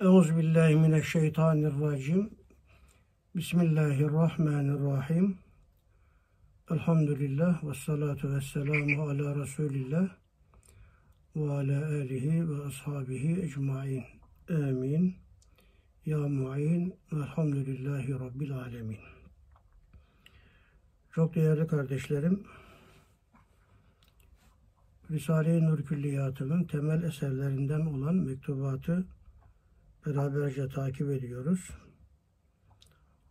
Euzubillahimineşşeytanirracim. 0.00 2.30
Bismillahirrahmanirrahim. 3.36 5.38
Elhamdülillah 6.70 7.64
ve 7.64 7.74
salatu 7.74 8.34
ve 8.34 8.40
selamu 8.40 9.02
ala 9.02 9.42
Resulillah 9.42 10.08
ve 11.36 11.52
ala 11.52 11.86
alihi 11.86 12.50
ve 12.50 12.64
ashabihi 12.64 13.42
ecmain. 13.42 14.04
Amin. 14.50 15.16
Ya 16.06 16.18
mu'in. 16.18 16.94
Elhamdülillahi 17.12 18.12
Rabbil 18.12 18.52
alemin. 18.52 18.98
Çok 21.14 21.34
değerli 21.34 21.66
kardeşlerim, 21.66 22.42
Risale-i 25.10 25.64
Nur 25.64 25.84
Külliyatı'nın 25.84 26.64
temel 26.64 27.02
eserlerinden 27.02 27.80
olan 27.80 28.14
mektubatı 28.14 29.06
beraberce 30.06 30.68
takip 30.68 31.10
ediyoruz. 31.10 31.70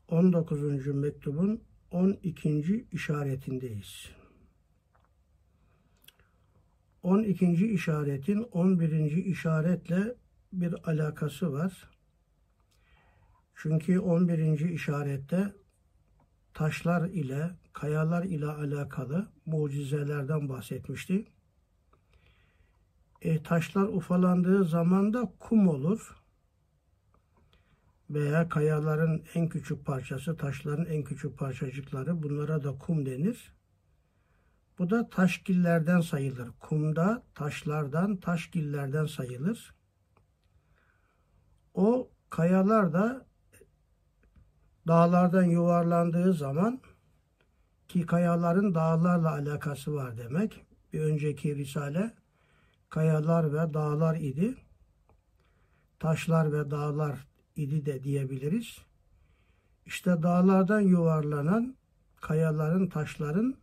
19. 0.07 0.87
mektubun 0.87 1.63
12. 1.91 2.87
işaretindeyiz. 2.91 4.09
12. 7.03 7.73
işaretin 7.73 8.43
11. 8.51 8.91
işaretle 9.11 10.15
bir 10.53 10.89
alakası 10.89 11.53
var. 11.53 11.89
Çünkü 13.55 13.99
11. 13.99 14.59
işarette 14.59 15.53
taşlar 16.53 17.09
ile, 17.09 17.51
kayalar 17.73 18.23
ile 18.23 18.45
alakalı 18.45 19.27
mucizelerden 19.45 20.49
bahsetmişti. 20.49 21.25
E, 23.21 23.43
taşlar 23.43 23.83
ufalandığı 23.83 24.65
zaman 24.65 25.13
da 25.13 25.33
kum 25.39 25.67
olur 25.67 26.24
veya 28.09 28.49
kayaların 28.49 29.23
en 29.33 29.49
küçük 29.49 29.85
parçası, 29.85 30.37
taşların 30.37 30.85
en 30.85 31.03
küçük 31.03 31.37
parçacıkları 31.37 32.23
bunlara 32.23 32.63
da 32.63 32.77
kum 32.77 33.05
denir. 33.05 33.55
Bu 34.79 34.89
da 34.89 35.09
taşgillerden 35.09 36.01
sayılır. 36.01 36.49
Kumda 36.59 37.23
taşlardan, 37.35 38.17
taşgillerden 38.17 39.05
sayılır. 39.05 39.75
O 41.73 42.09
kayalar 42.29 42.93
da 42.93 43.25
dağlardan 44.87 45.43
yuvarlandığı 45.43 46.33
zaman 46.33 46.81
ki 47.87 48.05
kayaların 48.05 48.75
dağlarla 48.75 49.31
alakası 49.31 49.93
var 49.93 50.17
demek. 50.17 50.65
Bir 50.93 50.99
önceki 50.99 51.55
risale 51.55 52.13
kayalar 52.89 53.53
ve 53.53 53.73
dağlar 53.73 54.15
idi. 54.15 54.55
Taşlar 55.99 56.53
ve 56.53 56.71
dağlar 56.71 57.27
idi 57.55 57.85
de 57.85 58.03
diyebiliriz. 58.03 58.77
İşte 59.85 60.23
dağlardan 60.23 60.79
yuvarlanan 60.79 61.75
kayaların, 62.21 62.87
taşların 62.87 63.55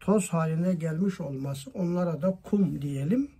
toz 0.00 0.28
haline 0.28 0.74
gelmiş 0.74 1.20
olması 1.20 1.70
onlara 1.70 2.22
da 2.22 2.38
kum 2.42 2.82
diyelim. 2.82 3.30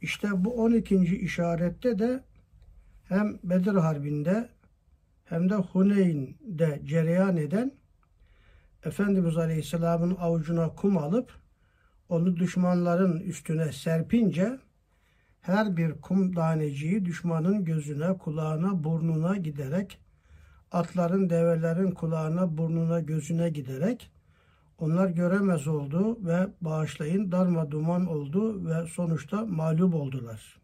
İşte 0.00 0.44
bu 0.44 0.62
12. 0.64 0.96
işarette 1.16 1.98
de 1.98 2.24
hem 3.08 3.38
Bedir 3.44 3.74
Harbi'nde 3.74 4.48
hem 5.24 5.50
de 5.50 5.54
Huneyn'de 5.54 6.80
cereyan 6.84 7.36
eden 7.36 7.72
Efendimiz 8.84 9.36
Aleyhisselam'ın 9.36 10.16
avucuna 10.20 10.68
kum 10.68 10.98
alıp 10.98 11.32
onu 12.08 12.36
düşmanların 12.36 13.20
üstüne 13.20 13.72
serpince 13.72 14.58
her 15.46 15.76
bir 15.76 15.92
kum 15.92 16.32
taneciği 16.32 17.04
düşmanın 17.04 17.64
gözüne, 17.64 18.18
kulağına, 18.18 18.84
burnuna 18.84 19.36
giderek, 19.36 19.98
atların, 20.72 21.30
develerin 21.30 21.90
kulağına, 21.90 22.58
burnuna, 22.58 23.00
gözüne 23.00 23.50
giderek 23.50 24.10
onlar 24.78 25.08
göremez 25.08 25.66
oldu 25.66 26.18
ve 26.26 26.46
bağışlayın 26.60 27.32
darma 27.32 27.70
duman 27.70 28.06
oldu 28.06 28.66
ve 28.66 28.86
sonuçta 28.86 29.46
mağlup 29.46 29.94
oldular. 29.94 30.58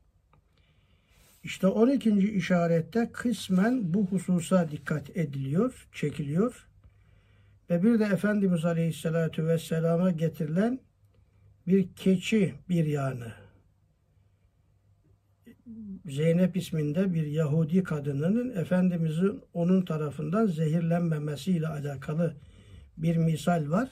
İşte 1.44 1.66
12. 1.66 2.10
işarette 2.10 3.10
kısmen 3.12 3.94
bu 3.94 4.06
hususa 4.06 4.70
dikkat 4.70 5.16
ediliyor, 5.16 5.88
çekiliyor. 5.92 6.66
Ve 7.70 7.82
bir 7.82 7.98
de 7.98 8.04
Efendimiz 8.04 8.64
Aleyhisselatü 8.64 9.46
Vesselam'a 9.46 10.10
getirilen 10.10 10.80
bir 11.66 11.92
keçi 11.94 12.54
bir 12.68 12.86
yanı. 12.86 13.41
Zeynep 16.06 16.56
isminde 16.56 17.14
bir 17.14 17.26
Yahudi 17.26 17.82
kadınının 17.82 18.56
Efendimizin 18.56 19.40
onun 19.54 19.82
tarafından 19.82 20.46
zehirlenmemesiyle 20.46 21.68
alakalı 21.68 22.34
bir 22.96 23.16
misal 23.16 23.70
var. 23.70 23.88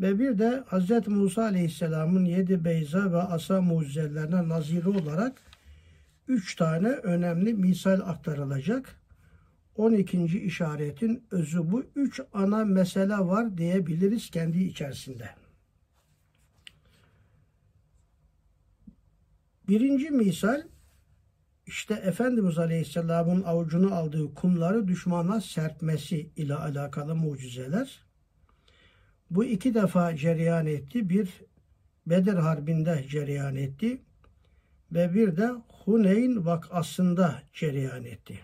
Ve 0.00 0.18
bir 0.18 0.38
de 0.38 0.64
Hz. 0.70 1.08
Musa 1.08 1.42
Aleyhisselam'ın 1.42 2.24
yedi 2.24 2.64
beyza 2.64 3.12
ve 3.12 3.22
asa 3.22 3.60
mucizelerine 3.60 4.48
naziri 4.48 4.88
olarak 4.88 5.42
üç 6.28 6.56
tane 6.56 6.88
önemli 6.88 7.54
misal 7.54 8.00
aktarılacak. 8.00 8.96
12. 9.76 10.24
işaretin 10.24 11.22
özü 11.30 11.72
bu. 11.72 11.84
Üç 11.96 12.20
ana 12.32 12.64
mesele 12.64 13.18
var 13.18 13.58
diyebiliriz 13.58 14.30
kendi 14.30 14.64
içerisinde. 14.64 15.28
Birinci 19.68 20.10
misal 20.10 20.62
işte 21.66 21.94
Efendimiz 21.94 22.58
Aleyhisselam'ın 22.58 23.42
avucunu 23.42 23.94
aldığı 23.94 24.34
kumları 24.34 24.88
düşmana 24.88 25.40
serpmesi 25.40 26.30
ile 26.36 26.54
alakalı 26.54 27.14
mucizeler. 27.14 28.02
Bu 29.30 29.44
iki 29.44 29.74
defa 29.74 30.16
cereyan 30.16 30.66
etti. 30.66 31.10
Bir 31.10 31.28
Bedir 32.06 32.34
Harbi'nde 32.34 33.04
cereyan 33.08 33.56
etti 33.56 34.02
ve 34.92 35.14
bir 35.14 35.36
de 35.36 35.50
Huneyn 35.84 36.46
vakasında 36.46 37.42
cereyan 37.52 38.04
etti. 38.04 38.40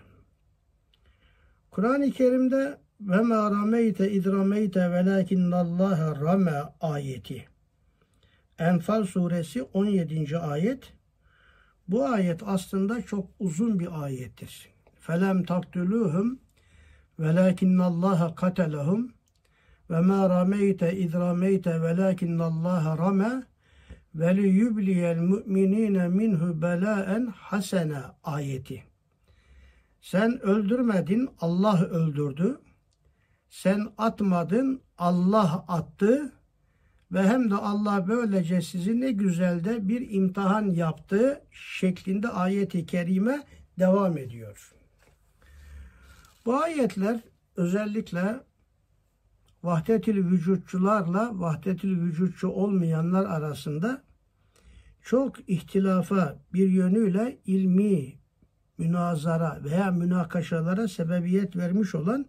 Kur'an-ı 1.71 2.11
Kerim'de 2.11 2.77
ve 3.01 3.21
ma 3.21 3.51
rameyte 3.51 4.11
idrameyte 4.11 4.91
velakinnallâhe 4.91 6.21
rame 6.21 6.63
ayeti. 6.81 7.45
Enfal 8.59 9.05
suresi 9.05 9.63
17. 9.63 10.37
ayet 10.37 10.94
bu 11.87 12.05
ayet 12.05 12.43
aslında 12.45 13.01
çok 13.01 13.29
uzun 13.39 13.79
bir 13.79 14.03
ayettir. 14.03 14.69
Felem 14.99 15.43
taktuluhum 15.43 16.39
velakinnallaha 17.19 18.35
katelahum 18.35 19.13
ve 19.89 19.99
ma 19.99 20.29
rameyte 20.29 20.97
iz 20.97 21.13
rameyte 21.13 21.81
velakinnallaha 21.81 22.97
rame 22.97 23.43
ve 24.15 24.37
li 24.37 24.47
yubliyel 24.47 25.17
mu'minine 25.17 26.07
minhu 26.07 26.61
belaen 26.61 27.25
hasene 27.25 28.01
ayeti. 28.23 28.83
Sen 30.01 30.39
öldürmedin, 30.41 31.29
Allah 31.41 31.85
öldürdü. 31.85 32.61
Sen 33.49 33.87
atmadın, 33.97 34.81
Allah 34.97 35.65
attı 35.67 36.33
ve 37.11 37.23
hem 37.23 37.51
de 37.51 37.55
Allah 37.55 38.07
böylece 38.07 38.61
sizi 38.61 39.01
ne 39.01 39.11
güzel 39.11 39.63
de 39.63 39.87
bir 39.87 40.09
imtihan 40.11 40.65
yaptı 40.65 41.41
şeklinde 41.51 42.29
ayeti 42.29 42.85
kerime 42.85 43.43
devam 43.79 44.17
ediyor. 44.17 44.73
Bu 46.45 46.55
ayetler 46.55 47.19
özellikle 47.55 48.39
vahdetül 49.63 50.31
vücutçularla 50.31 51.39
vahdetül 51.39 52.01
vücutçu 52.01 52.47
olmayanlar 52.47 53.25
arasında 53.25 54.03
çok 55.01 55.49
ihtilafa 55.49 56.39
bir 56.53 56.69
yönüyle 56.69 57.37
ilmi 57.45 58.13
münazara 58.77 59.63
veya 59.63 59.91
münakaşalara 59.91 60.87
sebebiyet 60.87 61.55
vermiş 61.55 61.95
olan 61.95 62.25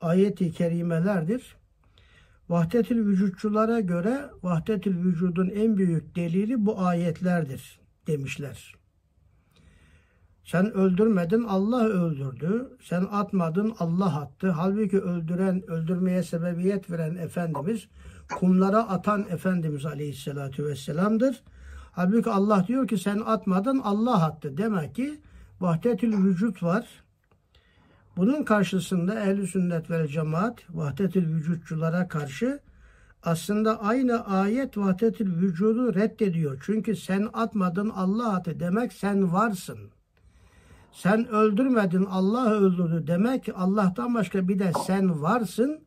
ayeti 0.00 0.52
kerimelerdir. 0.52 1.56
Vahdetül 2.48 3.06
vücutçulara 3.06 3.80
göre 3.80 4.30
vahdetül 4.42 5.04
vücudun 5.04 5.48
en 5.48 5.76
büyük 5.76 6.16
delili 6.16 6.66
bu 6.66 6.80
ayetlerdir 6.80 7.80
demişler. 8.06 8.74
Sen 10.44 10.72
öldürmedin 10.72 11.44
Allah 11.44 11.84
öldürdü. 11.84 12.76
Sen 12.82 13.06
atmadın 13.10 13.74
Allah 13.78 14.20
attı. 14.20 14.50
Halbuki 14.50 15.00
öldüren, 15.00 15.70
öldürmeye 15.70 16.22
sebebiyet 16.22 16.90
veren 16.90 17.14
Efendimiz 17.14 17.88
kumlara 18.36 18.88
atan 18.88 19.26
Efendimiz 19.30 19.86
Aleyhisselatü 19.86 20.64
Vesselam'dır. 20.64 21.42
Halbuki 21.92 22.30
Allah 22.30 22.64
diyor 22.68 22.88
ki 22.88 22.98
sen 22.98 23.18
atmadın 23.26 23.78
Allah 23.78 24.24
attı. 24.24 24.56
Demek 24.56 24.94
ki 24.94 25.20
vahdetül 25.60 26.24
vücut 26.24 26.62
var. 26.62 26.86
Bunun 28.18 28.42
karşısında 28.42 29.20
ehl 29.20 29.46
sünnet 29.46 29.90
ve 29.90 30.08
cemaat 30.08 30.54
vahdetül 30.70 31.34
vücutçulara 31.34 32.08
karşı 32.08 32.60
aslında 33.22 33.82
aynı 33.82 34.26
ayet 34.26 34.78
vahdetül 34.78 35.36
vücudu 35.40 35.94
reddediyor. 35.94 36.62
Çünkü 36.66 36.96
sen 36.96 37.28
atmadın 37.32 37.88
Allah 37.88 38.34
attı 38.36 38.60
demek 38.60 38.92
sen 38.92 39.32
varsın. 39.32 39.78
Sen 40.92 41.28
öldürmedin 41.28 42.04
Allah 42.04 42.50
öldürdü. 42.50 43.06
Demek 43.06 43.44
ki 43.44 43.52
Allah'tan 43.54 44.14
başka 44.14 44.48
bir 44.48 44.58
de 44.58 44.72
sen 44.86 45.22
varsın. 45.22 45.80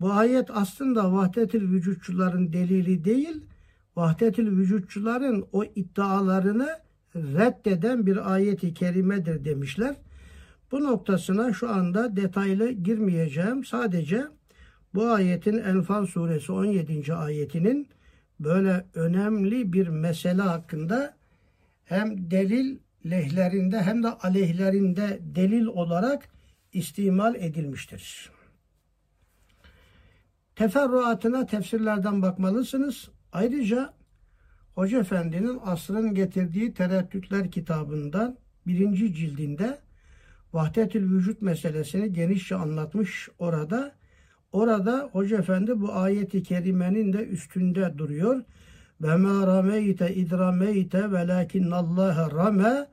Bu 0.00 0.12
ayet 0.12 0.50
aslında 0.50 1.12
vahdetil 1.12 1.70
vücutçuların 1.70 2.52
delili 2.52 3.04
değil, 3.04 3.44
vahdetil 3.96 4.46
vücutçuların 4.46 5.44
o 5.52 5.64
iddialarını 5.64 6.68
reddeden 7.14 8.06
bir 8.06 8.32
ayeti 8.32 8.74
kerimedir 8.74 9.44
demişler. 9.44 9.96
Bu 10.74 10.84
noktasına 10.84 11.52
şu 11.52 11.70
anda 11.70 12.16
detaylı 12.16 12.70
girmeyeceğim. 12.70 13.64
Sadece 13.64 14.24
bu 14.94 15.06
ayetin 15.06 15.58
Enfal 15.58 16.06
suresi 16.06 16.52
17. 16.52 17.14
ayetinin 17.14 17.88
böyle 18.40 18.86
önemli 18.94 19.72
bir 19.72 19.88
mesele 19.88 20.42
hakkında 20.42 21.16
hem 21.84 22.30
delil 22.30 22.78
lehlerinde 23.06 23.82
hem 23.82 24.02
de 24.02 24.08
aleyhlerinde 24.08 25.18
delil 25.20 25.66
olarak 25.66 26.28
istimal 26.72 27.34
edilmiştir. 27.34 28.30
Teferruatına 30.56 31.46
tefsirlerden 31.46 32.22
bakmalısınız. 32.22 33.10
Ayrıca 33.32 33.92
Hoca 34.74 34.98
Efendi'nin 34.98 35.60
asrın 35.64 36.14
getirdiği 36.14 36.74
tereddütler 36.74 37.50
kitabından 37.50 38.36
birinci 38.66 39.14
cildinde 39.14 39.83
vahdetül 40.54 41.10
vücut 41.10 41.42
meselesini 41.42 42.12
genişçe 42.12 42.56
anlatmış 42.56 43.28
orada. 43.38 43.92
Orada 44.52 45.08
Hoca 45.12 45.38
Efendi 45.38 45.80
bu 45.80 45.92
ayeti 45.92 46.42
kerimenin 46.42 47.12
de 47.12 47.26
üstünde 47.26 47.98
duruyor. 47.98 48.42
Ve 49.00 49.16
ma 49.16 49.46
rameyte 49.46 50.14
idrameyte 50.14 51.12
velakin 51.12 51.70
Allah 51.70 52.30
rame 52.30 52.86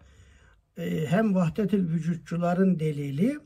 e, 0.77 1.05
hem 1.05 1.35
vahdetül 1.35 1.89
vücutçuların 1.89 2.79
delili 2.79 3.39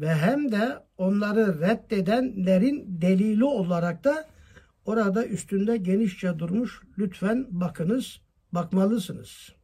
ve 0.00 0.14
hem 0.14 0.52
de 0.52 0.78
onları 0.98 1.60
reddedenlerin 1.60 2.84
delili 2.88 3.44
olarak 3.44 4.04
da 4.04 4.28
orada 4.84 5.26
üstünde 5.26 5.76
genişçe 5.76 6.38
durmuş. 6.38 6.82
Lütfen 6.98 7.46
bakınız, 7.50 8.20
bakmalısınız. 8.52 9.61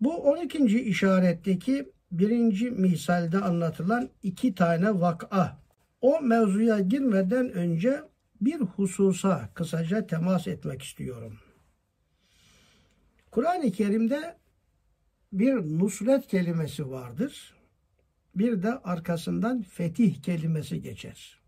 Bu 0.00 0.16
12. 0.16 0.80
işaretteki 0.80 1.92
birinci 2.12 2.70
misalde 2.70 3.38
anlatılan 3.38 4.08
iki 4.22 4.54
tane 4.54 5.00
vak'a. 5.00 5.58
O 6.00 6.20
mevzuya 6.20 6.80
girmeden 6.80 7.52
önce 7.52 8.02
bir 8.40 8.60
hususa 8.60 9.48
kısaca 9.54 10.06
temas 10.06 10.46
etmek 10.46 10.82
istiyorum. 10.82 11.38
Kur'an-ı 13.30 13.72
Kerim'de 13.72 14.36
bir 15.32 15.54
nusret 15.54 16.26
kelimesi 16.26 16.90
vardır. 16.90 17.54
Bir 18.34 18.62
de 18.62 18.78
arkasından 18.78 19.62
fetih 19.62 20.22
kelimesi 20.22 20.82
geçer. 20.82 21.40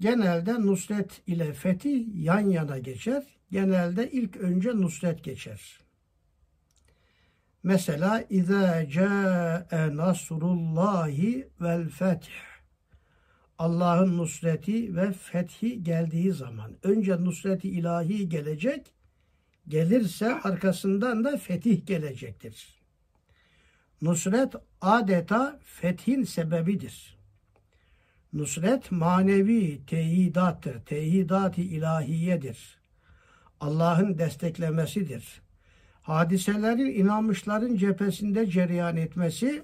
Genelde 0.00 0.54
nusret 0.54 1.22
ile 1.26 1.52
fetih 1.52 2.06
yan 2.14 2.50
yana 2.50 2.78
geçer. 2.78 3.26
Genelde 3.50 4.10
ilk 4.10 4.36
önce 4.36 4.70
nusret 4.70 5.24
geçer. 5.24 5.87
Mesela 7.62 8.24
İzâ 8.30 8.88
câe 8.88 9.96
nasrullahi 9.96 11.48
vel 11.60 11.88
feth 11.88 12.28
Allah'ın 13.58 14.18
nusreti 14.18 14.96
ve 14.96 15.12
fethi 15.12 15.82
geldiği 15.84 16.32
zaman 16.32 16.76
önce 16.82 17.24
nusreti 17.24 17.68
ilahi 17.68 18.28
gelecek 18.28 18.92
gelirse 19.68 20.34
arkasından 20.34 21.24
da 21.24 21.36
fetih 21.36 21.86
gelecektir. 21.86 22.78
Nusret 24.02 24.54
adeta 24.80 25.60
fethin 25.64 26.22
sebebidir. 26.22 27.18
Nusret 28.32 28.92
manevi 28.92 29.86
teyidattır, 29.86 30.80
teyidat-ı 30.80 31.60
ilahiyedir. 31.60 32.78
Allah'ın 33.60 34.18
desteklemesidir. 34.18 35.42
Hadiselerin 36.08 37.04
inanmışların 37.04 37.76
cephesinde 37.76 38.46
cereyan 38.46 38.96
etmesi 38.96 39.62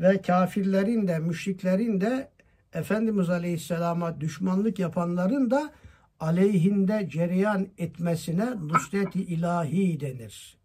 ve 0.00 0.22
kafirlerin 0.22 1.08
de 1.08 1.18
müşriklerin 1.18 2.00
de 2.00 2.28
Efendimiz 2.72 3.30
Aleyhisselam'a 3.30 4.20
düşmanlık 4.20 4.78
yapanların 4.78 5.50
da 5.50 5.72
aleyhinde 6.20 7.08
cereyan 7.10 7.68
etmesine 7.78 8.50
nusret-i 8.56 9.22
ilahi 9.22 10.00
denir. 10.00 10.56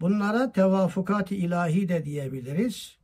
Bunlara 0.00 0.52
tevafukat-ı 0.52 1.34
ilahi 1.34 1.88
de 1.88 2.04
diyebiliriz. 2.04 2.96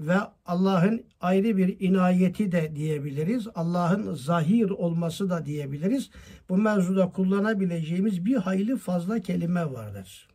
Ve 0.00 0.16
Allah'ın 0.46 1.04
ayrı 1.20 1.56
bir 1.56 1.80
inayeti 1.80 2.52
de 2.52 2.76
diyebiliriz. 2.76 3.48
Allah'ın 3.54 4.14
zahir 4.14 4.70
olması 4.70 5.30
da 5.30 5.46
diyebiliriz. 5.46 6.10
Bu 6.48 6.56
mevzuda 6.56 7.10
kullanabileceğimiz 7.10 8.24
bir 8.24 8.36
hayli 8.36 8.76
fazla 8.76 9.20
kelime 9.20 9.72
vardır. 9.72 10.29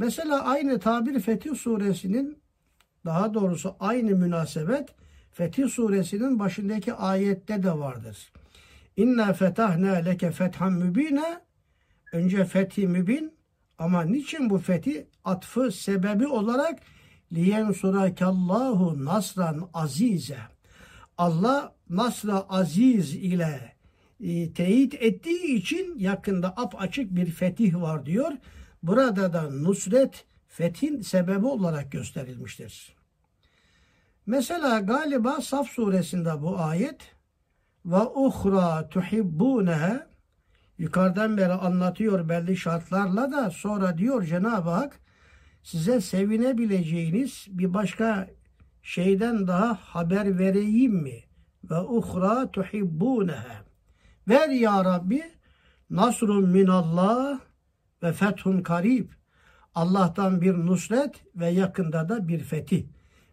Mesela 0.00 0.44
aynı 0.44 0.78
tabir 0.80 1.20
Fetih 1.20 1.54
suresinin 1.54 2.38
daha 3.04 3.34
doğrusu 3.34 3.76
aynı 3.80 4.16
münasebet 4.16 4.88
Fetih 5.32 5.68
suresinin 5.68 6.38
başındaki 6.38 6.94
ayette 6.94 7.62
de 7.62 7.78
vardır. 7.78 8.32
İnna 8.96 9.32
fetahna 9.32 9.92
leke 9.92 10.30
fethan 10.30 10.72
mübine 10.72 11.40
önce 12.12 12.44
fethi 12.44 12.86
mübin 12.86 13.34
ama 13.78 14.02
niçin 14.02 14.50
bu 14.50 14.58
fethi 14.58 15.06
atfı 15.24 15.72
sebebi 15.72 16.26
olarak 16.26 16.78
liyen 17.32 17.72
surakallahu 17.72 19.04
nasran 19.04 19.70
azize 19.74 20.38
Allah 21.18 21.74
nasra 21.90 22.40
aziz 22.48 23.14
ile 23.14 23.74
e, 24.20 24.52
teyit 24.52 24.94
ettiği 24.94 25.54
için 25.54 25.98
yakında 25.98 26.48
ap 26.48 26.74
açık 26.82 27.16
bir 27.16 27.26
fetih 27.26 27.80
var 27.80 28.06
diyor. 28.06 28.32
Burada 28.82 29.32
da 29.32 29.50
nusret 29.50 30.24
fethin 30.48 31.00
sebebi 31.00 31.46
olarak 31.46 31.92
gösterilmiştir. 31.92 32.96
Mesela 34.26 34.80
galiba 34.80 35.40
Saf 35.40 35.68
suresinde 35.68 36.42
bu 36.42 36.58
ayet 36.58 37.14
ve 37.84 38.00
uhra 38.00 38.88
tuhibbunehe 38.88 40.06
yukarıdan 40.78 41.36
beri 41.36 41.52
anlatıyor 41.52 42.28
belli 42.28 42.56
şartlarla 42.56 43.32
da 43.32 43.50
sonra 43.50 43.98
diyor 43.98 44.24
Cenab-ı 44.24 44.70
Hak 44.70 45.00
size 45.62 46.00
sevinebileceğiniz 46.00 47.46
bir 47.48 47.74
başka 47.74 48.28
şeyden 48.82 49.46
daha 49.46 49.74
haber 49.74 50.38
vereyim 50.38 50.92
mi? 50.92 51.20
Ve 51.64 51.80
uhra 51.80 52.50
tuhibbunehe. 52.50 53.60
Ver 54.28 54.48
ya 54.48 54.84
Rabbi 54.84 55.22
nasrun 55.90 56.48
minallah 56.48 57.40
ve 58.02 58.12
fethun 58.12 58.62
karib. 58.62 59.08
Allah'tan 59.74 60.40
bir 60.40 60.54
nusret 60.54 61.24
ve 61.36 61.48
yakında 61.48 62.08
da 62.08 62.28
bir 62.28 62.38
fetih. 62.38 62.84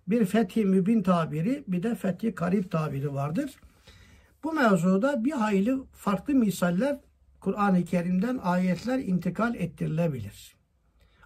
Bir 0.08 0.26
fethi 0.26 0.66
mübin 0.66 1.04
tabiri 1.04 1.64
bir 1.68 1.84
de 1.84 1.96
fethi 1.96 2.36
karib 2.36 2.72
tabiri 2.72 3.14
vardır. 3.14 3.56
Bu 4.44 4.54
mevzuda 4.54 5.26
bir 5.26 5.32
hayli 5.32 5.78
farklı 5.94 6.34
misaller 6.34 7.00
Kur'an-ı 7.40 7.86
Kerim'den 7.86 8.38
ayetler 8.38 9.00
intikal 9.00 9.56
ettirilebilir. 9.56 10.56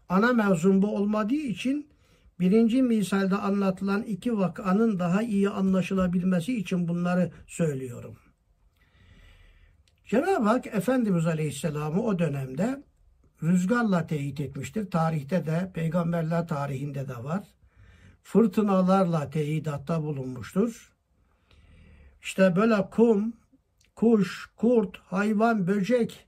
Ana 0.09 0.33
mevzum 0.33 0.81
bu 0.81 0.95
olmadığı 0.95 1.33
için 1.33 1.89
birinci 2.39 2.81
misalde 2.81 3.35
anlatılan 3.35 4.03
iki 4.03 4.37
vakanın 4.37 4.99
daha 4.99 5.21
iyi 5.21 5.49
anlaşılabilmesi 5.49 6.57
için 6.57 6.87
bunları 6.87 7.31
söylüyorum. 7.47 8.15
Cenab-ı 10.05 10.43
Hak 10.43 10.67
Efendimiz 10.67 11.25
Aleyhisselam'ı 11.27 12.03
o 12.03 12.19
dönemde 12.19 12.83
rüzgarla 13.43 14.07
teyit 14.07 14.39
etmiştir. 14.39 14.91
Tarihte 14.91 15.45
de, 15.45 15.71
peygamberler 15.73 16.47
tarihinde 16.47 17.07
de 17.07 17.23
var. 17.23 17.43
Fırtınalarla 18.23 19.29
teyidatta 19.29 20.03
bulunmuştur. 20.03 20.93
İşte 22.21 22.55
böyle 22.55 22.89
kum, 22.89 23.33
kuş, 23.95 24.49
kurt, 24.55 24.97
hayvan, 24.97 25.67
böcek 25.67 26.27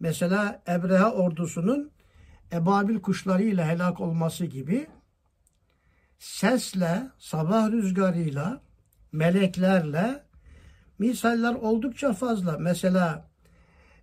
mesela 0.00 0.62
Ebrehe 0.68 1.04
ordusunun 1.04 1.90
ebabil 2.52 3.00
kuşlarıyla 3.00 3.68
helak 3.68 4.00
olması 4.00 4.46
gibi 4.46 4.86
sesle, 6.18 7.02
sabah 7.18 7.70
rüzgarıyla, 7.70 8.60
meleklerle 9.12 10.24
misaller 10.98 11.54
oldukça 11.54 12.12
fazla. 12.12 12.58
Mesela 12.58 13.28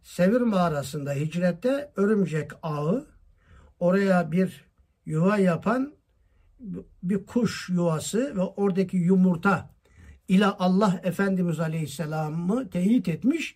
Sevir 0.04 0.42
mağarasında 0.42 1.14
hicrette 1.14 1.92
örümcek 1.96 2.52
ağı 2.64 3.08
oraya 3.80 4.32
bir 4.32 4.66
yuva 5.06 5.38
yapan 5.38 5.94
bir 7.04 7.26
kuş 7.26 7.70
yuvası 7.70 8.36
ve 8.36 8.42
oradaki 8.42 8.98
yumurta 8.98 9.70
ile 10.28 10.46
Allah 10.46 11.02
Efendimiz 11.04 11.60
Aleyhisselam'ı 11.60 12.70
teyit 12.70 13.08
etmiş. 13.08 13.56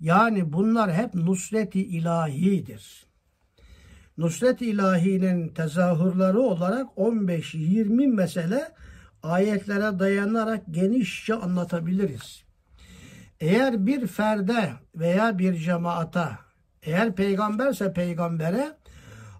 Yani 0.00 0.52
bunlar 0.52 0.94
hep 0.94 1.14
nusreti 1.14 1.86
ilahidir. 1.86 3.06
Nusret 4.18 4.62
ilahinin 4.62 5.48
tezahürleri 5.48 6.38
olarak 6.38 6.86
15-20 6.96 8.06
mesele 8.06 8.72
ayetlere 9.22 9.98
dayanarak 9.98 10.62
genişçe 10.70 11.34
anlatabiliriz. 11.34 12.43
Eğer 13.44 13.86
bir 13.86 14.06
ferde 14.06 14.72
veya 14.94 15.38
bir 15.38 15.54
cemaata, 15.54 16.38
eğer 16.82 17.14
peygamberse 17.14 17.92
peygambere 17.92 18.76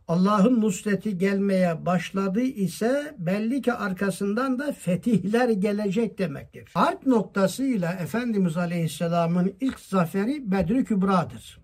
Allah'ın 0.08 0.60
nusreti 0.60 1.18
gelmeye 1.18 1.86
başladı 1.86 2.40
ise 2.40 3.14
belli 3.18 3.62
ki 3.62 3.72
arkasından 3.72 4.58
da 4.58 4.72
fetihler 4.72 5.48
gelecek 5.48 6.18
demektir. 6.18 6.70
Harp 6.74 7.06
noktasıyla 7.06 7.92
Efendimiz 7.92 8.56
Aleyhisselam'ın 8.56 9.54
ilk 9.60 9.80
zaferi 9.80 10.50
Bedri 10.50 10.84
Kübra'dır. 10.84 11.60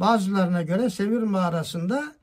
Bazılarına 0.00 0.62
göre 0.62 0.90
Sevir 0.90 1.22
mağarasında 1.22 2.14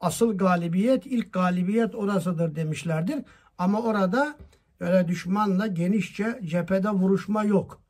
asıl 0.00 0.38
galibiyet, 0.38 1.06
ilk 1.06 1.32
galibiyet 1.32 1.94
orasıdır 1.94 2.54
demişlerdir. 2.54 3.24
Ama 3.58 3.82
orada 3.82 4.36
öyle 4.80 5.08
düşmanla 5.08 5.66
genişçe 5.66 6.40
cephede 6.44 6.90
vuruşma 6.90 7.44
yok. 7.44 7.81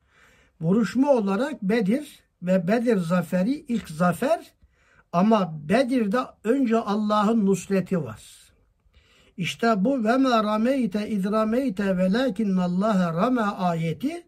Vuruşma 0.63 1.11
olarak 1.11 1.61
Bedir 1.61 2.19
ve 2.41 2.67
Bedir 2.67 2.97
zaferi 2.97 3.51
ilk 3.51 3.89
zafer 3.89 4.53
ama 5.11 5.59
Bedir'de 5.69 6.19
önce 6.43 6.77
Allah'ın 6.77 7.45
nusreti 7.45 8.03
var. 8.03 8.21
İşte 9.37 9.73
bu 9.77 10.03
ve 10.03 10.17
ma 10.17 10.43
rameyte 10.43 11.09
iz 11.09 11.25
rameyte 11.25 11.97
velakinnallaha 11.97 13.13
rame 13.13 13.41
ayeti 13.41 14.23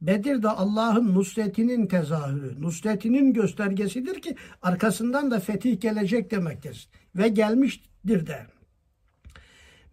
Bedir'de 0.00 0.48
Allah'ın 0.48 1.14
nusretinin 1.14 1.86
tezahürü, 1.86 2.62
nusretinin 2.62 3.32
göstergesidir 3.32 4.22
ki 4.22 4.36
arkasından 4.62 5.30
da 5.30 5.40
fetih 5.40 5.80
gelecek 5.80 6.30
demektir. 6.30 6.88
Ve 7.16 7.28
gelmiştir 7.28 8.26
de. 8.26 8.46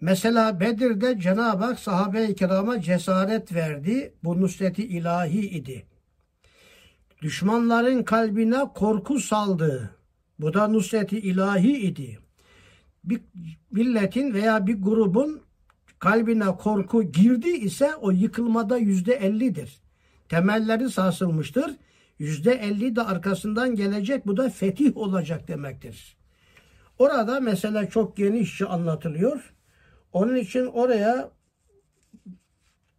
Mesela 0.01 0.59
Bedir'de 0.59 1.19
Cenab-ı 1.19 1.65
Hak 1.65 1.79
sahabe-i 1.79 2.35
kirama 2.35 2.81
cesaret 2.81 3.53
verdi. 3.53 4.13
Bu 4.23 4.41
nusreti 4.41 4.87
ilahi 4.87 5.39
idi. 5.39 5.85
Düşmanların 7.21 8.03
kalbine 8.03 8.59
korku 8.75 9.19
saldı. 9.19 9.95
Bu 10.39 10.53
da 10.53 10.67
nusreti 10.67 11.19
ilahi 11.19 11.77
idi. 11.77 12.19
Bir 13.03 13.21
milletin 13.71 14.33
veya 14.33 14.67
bir 14.67 14.81
grubun 14.81 15.41
kalbine 15.99 16.45
korku 16.45 17.03
girdi 17.03 17.49
ise 17.49 17.95
o 17.95 18.11
yıkılmada 18.11 18.77
yüzde 18.77 19.13
ellidir. 19.13 19.81
Temelleri 20.29 20.89
sarsılmıştır. 20.89 21.75
Yüzde 22.19 22.53
elli 22.53 22.95
de 22.95 23.01
arkasından 23.01 23.75
gelecek. 23.75 24.27
Bu 24.27 24.37
da 24.37 24.49
fetih 24.49 24.97
olacak 24.97 25.47
demektir. 25.47 26.15
Orada 26.99 27.39
mesela 27.39 27.89
çok 27.89 28.17
genişçe 28.17 28.65
anlatılıyor. 28.65 29.53
Onun 30.13 30.35
için 30.35 30.65
oraya 30.65 31.31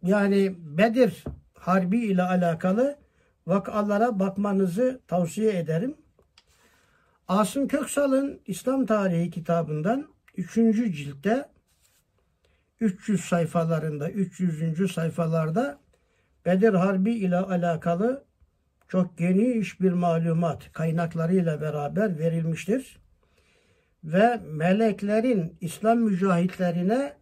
yani 0.03 0.55
Bedir 0.57 1.23
Harbi 1.53 2.05
ile 2.05 2.23
alakalı 2.23 2.97
vakalara 3.47 4.19
bakmanızı 4.19 5.01
tavsiye 5.07 5.57
ederim. 5.59 5.97
Asım 7.27 7.67
Köksal'ın 7.67 8.41
İslam 8.45 8.85
Tarihi 8.85 9.31
kitabından 9.31 10.07
3. 10.37 10.53
ciltte 10.95 11.49
300 12.79 13.21
sayfalarında 13.21 14.09
300. 14.09 14.91
sayfalarda 14.91 15.79
Bedir 16.45 16.73
Harbi 16.73 17.13
ile 17.13 17.37
alakalı 17.37 18.25
çok 18.87 19.17
geniş 19.17 19.81
bir 19.81 19.91
malumat 19.91 20.71
kaynaklarıyla 20.73 21.61
beraber 21.61 22.19
verilmiştir. 22.19 23.02
Ve 24.03 24.39
meleklerin 24.45 25.57
İslam 25.61 25.99
mücahitlerine 25.99 27.13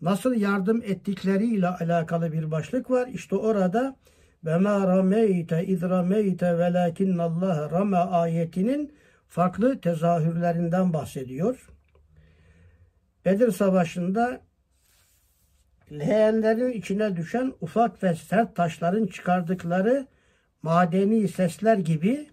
nasıl 0.00 0.34
yardım 0.34 0.82
ettikleriyle 0.82 1.68
alakalı 1.68 2.32
bir 2.32 2.50
başlık 2.50 2.90
var. 2.90 3.08
İşte 3.08 3.36
orada 3.36 3.96
ve 4.44 4.58
ma 4.58 4.86
rameyte 4.86 5.66
iz 5.66 5.82
rameyte 5.82 6.58
velakinnallaha 6.58 7.70
rame 7.70 7.96
ayetinin 7.96 8.94
farklı 9.28 9.80
tezahürlerinden 9.80 10.92
bahsediyor. 10.92 11.68
Bedir 13.24 13.50
Savaşı'nda 13.50 14.40
leğenlerin 15.92 16.72
içine 16.72 17.16
düşen 17.16 17.52
ufak 17.60 18.02
ve 18.02 18.14
sert 18.14 18.56
taşların 18.56 19.06
çıkardıkları 19.06 20.06
madeni 20.62 21.28
sesler 21.28 21.76
gibi 21.76 22.30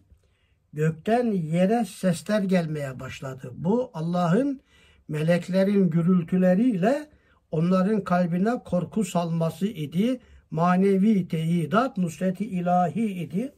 gökten 0.78 1.32
yere 1.32 1.86
sesler 1.86 2.42
gelmeye 2.42 3.00
başladı. 3.00 3.52
Bu 3.54 3.92
Allah'ın 3.94 4.62
meleklerin 5.08 5.90
gürültüleriyle 5.90 7.10
onların 7.52 8.04
kalbine 8.04 8.64
korku 8.66 9.04
salması 9.04 9.68
idi. 9.68 10.20
Manevi 10.52 11.28
teyidat, 11.28 11.98
nusreti 11.98 12.46
ilahi 12.46 13.06
idi. 13.06 13.54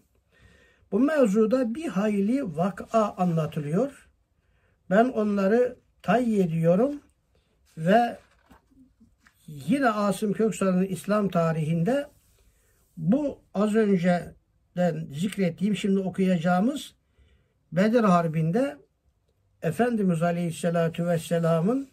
Bu 0.91 0.99
mevzuda 0.99 1.75
bir 1.75 1.87
hayli 1.87 2.57
vaka 2.57 3.09
anlatılıyor. 3.09 4.09
Ben 4.89 5.05
onları 5.05 5.75
tay 6.01 6.41
ediyorum 6.41 7.01
ve 7.77 8.17
yine 9.47 9.89
Asım 9.89 10.33
Köksal'ın 10.33 10.85
İslam 10.85 11.29
tarihinde 11.29 12.07
bu 12.97 13.41
az 13.53 13.75
önceden 13.75 15.07
zikrettiğim 15.11 15.75
şimdi 15.75 15.99
okuyacağımız 15.99 16.98
Bedir 17.71 18.03
Harbi'nde 18.03 18.77
Efendimiz 19.61 20.21
Aleyhisselatü 20.21 21.07
Vesselam'ın 21.07 21.87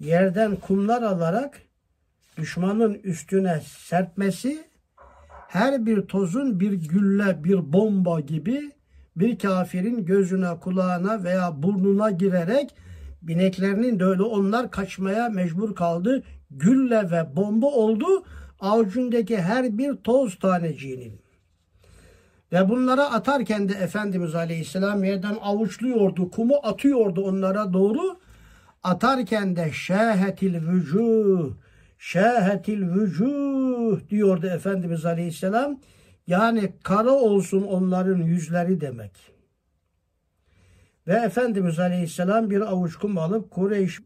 yerden 0.00 0.56
kumlar 0.56 1.02
alarak 1.02 1.62
düşmanın 2.36 2.94
üstüne 2.94 3.60
serpmesi 3.66 4.64
her 5.48 5.86
bir 5.86 6.02
tozun 6.02 6.60
bir 6.60 6.72
gülle, 6.72 7.44
bir 7.44 7.72
bomba 7.72 8.20
gibi 8.20 8.72
bir 9.16 9.38
kafirin 9.38 10.04
gözüne, 10.04 10.60
kulağına 10.60 11.24
veya 11.24 11.62
burnuna 11.62 12.10
girerek 12.10 12.74
bineklerinin 13.22 14.00
de 14.00 14.04
öyle 14.04 14.22
onlar 14.22 14.70
kaçmaya 14.70 15.28
mecbur 15.28 15.74
kaldı. 15.74 16.22
Gülle 16.50 17.10
ve 17.10 17.36
bomba 17.36 17.66
oldu 17.66 18.06
avucundaki 18.60 19.36
her 19.36 19.78
bir 19.78 19.96
toz 19.96 20.38
taneciğinin. 20.38 21.20
Ve 22.52 22.68
bunlara 22.68 23.10
atarken 23.10 23.68
de 23.68 23.72
Efendimiz 23.72 24.34
Aleyhisselam 24.34 25.04
yerden 25.04 25.36
avuçluyordu, 25.42 26.30
kumu 26.30 26.54
atıyordu 26.62 27.22
onlara 27.24 27.72
doğru. 27.72 28.18
Atarken 28.82 29.56
de 29.56 29.72
şehetil 29.72 30.68
vücuh, 30.68 31.54
şehetil 31.98 32.82
vücuh 32.82 34.08
diyordu 34.08 34.46
Efendimiz 34.46 35.06
Aleyhisselam. 35.06 35.80
Yani 36.26 36.72
kara 36.82 37.10
olsun 37.10 37.62
onların 37.62 38.18
yüzleri 38.18 38.80
demek. 38.80 39.12
Ve 41.06 41.12
Efendimiz 41.14 41.78
Aleyhisselam 41.78 42.50
bir 42.50 42.60
avuç 42.60 42.96
kum 42.96 43.18
alıp 43.18 43.50
Kureyş 43.50 44.00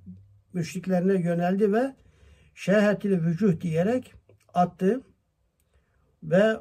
müşriklerine 0.52 1.20
yöneldi 1.20 1.72
ve 1.72 1.94
şehetil 2.54 3.24
vücuh 3.24 3.60
diyerek 3.60 4.14
attı. 4.54 5.00
Ve 6.22 6.56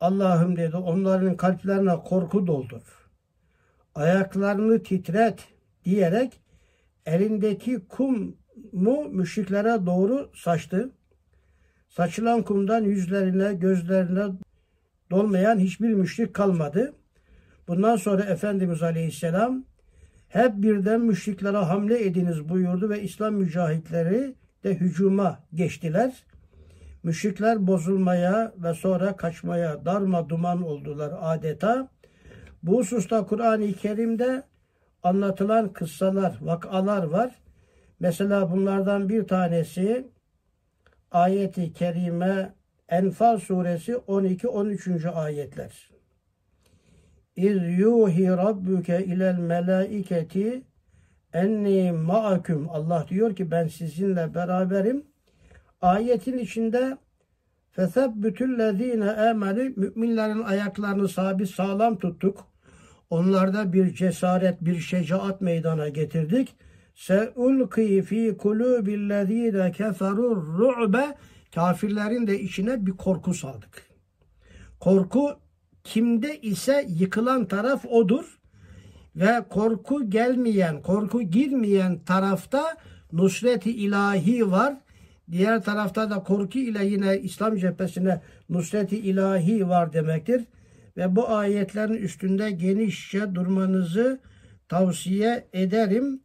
Allah'ım 0.00 0.56
dedi 0.56 0.76
onların 0.76 1.36
kalplerine 1.36 1.96
korku 2.04 2.46
doldur. 2.46 3.08
Ayaklarını 3.94 4.82
titret 4.82 5.48
diyerek 5.84 6.40
elindeki 7.06 7.86
kumu 7.88 9.04
müşriklere 9.10 9.86
doğru 9.86 10.30
saçtı. 10.34 10.90
Saçılan 11.88 12.42
kumdan 12.42 12.84
yüzlerine, 12.84 13.54
gözlerine 13.54 14.26
dolmayan 15.10 15.58
hiçbir 15.58 15.94
müşrik 15.94 16.34
kalmadı. 16.34 16.94
Bundan 17.68 17.96
sonra 17.96 18.22
Efendimiz 18.24 18.82
Aleyhisselam 18.82 19.64
hep 20.28 20.52
birden 20.56 21.00
müşriklere 21.00 21.56
hamle 21.56 22.06
ediniz 22.06 22.48
buyurdu 22.48 22.90
ve 22.90 23.02
İslam 23.02 23.34
mücahitleri 23.34 24.34
de 24.64 24.74
hücuma 24.74 25.44
geçtiler. 25.54 26.25
Müşrikler 27.06 27.66
bozulmaya 27.66 28.52
ve 28.56 28.74
sonra 28.74 29.16
kaçmaya 29.16 29.84
darma 29.84 30.28
duman 30.28 30.62
oldular 30.62 31.12
adeta. 31.20 31.88
Bu 32.62 32.78
hususta 32.78 33.26
Kur'an-ı 33.26 33.72
Kerim'de 33.72 34.42
anlatılan 35.02 35.72
kıssalar, 35.72 36.38
vakalar 36.40 37.02
var. 37.02 37.34
Mesela 38.00 38.50
bunlardan 38.50 39.08
bir 39.08 39.26
tanesi 39.26 40.08
ayeti 41.10 41.72
kerime 41.72 42.54
Enfal 42.88 43.38
suresi 43.38 43.92
12-13. 43.92 45.10
ayetler. 45.10 45.90
İz 47.36 47.78
yuhi 47.78 48.28
rabbuke 48.28 49.04
ilel 49.04 49.38
melaiketi 49.38 50.62
enni 51.32 51.92
ma'akum. 51.92 52.68
Allah 52.70 53.06
diyor 53.08 53.36
ki 53.36 53.50
ben 53.50 53.68
sizinle 53.68 54.34
beraberim. 54.34 55.15
Ayetin 55.86 56.38
içinde 56.38 56.98
fesebbütüllezine 57.70 59.10
emeli 59.10 59.74
müminlerin 59.76 60.42
ayaklarını 60.42 61.08
sabit 61.08 61.50
sağlam 61.50 61.98
tuttuk. 61.98 62.44
Onlarda 63.10 63.72
bir 63.72 63.94
cesaret, 63.94 64.60
bir 64.60 64.80
şecaat 64.80 65.40
meydana 65.40 65.88
getirdik. 65.88 66.54
Seulki 66.94 68.02
fi 68.02 68.36
kulubillezine 68.36 69.72
keferur 69.72 70.36
ru'be 70.58 71.16
kafirlerin 71.54 72.26
de 72.26 72.40
içine 72.40 72.86
bir 72.86 72.92
korku 72.92 73.34
saldık. 73.34 73.86
Korku 74.80 75.38
kimde 75.84 76.40
ise 76.40 76.86
yıkılan 76.88 77.44
taraf 77.44 77.84
odur 77.84 78.38
ve 79.16 79.44
korku 79.50 80.10
gelmeyen, 80.10 80.82
korku 80.82 81.22
girmeyen 81.22 81.98
tarafta 81.98 82.76
nusreti 83.12 83.70
ilahi 83.70 84.50
var. 84.50 84.85
Diğer 85.30 85.62
tarafta 85.62 86.10
da 86.10 86.22
korku 86.22 86.58
ile 86.58 86.84
yine 86.84 87.18
İslam 87.18 87.56
cephesine 87.56 88.20
nusreti 88.50 88.98
ilahi 88.98 89.68
var 89.68 89.92
demektir. 89.92 90.44
Ve 90.96 91.16
bu 91.16 91.28
ayetlerin 91.28 91.94
üstünde 91.94 92.50
genişçe 92.50 93.34
durmanızı 93.34 94.20
tavsiye 94.68 95.44
ederim. 95.52 96.20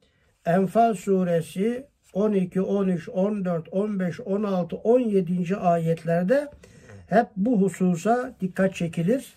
Enfal 0.46 0.94
suresi 0.94 1.88
12, 2.14 2.62
13, 2.62 3.10
14, 3.10 3.68
15, 3.72 4.20
16, 4.20 4.76
17. 4.76 5.56
ayetlerde 5.56 6.48
hep 7.08 7.28
bu 7.38 7.62
hususa 7.62 8.36
dikkat 8.42 8.76
çekilir. 8.76 9.34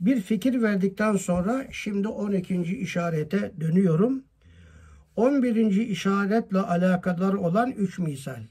Bir 0.00 0.20
fikir 0.20 0.62
verdikten 0.62 1.16
sonra 1.16 1.64
şimdi 1.70 2.08
12. 2.08 2.62
işarete 2.62 3.52
dönüyorum. 3.60 4.24
11. 5.16 5.56
işaretle 5.70 6.58
alakadar 6.58 7.32
olan 7.32 7.70
3 7.70 7.98
misal. 7.98 8.42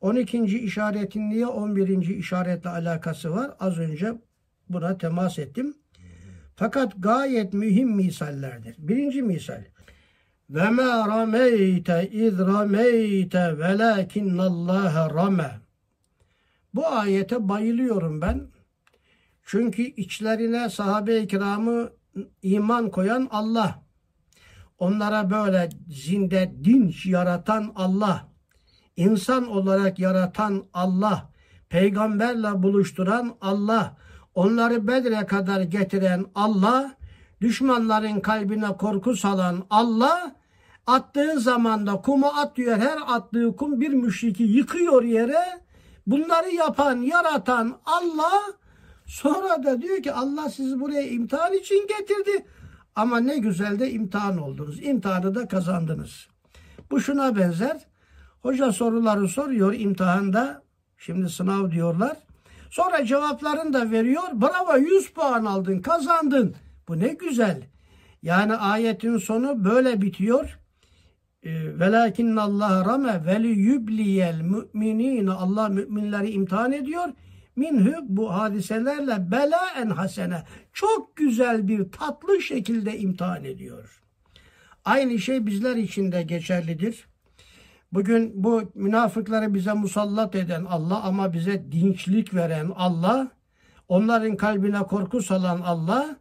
12. 0.00 0.44
işaretin 0.58 1.30
niye 1.30 1.46
11. 1.46 1.88
işaretle 2.08 2.70
alakası 2.70 3.30
var? 3.30 3.50
Az 3.60 3.78
önce 3.78 4.14
buna 4.68 4.98
temas 4.98 5.38
ettim. 5.38 5.74
Fakat 6.56 6.92
gayet 6.98 7.52
mühim 7.52 7.96
misallerdir. 7.96 8.74
Birinci 8.78 9.22
misal. 9.22 9.64
Ve 10.50 10.70
ma 10.70 11.08
rameyte 11.08 12.08
iz 12.10 12.38
rameyte 12.38 13.58
velakinnallâhe 13.58 15.14
rame. 15.14 15.60
Bu 16.74 16.86
ayete 16.86 17.48
bayılıyorum 17.48 18.20
ben. 18.20 18.48
Çünkü 19.44 19.82
içlerine 19.82 20.70
sahabe-i 20.70 21.28
kiramı 21.28 21.90
iman 22.42 22.90
koyan 22.90 23.28
Allah. 23.30 23.82
Onlara 24.78 25.30
böyle 25.30 25.68
zinde 25.88 26.54
dinç 26.64 27.06
yaratan 27.06 27.72
Allah. 27.74 28.27
İnsan 28.98 29.46
olarak 29.46 29.98
yaratan 29.98 30.64
Allah. 30.74 31.30
Peygamberle 31.68 32.62
buluşturan 32.62 33.34
Allah. 33.40 33.96
Onları 34.34 34.88
Bedre 34.88 35.26
kadar 35.26 35.60
getiren 35.60 36.26
Allah. 36.34 36.94
Düşmanların 37.40 38.20
kalbine 38.20 38.76
korku 38.76 39.16
salan 39.16 39.64
Allah. 39.70 40.34
Attığı 40.86 41.40
zamanda 41.40 41.92
kumu 41.92 42.26
atıyor. 42.26 42.76
Her 42.76 42.98
attığı 43.06 43.56
kum 43.56 43.80
bir 43.80 43.92
müşriki 43.92 44.42
yıkıyor 44.42 45.02
yere. 45.02 45.60
Bunları 46.06 46.50
yapan, 46.50 46.96
yaratan 47.00 47.76
Allah 47.84 48.42
Sonra 49.08 49.64
da 49.64 49.82
diyor 49.82 50.02
ki 50.02 50.12
Allah 50.12 50.50
sizi 50.50 50.80
buraya 50.80 51.08
imtihan 51.08 51.52
için 51.52 51.86
getirdi. 51.86 52.46
Ama 52.96 53.20
ne 53.20 53.38
güzel 53.38 53.78
de 53.78 53.90
imtihan 53.90 54.38
oldunuz. 54.38 54.82
İmtihanı 54.82 55.34
da 55.34 55.48
kazandınız. 55.48 56.28
Bu 56.90 57.00
şuna 57.00 57.36
benzer. 57.36 57.86
Hoca 58.48 58.72
soruları 58.72 59.28
soruyor 59.28 59.74
imtihanda. 59.74 60.62
Şimdi 60.98 61.28
sınav 61.28 61.70
diyorlar. 61.70 62.16
Sonra 62.70 63.04
cevaplarını 63.04 63.72
da 63.72 63.90
veriyor. 63.90 64.22
Bravo 64.32 64.76
100 64.76 65.10
puan 65.10 65.44
aldın, 65.44 65.80
kazandın. 65.80 66.54
Bu 66.88 66.98
ne 66.98 67.08
güzel. 67.08 67.62
Yani 68.22 68.54
ayetin 68.54 69.18
sonu 69.18 69.64
böyle 69.64 70.02
bitiyor. 70.02 70.58
Ee, 71.42 71.78
Velakin 71.78 72.36
Allah 72.36 72.84
rame 72.84 73.26
veli 73.26 73.48
yubliyel 73.48 74.40
müminine 74.40 75.30
Allah 75.30 75.68
müminleri 75.68 76.30
imtihan 76.30 76.72
ediyor 76.72 77.08
minhü 77.56 77.96
bu 78.02 78.34
hadiselerle 78.34 79.30
bela 79.30 79.60
en 79.76 79.90
hasene 79.90 80.42
çok 80.72 81.16
güzel 81.16 81.68
bir 81.68 81.92
tatlı 81.92 82.42
şekilde 82.42 82.98
imtihan 82.98 83.44
ediyor. 83.44 84.02
Aynı 84.84 85.18
şey 85.18 85.46
bizler 85.46 85.76
için 85.76 86.12
de 86.12 86.22
geçerlidir. 86.22 87.08
Bugün 87.92 88.32
bu 88.34 88.62
münafıkları 88.74 89.54
bize 89.54 89.72
musallat 89.72 90.34
eden 90.34 90.64
Allah 90.64 91.02
ama 91.02 91.32
bize 91.32 91.72
dinçlik 91.72 92.34
veren 92.34 92.72
Allah, 92.76 93.28
onların 93.88 94.36
kalbine 94.36 94.78
korku 94.78 95.22
salan 95.22 95.60
Allah 95.60 96.16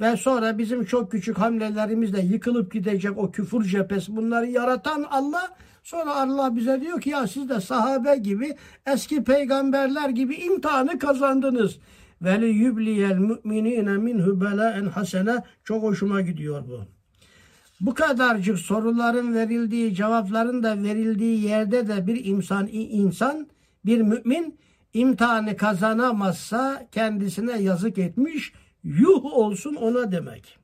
ve 0.00 0.16
sonra 0.16 0.58
bizim 0.58 0.84
çok 0.84 1.10
küçük 1.10 1.38
hamlelerimizle 1.38 2.20
yıkılıp 2.20 2.72
gidecek 2.72 3.18
o 3.18 3.30
küfür 3.30 3.64
cephesi 3.64 4.16
bunları 4.16 4.46
yaratan 4.46 5.02
Allah 5.02 5.56
Sonra 5.82 6.14
Allah 6.14 6.56
bize 6.56 6.80
diyor 6.80 7.00
ki 7.00 7.10
ya 7.10 7.26
siz 7.26 7.48
de 7.48 7.60
sahabe 7.60 8.16
gibi 8.16 8.56
eski 8.86 9.24
peygamberler 9.24 10.08
gibi 10.08 10.34
imtihanı 10.34 10.98
kazandınız. 10.98 11.78
Veli 12.22 12.46
yubliyel 12.46 13.16
müminine 13.18 13.96
minhu 13.96 14.40
belaen 14.40 14.86
hasene 14.86 15.44
çok 15.64 15.82
hoşuma 15.82 16.20
gidiyor 16.20 16.64
bu. 16.68 16.99
Bu 17.80 17.94
kadarcık 17.94 18.58
soruların 18.58 19.34
verildiği, 19.34 19.94
cevapların 19.94 20.62
da 20.62 20.82
verildiği 20.82 21.44
yerde 21.44 21.88
de 21.88 22.06
bir 22.06 22.24
insan, 22.24 22.68
insan 22.72 23.48
bir 23.84 24.00
mümin 24.00 24.58
imtihanı 24.94 25.56
kazanamazsa 25.56 26.86
kendisine 26.92 27.62
yazık 27.62 27.98
etmiş, 27.98 28.52
yuh 28.84 29.24
olsun 29.24 29.74
ona 29.74 30.12
demek. 30.12 30.58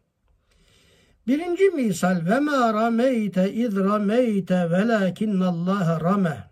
Birinci 1.27 1.65
misal 1.65 2.27
ve 2.27 2.41
ma 2.41 2.75
rameyte 2.75 3.53
iz 3.53 3.77
rameyte 3.77 4.71
velakinnallaha 4.71 6.01
rame. 6.01 6.51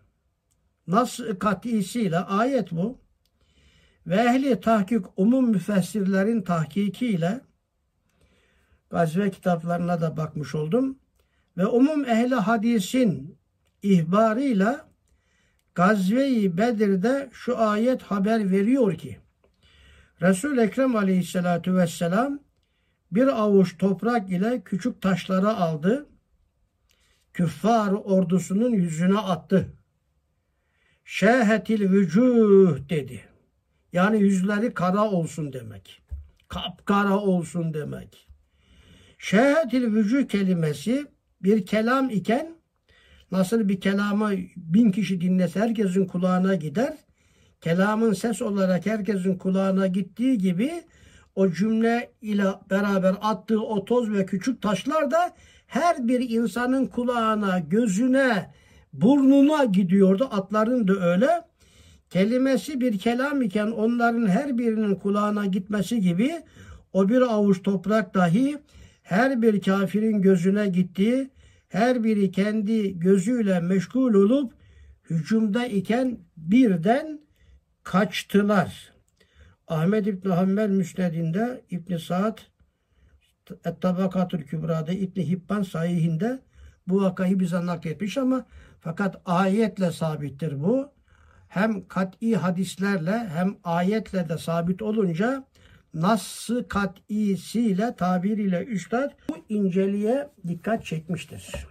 Nas 0.86 1.20
katisiyle 1.38 2.18
ayet 2.18 2.72
bu. 2.72 2.98
Ve 4.06 4.16
ehli 4.16 4.60
tahkik 4.60 5.04
umum 5.16 5.50
müfessirlerin 5.50 6.42
tahkikiyle 6.42 7.40
gazve 8.94 9.30
kitaplarına 9.30 10.00
da 10.00 10.16
bakmış 10.16 10.54
oldum. 10.54 10.98
Ve 11.56 11.66
umum 11.66 12.04
ehli 12.04 12.34
hadisin 12.34 13.38
ihbarıyla 13.82 14.88
Gazve-i 15.74 16.58
Bedir'de 16.58 17.30
şu 17.32 17.58
ayet 17.58 18.02
haber 18.02 18.50
veriyor 18.50 18.94
ki 18.94 19.18
Resul-i 20.22 20.60
Ekrem 20.60 20.96
aleyhissalatu 20.96 21.76
vesselam 21.76 22.38
bir 23.12 23.26
avuç 23.26 23.78
toprak 23.78 24.30
ile 24.30 24.62
küçük 24.64 25.02
taşları 25.02 25.48
aldı. 25.48 26.06
Küffar 27.32 27.92
ordusunun 27.92 28.70
yüzüne 28.70 29.18
attı. 29.18 29.72
Şehetil 31.04 31.90
vücuh 31.90 32.88
dedi. 32.88 33.24
Yani 33.92 34.20
yüzleri 34.20 34.74
kara 34.74 35.10
olsun 35.10 35.52
demek. 35.52 36.02
Kapkara 36.48 37.18
olsun 37.18 37.74
demek. 37.74 38.23
Şehetil 39.24 39.94
vücuh 39.94 40.28
kelimesi 40.28 41.06
bir 41.42 41.66
kelam 41.66 42.10
iken 42.10 42.48
nasıl 43.30 43.68
bir 43.68 43.80
kelamı 43.80 44.30
bin 44.56 44.90
kişi 44.90 45.20
dinlese 45.20 45.60
herkesin 45.60 46.06
kulağına 46.06 46.54
gider. 46.54 46.96
Kelamın 47.60 48.12
ses 48.12 48.42
olarak 48.42 48.86
herkesin 48.86 49.38
kulağına 49.38 49.86
gittiği 49.86 50.38
gibi 50.38 50.72
o 51.34 51.50
cümle 51.50 52.12
ile 52.22 52.44
beraber 52.70 53.14
attığı 53.20 53.60
o 53.60 53.84
toz 53.84 54.12
ve 54.12 54.26
küçük 54.26 54.62
taşlar 54.62 55.10
da 55.10 55.34
her 55.66 56.08
bir 56.08 56.30
insanın 56.30 56.86
kulağına, 56.86 57.58
gözüne, 57.58 58.50
burnuna 58.92 59.64
gidiyordu. 59.64 60.28
Atların 60.32 60.88
da 60.88 60.92
öyle. 60.92 61.28
Kelimesi 62.10 62.80
bir 62.80 62.98
kelam 62.98 63.42
iken 63.42 63.66
onların 63.66 64.26
her 64.26 64.58
birinin 64.58 64.94
kulağına 64.94 65.46
gitmesi 65.46 66.00
gibi 66.00 66.42
o 66.92 67.08
bir 67.08 67.20
avuç 67.20 67.62
toprak 67.62 68.14
dahi 68.14 68.58
her 69.04 69.42
bir 69.42 69.60
kafirin 69.60 70.22
gözüne 70.22 70.68
gitti. 70.68 71.30
Her 71.68 72.04
biri 72.04 72.30
kendi 72.30 72.98
gözüyle 72.98 73.60
meşgul 73.60 74.14
olup 74.14 74.52
hücumda 75.10 75.66
iken 75.66 76.18
birden 76.36 77.20
kaçtılar. 77.82 78.92
Ahmed 79.68 80.06
İbni 80.06 80.32
Hanbel 80.32 80.68
Müsned'inde 80.68 81.64
İbn 81.70 81.96
Saad 81.96 82.38
Et-Tabakatül 83.64 84.42
Kübra'da 84.42 84.92
İbn 84.92 85.20
Hibban 85.20 85.62
sahihinde 85.62 86.40
bu 86.86 87.02
vakayı 87.02 87.40
bize 87.40 87.66
nakletmiş 87.66 88.18
ama 88.18 88.46
fakat 88.80 89.22
ayetle 89.24 89.90
sabittir 89.90 90.60
bu. 90.60 90.92
Hem 91.48 91.88
kat'i 91.88 92.36
hadislerle 92.36 93.28
hem 93.28 93.56
ayetle 93.64 94.28
de 94.28 94.38
sabit 94.38 94.82
olunca 94.82 95.44
nassı 95.94 96.68
kat'isiyle 96.68 97.96
tabiriyle 97.96 98.64
üstad 98.64 99.12
bu 99.28 99.36
inceliğe 99.48 100.28
dikkat 100.48 100.84
çekmiştir. 100.84 101.66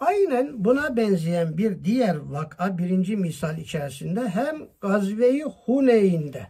Aynen 0.00 0.64
buna 0.64 0.96
benzeyen 0.96 1.58
bir 1.58 1.84
diğer 1.84 2.16
vaka 2.16 2.78
birinci 2.78 3.16
misal 3.16 3.58
içerisinde 3.58 4.28
hem 4.28 4.56
Gazve-i 4.80 5.42
Huneyn'de 5.42 6.46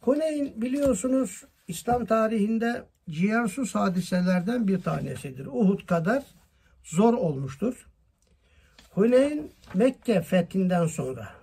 Huneyn 0.00 0.62
biliyorsunuz 0.62 1.44
İslam 1.68 2.06
tarihinde 2.06 2.84
ciğersus 3.10 3.74
hadiselerden 3.74 4.68
bir 4.68 4.82
tanesidir. 4.82 5.46
Uhud 5.46 5.86
kadar 5.86 6.24
zor 6.84 7.14
olmuştur. 7.14 7.86
Huneyn 8.90 9.50
Mekke 9.74 10.22
fethinden 10.22 10.86
sonra 10.86 11.37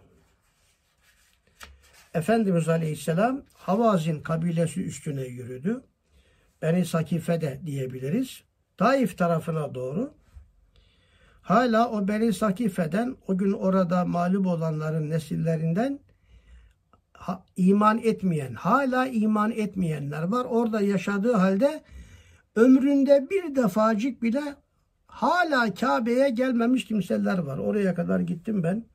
Efendimiz 2.16 2.70
Aleyhisselam 2.70 3.42
Havazin 3.54 4.20
kabilesi 4.20 4.84
üstüne 4.84 5.22
yürüdü. 5.22 5.84
Beni 6.62 6.86
Sakife 6.86 7.42
de 7.42 7.62
diyebiliriz. 7.66 8.44
Taif 8.78 9.18
tarafına 9.18 9.76
doğru. 9.76 10.14
Hala 11.42 11.90
o 11.92 12.08
Beni 12.08 12.34
Sakife'den 12.34 13.16
o 13.28 13.38
gün 13.38 13.52
orada 13.52 14.06
mağlup 14.06 14.48
olanların 14.48 15.10
nesillerinden 15.10 16.00
iman 17.56 17.98
etmeyen, 17.98 18.54
hala 18.54 19.08
iman 19.08 19.52
etmeyenler 19.52 20.24
var. 20.24 20.46
Orada 20.46 20.82
yaşadığı 20.82 21.34
halde 21.34 21.84
ömründe 22.56 23.28
bir 23.32 23.56
defacık 23.56 24.22
bile 24.22 24.56
hala 25.08 25.74
Kabe'ye 25.74 26.30
gelmemiş 26.30 26.86
kimseler 26.86 27.38
var. 27.38 27.58
Oraya 27.58 27.96
kadar 27.96 28.20
gittim 28.20 28.64
ben. 28.64 28.86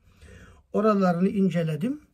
Oralarını 0.73 1.29
inceledim. 1.29 2.10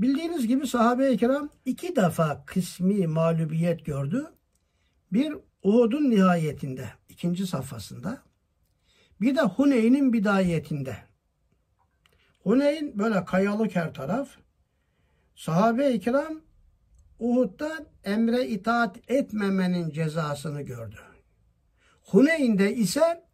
Bildiğiniz 0.00 0.46
gibi 0.46 0.66
sahabe-i 0.66 1.16
kiram 1.16 1.48
iki 1.64 1.96
defa 1.96 2.44
kısmi 2.46 3.06
mağlubiyet 3.06 3.84
gördü. 3.86 4.26
Bir 5.12 5.34
Uhud'un 5.62 6.10
nihayetinde, 6.10 6.88
ikinci 7.08 7.46
safhasında. 7.46 8.22
Bir 9.20 9.36
de 9.36 9.40
Huneyn'in 9.40 10.12
bidayetinde. 10.12 10.96
Huneyn 12.42 12.98
böyle 12.98 13.24
kayalık 13.24 13.76
her 13.76 13.94
taraf. 13.94 14.28
Sahabe-i 15.36 16.00
kiram 16.00 16.40
Uhud'da 17.18 17.86
emre 18.04 18.46
itaat 18.46 19.10
etmemenin 19.10 19.90
cezasını 19.90 20.62
gördü. 20.62 21.00
Huneyn'de 22.02 22.74
ise 22.74 23.24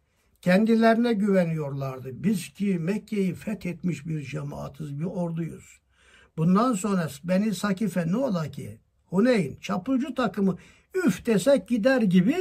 kendilerine 0.41 1.13
güveniyorlardı. 1.13 2.23
Biz 2.23 2.49
ki 2.49 2.79
Mekke'yi 2.79 3.33
fethetmiş 3.33 4.07
bir 4.07 4.21
cemaatiz, 4.21 4.99
bir 4.99 5.05
orduyuz. 5.05 5.86
Bundan 6.37 6.73
sonra 6.73 7.07
Beni 7.23 7.55
Sakife 7.55 8.07
ne 8.07 8.17
ola 8.17 8.51
ki? 8.51 8.79
Huneyn 9.05 9.55
çapulcu 9.61 10.15
takımı 10.15 10.57
üf 10.93 11.25
desek 11.25 11.67
gider 11.67 12.01
gibi 12.01 12.35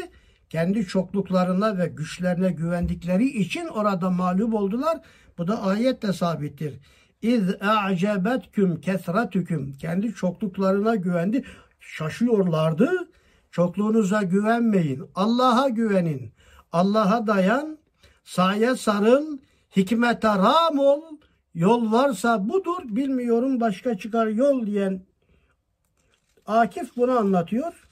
kendi 0.50 0.86
çokluklarına 0.86 1.78
ve 1.78 1.86
güçlerine 1.86 2.50
güvendikleri 2.50 3.26
için 3.26 3.66
orada 3.66 4.10
mağlup 4.10 4.54
oldular. 4.54 5.00
Bu 5.38 5.48
da 5.48 5.62
ayette 5.62 6.12
sabittir. 6.12 6.74
İz 7.22 7.42
a'cebetküm 7.60 8.80
kesretüküm. 8.80 9.72
Kendi 9.72 10.14
çokluklarına 10.14 10.94
güvendi. 10.94 11.44
Şaşıyorlardı. 11.80 13.08
Çokluğunuza 13.50 14.22
güvenmeyin. 14.22 15.02
Allah'a 15.14 15.68
güvenin. 15.68 16.32
Allah'a 16.72 17.26
dayan. 17.26 17.78
Saye 18.24 18.76
sarıl. 18.76 19.38
Hikmete 19.76 20.28
ram 20.28 20.78
ol. 20.78 21.02
Yol 21.56 21.92
varsa 21.92 22.48
budur. 22.48 22.82
Bilmiyorum 22.84 23.60
başka 23.60 23.98
çıkar 23.98 24.26
yol 24.26 24.66
diyen 24.66 25.02
Akif 26.46 26.96
bunu 26.96 27.18
anlatıyor. 27.18 27.88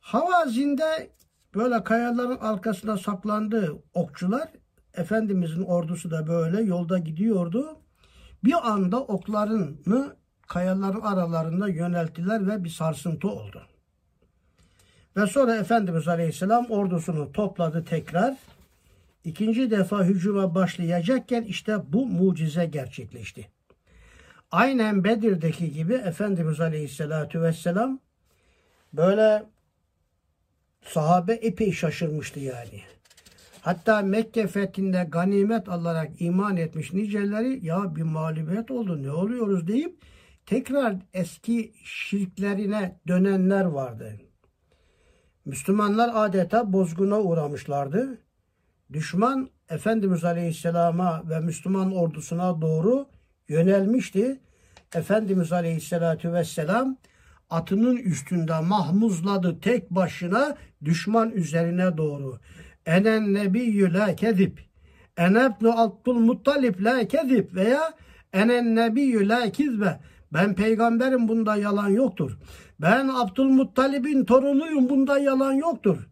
Havazinde 0.00 1.10
böyle 1.54 1.84
kayaların 1.84 2.36
arkasında 2.36 2.98
saklandı 2.98 3.82
okçular 3.94 4.48
Efendimizin 4.94 5.62
ordusu 5.62 6.10
da 6.10 6.26
böyle 6.26 6.62
yolda 6.62 6.98
gidiyordu. 6.98 7.76
Bir 8.44 8.68
anda 8.70 9.00
oklarını 9.00 10.16
kayaların 10.48 11.00
aralarında 11.00 11.68
yönelttiler 11.68 12.46
ve 12.46 12.64
bir 12.64 12.70
sarsıntı 12.70 13.28
oldu. 13.28 13.62
Ve 15.16 15.26
sonra 15.26 15.56
Efendimiz 15.56 16.08
Aleyhisselam 16.08 16.66
ordusunu 16.70 17.32
topladı 17.32 17.84
tekrar. 17.84 18.36
İkinci 19.24 19.70
defa 19.70 20.04
hücuma 20.04 20.54
başlayacakken 20.54 21.42
işte 21.42 21.76
bu 21.92 22.06
mucize 22.06 22.66
gerçekleşti. 22.66 23.48
Aynen 24.50 25.04
Bedir'deki 25.04 25.72
gibi 25.72 25.94
Efendimiz 25.94 26.60
Aleyhisselatü 26.60 27.42
Vesselam 27.42 28.00
böyle 28.92 29.42
sahabe 30.82 31.32
epey 31.32 31.72
şaşırmıştı 31.72 32.40
yani. 32.40 32.82
Hatta 33.60 34.02
Mekke 34.02 34.46
fethinde 34.46 35.06
ganimet 35.08 35.68
alarak 35.68 36.20
iman 36.20 36.56
etmiş 36.56 36.92
niceleri 36.92 37.66
ya 37.66 37.96
bir 37.96 38.02
mağlubiyet 38.02 38.70
oldu 38.70 39.02
ne 39.02 39.12
oluyoruz 39.12 39.66
deyip 39.68 40.00
tekrar 40.46 40.96
eski 41.14 41.72
şirklerine 41.84 43.00
dönenler 43.08 43.64
vardı. 43.64 44.20
Müslümanlar 45.44 46.10
adeta 46.14 46.72
bozguna 46.72 47.20
uğramışlardı. 47.20 48.18
Düşman 48.92 49.50
Efendimiz 49.68 50.24
Aleyhisselam'a 50.24 51.22
ve 51.28 51.40
Müslüman 51.40 51.92
ordusuna 51.92 52.60
doğru 52.60 53.06
yönelmişti. 53.48 54.40
Efendimiz 54.94 55.52
Aleyhisselatü 55.52 56.32
Vesselam 56.32 56.96
atının 57.50 57.96
üstünde 57.96 58.60
mahmuzladı 58.60 59.60
tek 59.60 59.90
başına 59.90 60.56
düşman 60.84 61.30
üzerine 61.30 61.96
doğru. 61.96 62.38
Enen 62.86 63.34
nebiyyü 63.34 63.94
la 63.94 64.16
kezip. 64.16 64.60
Enebnu 65.16 65.80
Abdul 65.80 66.18
Muttalib 66.18 66.84
la 66.84 67.08
kezip 67.08 67.54
veya 67.54 67.92
enen 68.32 68.76
nebiyyü 68.76 69.28
la 69.28 69.52
kizbe. 69.52 70.00
Ben 70.32 70.54
peygamberim 70.54 71.28
bunda 71.28 71.56
yalan 71.56 71.88
yoktur. 71.88 72.38
Ben 72.80 73.08
Abdülmuttalib'in 73.08 74.24
torunuyum 74.24 74.88
bunda 74.88 75.18
yalan 75.18 75.52
yoktur. 75.52 76.08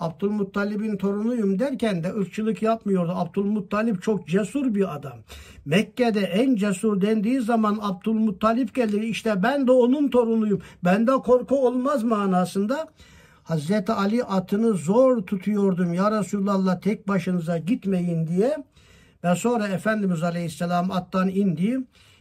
Abdülmuttalib'in 0.00 0.96
torunuyum 0.96 1.58
derken 1.58 2.04
de 2.04 2.14
ırkçılık 2.14 2.62
yapmıyordu. 2.62 3.12
Abdülmuttalip 3.14 4.02
çok 4.02 4.28
cesur 4.28 4.74
bir 4.74 4.94
adam. 4.94 5.18
Mekke'de 5.64 6.20
en 6.20 6.56
cesur 6.56 7.00
dendiği 7.00 7.40
zaman 7.40 7.78
Abdülmuttalip 7.82 8.74
gelir. 8.74 9.02
İşte 9.02 9.42
ben 9.42 9.66
de 9.66 9.72
onun 9.72 10.08
torunuyum. 10.08 10.60
Bende 10.84 11.12
korku 11.12 11.66
olmaz 11.66 12.02
manasında. 12.02 12.88
Hazreti 13.42 13.92
Ali 13.92 14.24
atını 14.24 14.74
zor 14.74 15.22
tutuyordum. 15.22 15.94
Ya 15.94 16.20
Resulallah 16.20 16.80
tek 16.80 17.08
başınıza 17.08 17.58
gitmeyin 17.58 18.26
diye. 18.26 18.56
Ve 19.24 19.34
sonra 19.34 19.68
Efendimiz 19.68 20.22
Aleyhisselam 20.22 20.90
attan 20.90 21.28
indi. 21.28 21.78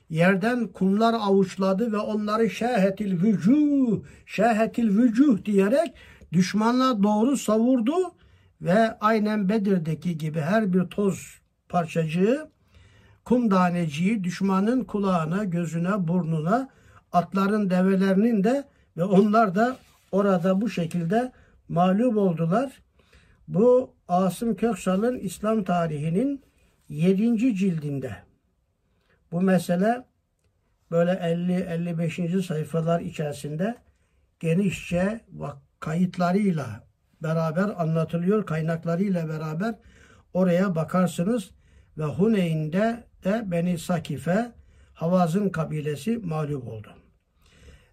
Yerden 0.09 0.67
kumlar 0.67 1.13
avuçladı 1.13 1.91
ve 1.91 1.97
onları 1.97 2.49
şehetil 2.49 3.23
vücuh, 3.23 3.99
şehetil 4.25 4.97
vücuh 4.97 5.45
diyerek 5.45 5.93
düşmanla 6.33 7.03
doğru 7.03 7.37
savurdu 7.37 7.95
ve 8.61 8.97
aynen 8.99 9.49
Bedir'deki 9.49 10.17
gibi 10.17 10.39
her 10.39 10.73
bir 10.73 10.83
toz 10.83 11.39
parçacığı 11.69 12.49
kum 13.25 13.49
taneciği 13.49 14.23
düşmanın 14.23 14.83
kulağına, 14.83 15.43
gözüne, 15.43 16.07
burnuna, 16.07 16.69
atların 17.11 17.69
develerinin 17.69 18.43
de 18.43 18.63
ve 18.97 19.03
onlar 19.03 19.55
da 19.55 19.77
orada 20.11 20.61
bu 20.61 20.69
şekilde 20.69 21.31
mağlup 21.69 22.17
oldular. 22.17 22.81
Bu 23.47 23.93
Asım 24.07 24.55
Köksal'ın 24.55 25.19
İslam 25.19 25.63
tarihinin 25.63 26.43
7. 26.89 27.55
cildinde. 27.55 28.15
Bu 29.31 29.41
mesele 29.41 30.05
böyle 30.91 31.11
50-55. 31.11 32.43
sayfalar 32.43 32.99
içerisinde 32.99 33.75
genişçe 34.39 35.21
kayıtlarıyla 35.79 36.87
beraber 37.23 37.81
anlatılıyor. 37.81 38.45
Kaynaklarıyla 38.45 39.29
beraber 39.29 39.75
oraya 40.33 40.75
bakarsınız 40.75 41.51
ve 41.97 42.03
Huneyn'de 42.03 43.03
de 43.23 43.43
Beni 43.45 43.77
Sakife 43.77 44.51
Havaz'ın 44.93 45.49
kabilesi 45.49 46.17
mağlup 46.17 46.67
oldu. 46.67 46.87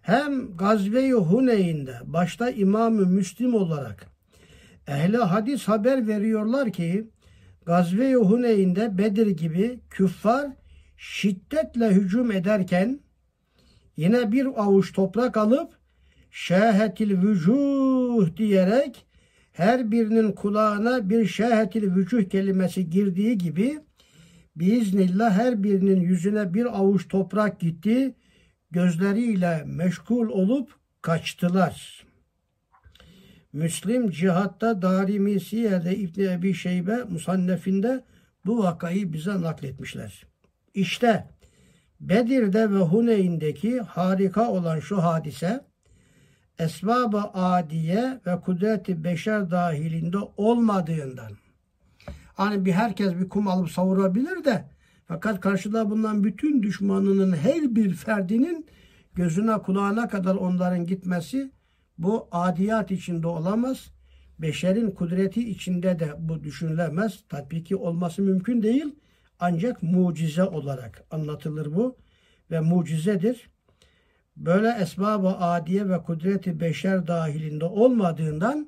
Hem 0.01 0.57
Gazve-i 0.57 1.13
Huneyn'de 1.13 1.99
başta 2.03 2.49
İmam-ı 2.49 3.05
Müslim 3.05 3.55
olarak 3.55 4.07
ehli 4.87 5.17
hadis 5.17 5.67
haber 5.67 6.07
veriyorlar 6.07 6.71
ki 6.71 7.09
Gazve-i 7.65 8.15
Huneyn'de 8.15 8.97
Bedir 8.97 9.27
gibi 9.27 9.79
küffar 9.89 10.51
şiddetle 10.97 11.89
hücum 11.89 12.31
ederken 12.31 12.99
yine 13.97 14.31
bir 14.31 14.45
avuç 14.45 14.93
toprak 14.93 15.37
alıp 15.37 15.76
şehetil 16.31 17.21
vücuh 17.21 18.37
diyerek 18.37 19.05
her 19.53 19.91
birinin 19.91 20.31
kulağına 20.31 21.09
bir 21.09 21.27
şehetil 21.27 21.95
vücuh 21.95 22.29
kelimesi 22.29 22.89
girdiği 22.89 23.37
gibi 23.37 23.79
biiznillah 24.55 25.31
her 25.37 25.63
birinin 25.63 26.01
yüzüne 26.01 26.53
bir 26.53 26.65
avuç 26.79 27.07
toprak 27.07 27.59
gitti. 27.59 28.15
Gözleriyle 28.71 29.63
meşgul 29.65 30.29
olup 30.29 30.75
kaçtılar. 31.01 32.05
Müslim 33.53 34.09
cihatta 34.09 34.81
Darimi 34.81 35.39
Siye'de 35.39 35.97
İbni 35.97 36.23
Ebi 36.23 36.53
Şeybe 36.53 37.03
Musannefinde 37.03 38.03
bu 38.45 38.63
vakayı 38.63 39.13
bize 39.13 39.41
nakletmişler. 39.41 40.25
İşte 40.73 41.27
Bedir'de 41.99 42.71
ve 42.71 42.77
Huneyn'deki 42.77 43.79
harika 43.79 44.51
olan 44.51 44.79
şu 44.79 45.03
hadise 45.03 45.65
esbab-ı 46.59 47.21
adiye 47.21 48.19
ve 48.27 48.41
kudreti 48.41 49.03
beşer 49.03 49.51
dahilinde 49.51 50.17
olmadığından. 50.37 51.31
Hani 52.33 52.65
bir 52.65 52.71
herkes 52.71 53.15
bir 53.15 53.29
kum 53.29 53.47
alıp 53.47 53.71
savurabilir 53.71 54.43
de 54.43 54.65
fakat 55.05 55.39
karşıda 55.39 55.89
bulunan 55.89 56.23
bütün 56.23 56.63
düşmanının 56.63 57.35
her 57.35 57.75
bir 57.75 57.93
ferdinin 57.93 58.65
gözüne 59.15 59.57
kulağına 59.57 60.07
kadar 60.07 60.35
onların 60.35 60.85
gitmesi 60.85 61.51
bu 61.97 62.27
adiyat 62.31 62.91
içinde 62.91 63.27
olamaz. 63.27 63.91
Beşerin 64.39 64.91
kudreti 64.91 65.49
içinde 65.49 65.99
de 65.99 66.13
bu 66.19 66.43
düşünülemez. 66.43 67.23
Tatbiki 67.29 67.75
olması 67.75 68.21
mümkün 68.21 68.63
değil. 68.63 68.95
Ancak 69.39 69.83
mucize 69.83 70.43
olarak 70.43 71.03
anlatılır 71.11 71.75
bu 71.75 71.97
ve 72.51 72.59
mucizedir. 72.59 73.49
Böyle 74.37 74.77
esbab-ı 74.81 75.27
adiye 75.27 75.89
ve 75.89 75.97
kudreti 75.97 76.59
beşer 76.59 77.07
dahilinde 77.07 77.65
olmadığından 77.65 78.67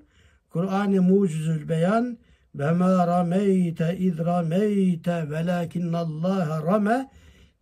Kur'an-ı 0.49 1.01
Mucizül 1.01 1.69
Beyan 1.69 2.17
ve 2.55 2.71
ma 2.71 3.07
rameyte 3.07 3.97
iz 3.97 4.19
rameyte 4.19 5.29
velakinnallaha 5.29 6.63
rame 6.65 7.09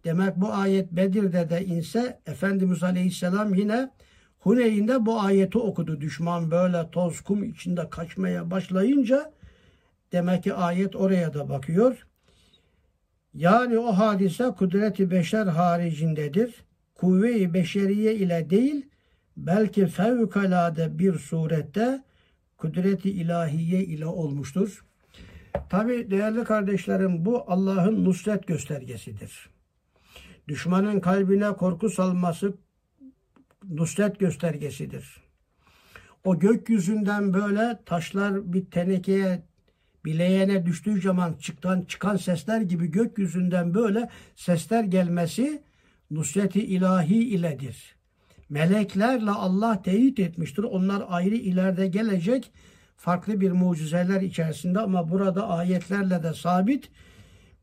demek 0.03 0.35
bu 0.35 0.53
ayet 0.53 0.91
Bedir'de 0.91 1.49
de 1.49 1.65
inse 1.65 2.19
Efendimiz 2.25 2.83
Aleyhisselam 2.83 3.53
yine 3.53 3.91
Huneyn'de 4.39 5.05
bu 5.05 5.19
ayeti 5.21 5.57
okudu. 5.57 6.01
Düşman 6.01 6.51
böyle 6.51 6.91
toz 6.91 7.21
kum 7.21 7.43
içinde 7.43 7.89
kaçmaya 7.89 8.51
başlayınca 8.51 9.31
demek 10.11 10.43
ki 10.43 10.53
ayet 10.53 10.95
oraya 10.95 11.33
da 11.33 11.49
bakıyor. 11.49 12.07
Yani 13.33 13.79
o 13.79 13.91
hadise 13.91 14.51
kudreti 14.51 15.11
beşer 15.11 15.45
haricindedir. 15.45 16.66
Kuvve-i 16.97 17.53
beşeriye 17.53 18.15
ile 18.15 18.49
değil 18.49 18.86
belki 19.38 19.88
fevkalade 19.88 20.99
bir 20.99 21.19
surette 21.19 22.03
kudreti 22.57 23.12
ilahiye 23.12 23.83
ile 23.83 24.05
olmuştur. 24.05 24.86
Tabi 25.69 26.12
değerli 26.12 26.43
kardeşlerim 26.43 27.25
bu 27.25 27.51
Allah'ın 27.51 28.05
nusret 28.05 28.47
göstergesidir. 28.47 29.49
Düşmanın 30.47 30.99
kalbine 30.99 31.53
korku 31.53 31.89
salması 31.89 32.53
nusret 33.69 34.19
göstergesidir. 34.19 35.21
O 36.23 36.39
gökyüzünden 36.39 37.33
böyle 37.33 37.79
taşlar 37.86 38.53
bir 38.53 38.65
tenekeye 38.65 39.43
bileğene 40.05 40.65
düştüğü 40.65 41.01
zaman 41.01 41.33
çıkan, 41.33 41.81
çıkan 41.81 42.17
sesler 42.17 42.62
gibi 42.62 42.91
gökyüzünden 42.91 43.73
böyle 43.73 44.10
sesler 44.36 44.83
gelmesi 44.83 45.66
nusreti 46.11 46.65
ilahi 46.65 47.15
iledir. 47.15 47.95
Meleklerle 48.49 49.31
Allah 49.31 49.81
teyit 49.81 50.19
etmiştir. 50.19 50.63
Onlar 50.63 51.03
ayrı 51.09 51.35
ileride 51.35 51.87
gelecek 51.87 52.51
farklı 52.97 53.41
bir 53.41 53.51
mucizeler 53.51 54.21
içerisinde 54.21 54.79
ama 54.79 55.09
burada 55.09 55.47
ayetlerle 55.49 56.23
de 56.23 56.33
sabit. 56.33 56.89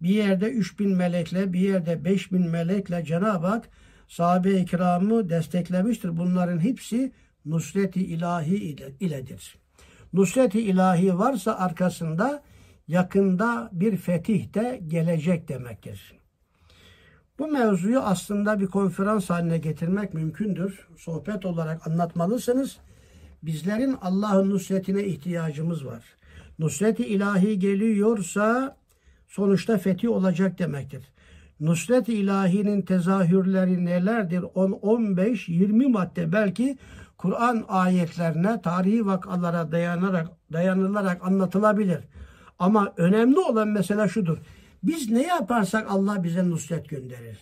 Bir 0.03 0.09
yerde 0.09 0.51
3000 0.51 0.97
melekle, 0.97 1.53
bir 1.53 1.61
yerde 1.61 2.05
5000 2.05 2.51
melekle 2.51 3.05
Cenab-ı 3.05 3.47
Hak 3.47 3.69
sahabe-i 4.09 4.65
kiramı 4.65 5.29
desteklemiştir. 5.29 6.17
Bunların 6.17 6.59
hepsi 6.59 7.13
nusreti 7.45 8.05
ilahi 8.05 8.77
iledir. 9.01 9.57
Nusreti 10.13 10.61
ilahi 10.61 11.19
varsa 11.19 11.55
arkasında 11.59 12.43
yakında 12.89 13.71
bir 13.73 13.97
fetih 13.97 14.55
de 14.55 14.81
gelecek 14.89 15.49
demektir. 15.49 16.24
Bu 17.39 17.47
mevzuyu 17.47 18.01
aslında 18.01 18.61
bir 18.61 18.67
konferans 18.67 19.31
haline 19.31 19.59
getirmek 19.59 20.15
mümkündür. 20.15 20.89
Sohbet 20.97 21.47
olarak 21.47 21.87
anlatmalısınız. 21.87 22.77
Bizlerin 23.43 23.97
Allah'ın 24.03 24.51
nusretine 24.51 25.05
ihtiyacımız 25.05 25.87
var. 25.87 26.05
Nusreti 26.59 27.07
ilahi 27.07 27.59
geliyorsa 27.59 28.77
sonuçta 29.27 29.79
fetih 29.79 30.11
olacak 30.11 30.59
demektir. 30.59 31.03
Nusret-i 31.61 32.13
ilahinin 32.15 32.83
tezahürleri 32.83 33.85
nelerdir? 33.85 34.45
10, 34.55 34.73
15, 34.73 35.49
20 35.49 35.89
madde 35.89 36.33
belki 36.33 36.79
Kur'an 37.19 37.65
ayetlerine, 37.69 38.61
tarihi 38.61 39.07
vakalara 39.07 39.73
dayanarak, 39.73 40.29
dayanılarak 40.53 41.25
anlatılabilir. 41.25 42.01
Ama 42.59 42.93
önemli 42.97 43.39
olan 43.39 43.69
mesele 43.69 44.09
şudur. 44.09 44.39
Biz 44.85 45.11
ne 45.11 45.23
yaparsak 45.23 45.91
Allah 45.91 46.25
bize 46.25 46.49
nusret 46.49 46.89
gönderir. 46.89 47.39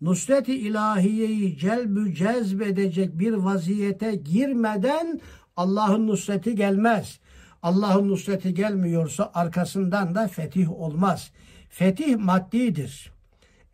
Nusret-i 0.00 0.54
ilahiyeyi 0.54 1.58
celbü 1.58 2.14
cezbedecek 2.14 3.18
bir 3.18 3.32
vaziyete 3.32 4.14
girmeden 4.14 5.20
Allah'ın 5.56 6.06
nusreti 6.06 6.54
gelmez. 6.54 7.20
Allah'ın 7.62 8.08
nusreti 8.08 8.54
gelmiyorsa 8.54 9.30
arkasından 9.34 10.14
da 10.14 10.28
fetih 10.28 10.80
olmaz. 10.80 11.30
Fetih 11.68 12.16
maddidir. 12.16 13.12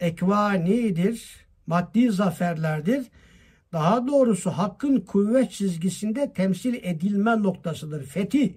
Ekvanidir. 0.01 1.47
Maddi 1.67 2.11
zaferlerdir. 2.11 3.07
Daha 3.73 4.07
doğrusu 4.07 4.51
hakkın 4.51 5.01
kuvvet 5.01 5.53
çizgisinde 5.53 6.33
temsil 6.33 6.75
edilme 6.83 7.43
noktasıdır. 7.43 8.05
Fetih. 8.05 8.53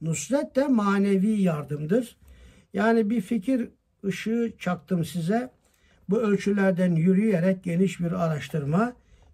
Nusret 0.00 0.56
de 0.56 0.68
manevi 0.68 1.42
yardımdır. 1.42 2.16
Yani 2.74 3.10
bir 3.10 3.20
fikir 3.20 3.70
ışığı 4.04 4.52
çaktım 4.58 5.04
size. 5.04 5.50
Bu 6.08 6.20
ölçülerden 6.20 6.94
yürüyerek 6.94 7.64
geniş 7.64 8.00
bir 8.00 8.12
araştırma 8.12 8.92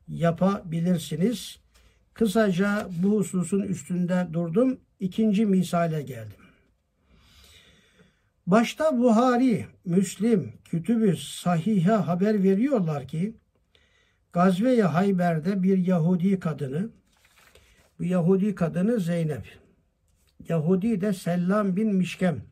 yapabilirsiniz. 0.09 1.59
Kısaca 2.14 2.88
bu 3.02 3.16
hususun 3.18 3.62
üstünde 3.62 4.26
durdum. 4.33 4.81
İkinci 5.00 5.46
misale 5.46 6.02
geldim. 6.02 6.37
Başta 8.46 8.98
Buhari, 8.98 9.66
Müslim, 9.85 10.52
Kütübü 10.64 11.16
Sahihe 11.16 11.92
haber 11.92 12.42
veriyorlar 12.42 13.09
ki 13.09 13.35
Gazve-i 14.33 14.83
Hayber'de 14.83 15.62
bir 15.62 15.78
Yahudi 15.78 16.40
kadını, 16.40 16.90
bu 17.98 18.04
Yahudi 18.04 18.54
kadını 18.54 19.00
Zeynep, 19.00 19.59
Yahudi 20.48 21.00
de 21.00 21.12
Sellam 21.12 21.76
bin 21.76 21.94
Mişkem, 21.94 22.42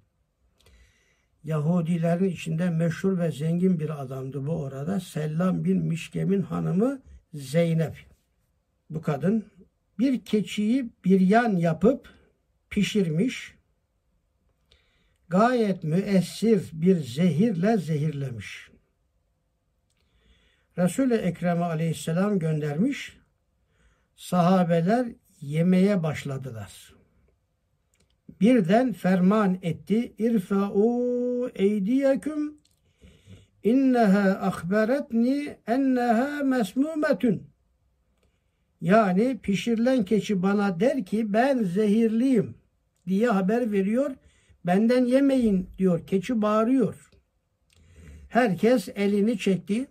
Yahudilerin 1.46 2.30
içinde 2.30 2.70
meşhur 2.70 3.18
ve 3.18 3.32
zengin 3.32 3.80
bir 3.80 4.02
adamdı 4.02 4.46
bu 4.46 4.52
orada. 4.52 5.00
Sellam 5.00 5.64
bin 5.64 5.78
Mişkem'in 5.78 6.42
hanımı 6.42 7.02
Zeynep. 7.34 8.06
Bu 8.90 9.02
kadın 9.02 9.44
bir 9.98 10.24
keçiyi 10.24 10.90
bir 11.04 11.20
yan 11.20 11.56
yapıp 11.56 12.08
pişirmiş. 12.70 13.54
Gayet 15.28 15.84
müessir 15.84 16.70
bir 16.72 16.96
zehirle 16.96 17.76
zehirlemiş. 17.76 18.70
Resul-i 20.78 21.14
Ekrem 21.14 21.62
aleyhisselam 21.62 22.38
göndermiş. 22.38 23.16
Sahabeler 24.16 25.06
yemeye 25.40 26.02
başladılar. 26.02 26.95
Birden 28.40 28.92
ferman 28.92 29.58
etti. 29.62 30.12
İrfa'u 30.18 31.50
eydiyeküm 31.54 32.54
inneha 33.62 34.30
akberetni 34.30 35.56
enneha 35.66 36.42
mesmumetun. 36.42 37.42
Yani 38.80 39.38
pişirilen 39.42 40.04
keçi 40.04 40.42
bana 40.42 40.80
der 40.80 41.04
ki 41.04 41.32
ben 41.32 41.62
zehirliyim 41.62 42.54
diye 43.06 43.28
haber 43.28 43.72
veriyor. 43.72 44.10
Benden 44.66 45.04
yemeyin 45.04 45.68
diyor. 45.78 46.06
Keçi 46.06 46.42
bağırıyor. 46.42 47.10
Herkes 48.28 48.88
elini 48.94 49.38
çekti. 49.38 49.86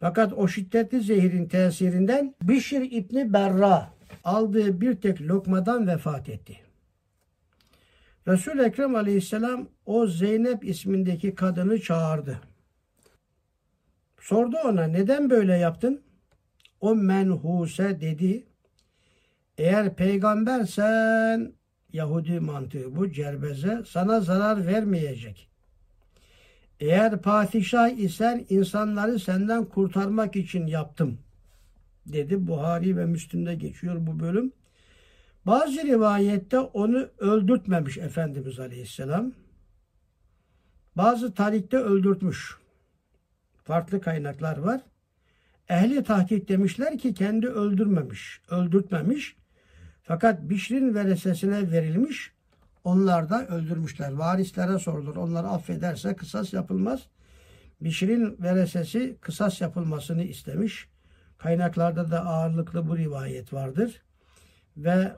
Fakat 0.00 0.32
o 0.32 0.48
şiddetli 0.48 1.00
zehirin 1.00 1.48
tesirinden 1.48 2.34
Bişir 2.42 2.88
İbni 2.90 3.32
Berra 3.32 3.94
aldığı 4.24 4.80
bir 4.80 4.94
tek 4.94 5.20
lokmadan 5.20 5.86
vefat 5.86 6.28
etti. 6.28 6.71
Resul 8.28 8.58
Ekrem 8.58 8.94
Aleyhisselam 8.94 9.68
o 9.86 10.06
Zeynep 10.06 10.64
ismindeki 10.64 11.34
kadını 11.34 11.80
çağırdı. 11.80 12.40
Sordu 14.20 14.56
ona 14.64 14.84
neden 14.84 15.30
böyle 15.30 15.56
yaptın? 15.56 16.02
O 16.80 16.94
menhuse 16.94 18.00
dedi. 18.00 18.46
Eğer 19.58 19.96
peygambersen 19.96 21.52
Yahudi 21.92 22.40
mantığı 22.40 22.96
bu 22.96 23.12
cerbeze 23.12 23.82
sana 23.86 24.20
zarar 24.20 24.66
vermeyecek. 24.66 25.48
Eğer 26.80 27.22
padişah 27.22 27.90
isen 27.90 28.46
insanları 28.48 29.18
senden 29.18 29.64
kurtarmak 29.64 30.36
için 30.36 30.66
yaptım. 30.66 31.18
Dedi 32.06 32.46
Buhari 32.46 32.96
ve 32.96 33.06
Müslim'de 33.06 33.54
geçiyor 33.54 34.06
bu 34.06 34.20
bölüm. 34.20 34.52
Bazı 35.46 35.82
rivayette 35.86 36.58
onu 36.58 37.08
öldürtmemiş 37.18 37.98
Efendimiz 37.98 38.60
Aleyhisselam. 38.60 39.32
Bazı 40.96 41.34
tarihte 41.34 41.76
öldürtmüş. 41.76 42.56
farklı 43.64 44.00
kaynaklar 44.00 44.58
var. 44.58 44.80
Ehli 45.68 46.04
tahkik 46.04 46.48
demişler 46.48 46.98
ki 46.98 47.14
kendi 47.14 47.48
öldürmemiş, 47.48 48.40
öldürtmemiş. 48.50 49.36
Fakat 50.02 50.42
Bişr'in 50.42 50.94
veresesine 50.94 51.70
verilmiş. 51.70 52.32
Onlar 52.84 53.30
da 53.30 53.46
öldürmüşler. 53.46 54.12
Varislere 54.12 54.78
sorulur. 54.78 55.16
Onları 55.16 55.46
affederse 55.46 56.16
kısas 56.16 56.52
yapılmaz. 56.52 57.06
Bişr'in 57.80 58.36
veresesi 58.42 59.16
kısas 59.20 59.60
yapılmasını 59.60 60.22
istemiş. 60.22 60.88
Kaynaklarda 61.38 62.10
da 62.10 62.26
ağırlıklı 62.26 62.88
bu 62.88 62.96
rivayet 62.96 63.52
vardır. 63.52 64.02
Ve 64.76 65.12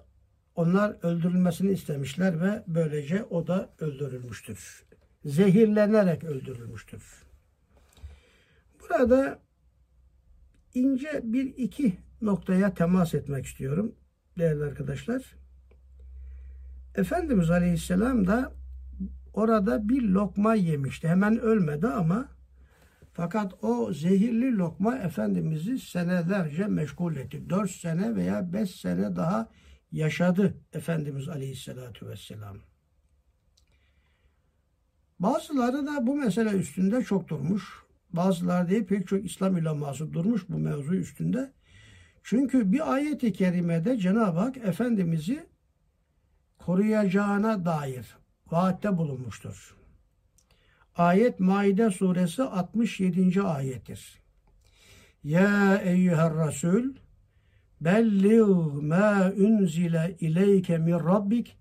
onlar 0.54 0.96
öldürülmesini 1.02 1.72
istemişler 1.72 2.40
ve 2.40 2.64
böylece 2.66 3.24
o 3.24 3.46
da 3.46 3.70
öldürülmüştür. 3.78 4.84
Zehirlenerek 5.24 6.24
öldürülmüştür. 6.24 7.02
Burada 8.80 9.38
ince 10.74 11.20
bir 11.24 11.44
iki 11.44 11.98
noktaya 12.22 12.74
temas 12.74 13.14
etmek 13.14 13.46
istiyorum 13.46 13.94
değerli 14.38 14.64
arkadaşlar. 14.64 15.22
Efendimiz 16.94 17.50
Aleyhisselam 17.50 18.26
da 18.26 18.52
orada 19.32 19.88
bir 19.88 20.02
lokma 20.02 20.54
yemişti. 20.54 21.08
Hemen 21.08 21.40
ölmedi 21.40 21.86
ama 21.86 22.28
fakat 23.12 23.64
o 23.64 23.92
zehirli 23.92 24.56
lokma 24.56 24.96
Efendimiz'i 24.98 25.78
senelerce 25.78 26.66
meşgul 26.66 27.16
etti. 27.16 27.50
Dört 27.50 27.70
sene 27.70 28.16
veya 28.16 28.52
beş 28.52 28.70
sene 28.70 29.16
daha 29.16 29.48
yaşadı 29.94 30.54
Efendimiz 30.72 31.28
Aleyhisselatü 31.28 32.09
Vesselam. 32.09 32.57
Bazıları 35.18 35.87
da 35.87 36.07
bu 36.07 36.16
mesele 36.16 36.50
üstünde 36.50 37.04
çok 37.04 37.28
durmuş. 37.28 37.85
Bazıları 38.12 38.68
değil 38.68 38.85
pek 38.85 39.09
çok 39.09 39.24
İslam 39.24 39.54
uleması 39.54 40.12
durmuş 40.12 40.48
bu 40.48 40.59
mevzu 40.59 40.94
üstünde. 40.94 41.52
Çünkü 42.22 42.72
bir 42.72 42.92
ayeti 42.92 43.33
kerimede 43.33 43.98
Cenab-ı 43.98 44.38
Hak 44.38 44.57
Efendimiz'i 44.57 45.46
koruyacağına 46.59 47.64
dair 47.64 48.16
vaatte 48.50 48.96
bulunmuştur. 48.96 49.76
Ayet 50.96 51.40
Maide 51.40 51.90
suresi 51.90 52.42
67. 52.42 53.42
ayettir. 53.42 54.22
Ya 55.24 55.76
eyyüher 55.76 56.46
Resul 56.46 57.03
belliğ 57.84 58.42
ma 58.82 59.32
unzile 59.36 60.16
ileyke 60.20 60.78
min 60.78 60.92
rabbik 60.92 61.56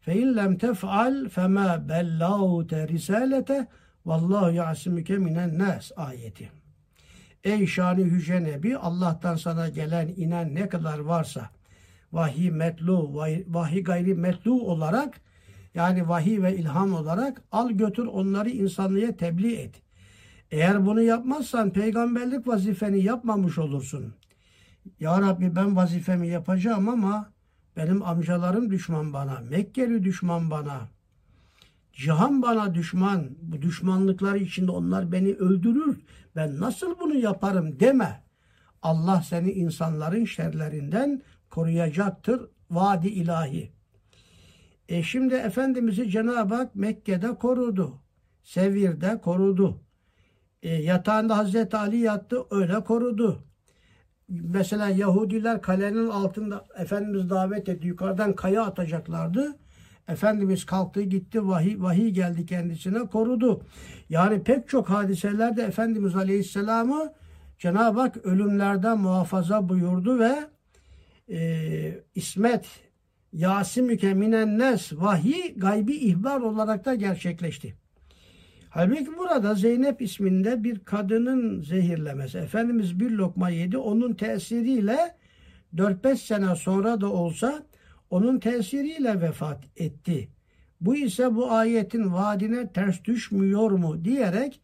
fe 0.00 0.14
in 0.14 0.36
lem 0.36 0.58
tef'al 0.58 1.28
fema 1.28 1.88
bellağte 1.88 2.88
risalete 2.88 3.66
vallahu 4.06 4.50
ya'simuke 4.52 5.18
minen 5.18 5.58
nas 5.58 5.92
ayeti. 5.96 6.50
Ey 7.44 7.66
şanı 7.66 8.00
yüce 8.00 8.44
Nebi 8.44 8.76
Allah'tan 8.76 9.36
sana 9.36 9.68
gelen 9.68 10.08
inen 10.08 10.54
ne 10.54 10.68
kadar 10.68 10.98
varsa 10.98 11.50
vahiy 12.12 12.50
metlu, 12.50 13.14
vahiy 13.48 13.82
gayri 13.82 14.14
metlu 14.14 14.62
olarak 14.62 15.20
yani 15.74 16.08
vahiy 16.08 16.42
ve 16.42 16.56
ilham 16.56 16.94
olarak 16.94 17.42
al 17.52 17.70
götür 17.70 18.06
onları 18.06 18.50
insanlığa 18.50 19.16
tebliğ 19.16 19.54
et. 19.54 19.82
Eğer 20.50 20.86
bunu 20.86 21.02
yapmazsan 21.02 21.70
peygamberlik 21.70 22.48
vazifeni 22.48 23.02
yapmamış 23.02 23.58
olursun. 23.58 24.14
Ya 25.00 25.20
Rabbi 25.20 25.56
ben 25.56 25.76
vazifemi 25.76 26.28
yapacağım 26.28 26.88
ama 26.88 27.32
benim 27.76 28.02
amcalarım 28.02 28.70
düşman 28.70 29.12
bana, 29.12 29.40
Mekkeli 29.50 30.04
düşman 30.04 30.50
bana. 30.50 30.88
Cihan 31.92 32.42
bana 32.42 32.74
düşman. 32.74 33.28
Bu 33.42 33.62
düşmanlıkları 33.62 34.38
içinde 34.38 34.70
onlar 34.70 35.12
beni 35.12 35.34
öldürür. 35.34 36.00
Ben 36.36 36.60
nasıl 36.60 37.00
bunu 37.00 37.14
yaparım 37.14 37.80
deme. 37.80 38.22
Allah 38.82 39.22
seni 39.22 39.52
insanların 39.52 40.24
şerlerinden 40.24 41.22
koruyacaktır. 41.50 42.40
Vadi 42.70 43.08
ilahi. 43.08 43.72
E 44.88 45.02
şimdi 45.02 45.34
Efendimiz'i 45.34 46.10
Cenab-ı 46.10 46.54
Hak 46.54 46.74
Mekke'de 46.76 47.34
korudu. 47.34 48.00
Sevir'de 48.42 49.20
korudu. 49.20 49.80
E, 50.62 50.74
yatağında 50.74 51.36
Hazreti 51.36 51.76
Ali 51.76 51.98
yattı 51.98 52.44
öyle 52.50 52.84
korudu. 52.84 53.44
Mesela 54.40 54.88
Yahudiler 54.88 55.62
kalenin 55.62 56.08
altında 56.08 56.64
Efendimiz 56.78 57.30
davet 57.30 57.68
etti. 57.68 57.86
Yukarıdan 57.86 58.32
kaya 58.32 58.62
atacaklardı. 58.62 59.56
Efendimiz 60.08 60.66
kalktı 60.66 61.02
gitti 61.02 61.48
vahiy, 61.48 61.80
vahiy 61.80 62.10
geldi 62.10 62.46
kendisine 62.46 62.98
korudu. 62.98 63.62
Yani 64.08 64.42
pek 64.42 64.68
çok 64.68 64.90
hadiselerde 64.90 65.62
Efendimiz 65.62 66.16
Aleyhisselam'ı 66.16 67.12
Cenab-ı 67.58 68.00
Hak 68.00 68.16
ölümlerden 68.16 68.98
muhafaza 68.98 69.68
buyurdu 69.68 70.18
ve 70.18 70.38
e, 71.28 72.04
İsmet 72.14 72.66
Yasimüke 73.32 74.14
minen 74.14 74.58
nes 74.58 74.92
vahiy 74.92 75.54
gaybi 75.56 75.92
ihbar 75.92 76.40
olarak 76.40 76.84
da 76.84 76.94
gerçekleşti. 76.94 77.81
Halbuki 78.74 79.18
burada 79.18 79.54
Zeynep 79.54 80.02
isminde 80.02 80.64
bir 80.64 80.78
kadının 80.78 81.60
zehirlemesi. 81.60 82.38
Efendimiz 82.38 83.00
bir 83.00 83.10
lokma 83.10 83.50
yedi. 83.50 83.78
Onun 83.78 84.14
tesiriyle 84.14 85.16
4-5 85.76 86.16
sene 86.16 86.56
sonra 86.56 87.00
da 87.00 87.12
olsa 87.12 87.62
onun 88.10 88.38
tesiriyle 88.38 89.20
vefat 89.20 89.64
etti. 89.76 90.28
Bu 90.80 90.96
ise 90.96 91.34
bu 91.34 91.52
ayetin 91.52 92.12
vaadine 92.12 92.72
ters 92.72 93.04
düşmüyor 93.04 93.70
mu 93.70 94.04
diyerek 94.04 94.60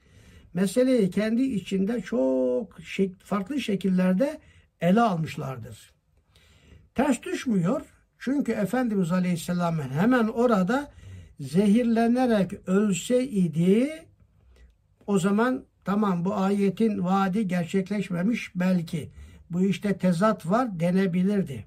meseleyi 0.55 1.11
kendi 1.11 1.43
içinde 1.43 2.01
çok 2.01 2.79
farklı 3.25 3.61
şekillerde 3.61 4.39
ele 4.81 5.01
almışlardır. 5.01 5.93
Ters 6.95 7.23
düşmüyor 7.23 7.83
çünkü 8.19 8.53
Efendimiz 8.53 9.13
Aleyhisselam 9.13 9.81
hemen 9.81 10.29
orada 10.29 10.91
zehirlenerek 11.41 12.69
ölseydi 12.69 14.07
o 15.07 15.19
zaman 15.19 15.65
tamam 15.85 16.25
bu 16.25 16.35
ayetin 16.35 17.05
vaadi 17.05 17.49
gerçekleşmemiş 17.49 18.53
belki 18.55 19.11
bu 19.51 19.63
işte 19.63 19.99
tezat 19.99 20.47
var 20.47 20.81
denebilirdi. 20.81 21.65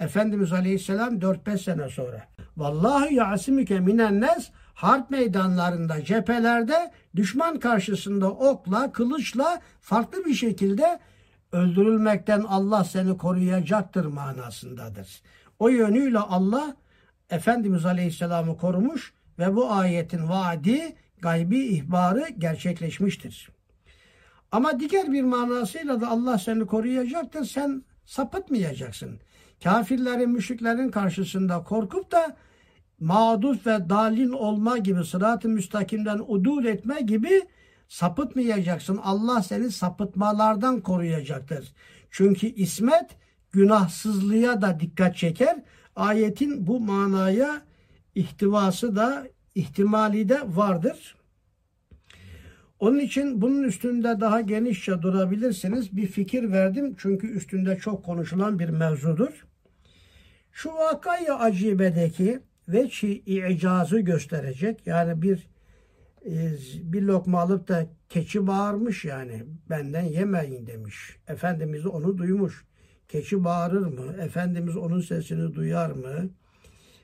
Efendimiz 0.00 0.52
Aleyhisselam 0.52 1.18
4-5 1.18 1.58
sene 1.58 1.88
sonra. 1.88 2.28
Vallahi 2.56 3.14
yasimüke 3.14 3.80
minennes 3.80 4.50
harp 4.74 5.10
meydanlarında, 5.10 6.04
cephelerde 6.04 6.92
düşman 7.16 7.58
karşısında 7.58 8.30
okla, 8.30 8.92
kılıçla 8.92 9.60
farklı 9.80 10.24
bir 10.24 10.34
şekilde 10.34 10.98
öldürülmekten 11.52 12.40
Allah 12.40 12.84
seni 12.84 13.16
koruyacaktır 13.16 14.04
manasındadır. 14.04 15.22
O 15.58 15.68
yönüyle 15.68 16.18
Allah 16.18 16.76
Efendimiz 17.32 17.86
Aleyhisselam'ı 17.86 18.56
korumuş 18.56 19.12
ve 19.38 19.56
bu 19.56 19.72
ayetin 19.72 20.28
vaadi, 20.28 20.96
gaybi 21.22 21.58
ihbarı 21.58 22.28
gerçekleşmiştir. 22.38 23.48
Ama 24.52 24.80
diğer 24.80 25.12
bir 25.12 25.22
manasıyla 25.22 26.00
da 26.00 26.08
Allah 26.08 26.38
seni 26.38 26.66
koruyacaktır. 26.66 27.44
Sen 27.44 27.82
sapıtmayacaksın 28.04 29.20
kafirlerin, 29.62 30.30
müşriklerin 30.30 30.90
karşısında 30.90 31.62
korkup 31.62 32.12
da 32.12 32.36
mağduf 33.00 33.66
ve 33.66 33.88
dalin 33.88 34.32
olma 34.32 34.78
gibi, 34.78 35.04
sırat-ı 35.04 35.48
müstakimden 35.48 36.20
udul 36.26 36.64
etme 36.64 37.00
gibi 37.00 37.42
sapıtmayacaksın. 37.88 39.00
Allah 39.02 39.42
seni 39.42 39.70
sapıtmalardan 39.70 40.80
koruyacaktır. 40.80 41.72
Çünkü 42.10 42.46
ismet 42.46 43.10
günahsızlığa 43.52 44.62
da 44.62 44.80
dikkat 44.80 45.16
çeker. 45.16 45.62
Ayetin 45.96 46.66
bu 46.66 46.80
manaya 46.80 47.62
ihtivası 48.14 48.96
da 48.96 49.28
ihtimali 49.54 50.28
de 50.28 50.40
vardır. 50.46 51.16
Onun 52.78 52.98
için 52.98 53.42
bunun 53.42 53.62
üstünde 53.62 54.20
daha 54.20 54.40
genişçe 54.40 55.02
durabilirsiniz. 55.02 55.96
Bir 55.96 56.06
fikir 56.06 56.52
verdim 56.52 56.94
çünkü 56.98 57.26
üstünde 57.26 57.76
çok 57.76 58.04
konuşulan 58.04 58.58
bir 58.58 58.68
mevzudur. 58.68 59.46
Şu 60.52 60.72
vakayı 60.72 61.34
acibedeki 61.34 62.40
veçi 62.68 63.22
icazı 63.26 64.00
gösterecek. 64.00 64.86
Yani 64.86 65.22
bir 65.22 65.48
e, 66.26 66.52
bir 66.82 67.02
lokma 67.02 67.40
alıp 67.40 67.68
da 67.68 67.86
keçi 68.08 68.46
bağırmış 68.46 69.04
yani 69.04 69.44
benden 69.70 70.04
yemeyin 70.04 70.66
demiş. 70.66 71.16
Efendimiz 71.28 71.86
onu 71.86 72.18
duymuş. 72.18 72.64
Keçi 73.12 73.44
bağırır 73.44 73.86
mı? 73.86 74.22
Efendimiz 74.22 74.76
onun 74.76 75.00
sesini 75.00 75.54
duyar 75.54 75.90
mı? 75.90 76.30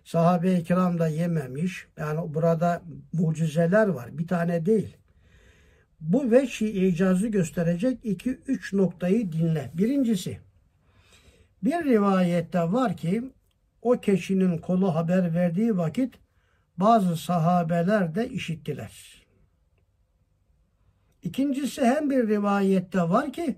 Sahabe-i 0.04 0.64
kiram 0.64 0.98
da 0.98 1.09
yememiş. 1.09 1.86
Yani 1.98 2.34
burada 2.34 2.82
mucizeler 3.12 3.88
var. 3.88 4.18
Bir 4.18 4.26
tane 4.26 4.66
değil. 4.66 4.96
Bu 6.00 6.30
veçi 6.30 6.86
icazı 6.86 7.28
gösterecek 7.28 7.98
iki 8.04 8.30
üç 8.30 8.72
noktayı 8.72 9.32
dinle. 9.32 9.70
Birincisi 9.74 10.38
bir 11.62 11.84
rivayette 11.84 12.61
var 12.61 12.96
ki 12.96 13.32
o 13.82 14.00
keçinin 14.00 14.59
kolu 14.59 14.94
haber 14.94 15.34
verdiği 15.34 15.76
vakit 15.76 16.14
bazı 16.76 17.16
sahabeler 17.16 18.14
de 18.14 18.28
işittiler. 18.28 19.22
İkincisi 21.22 21.84
hem 21.84 22.11
bir 22.11 22.28
rivayette 22.28 23.00
var 23.00 23.32
ki 23.32 23.56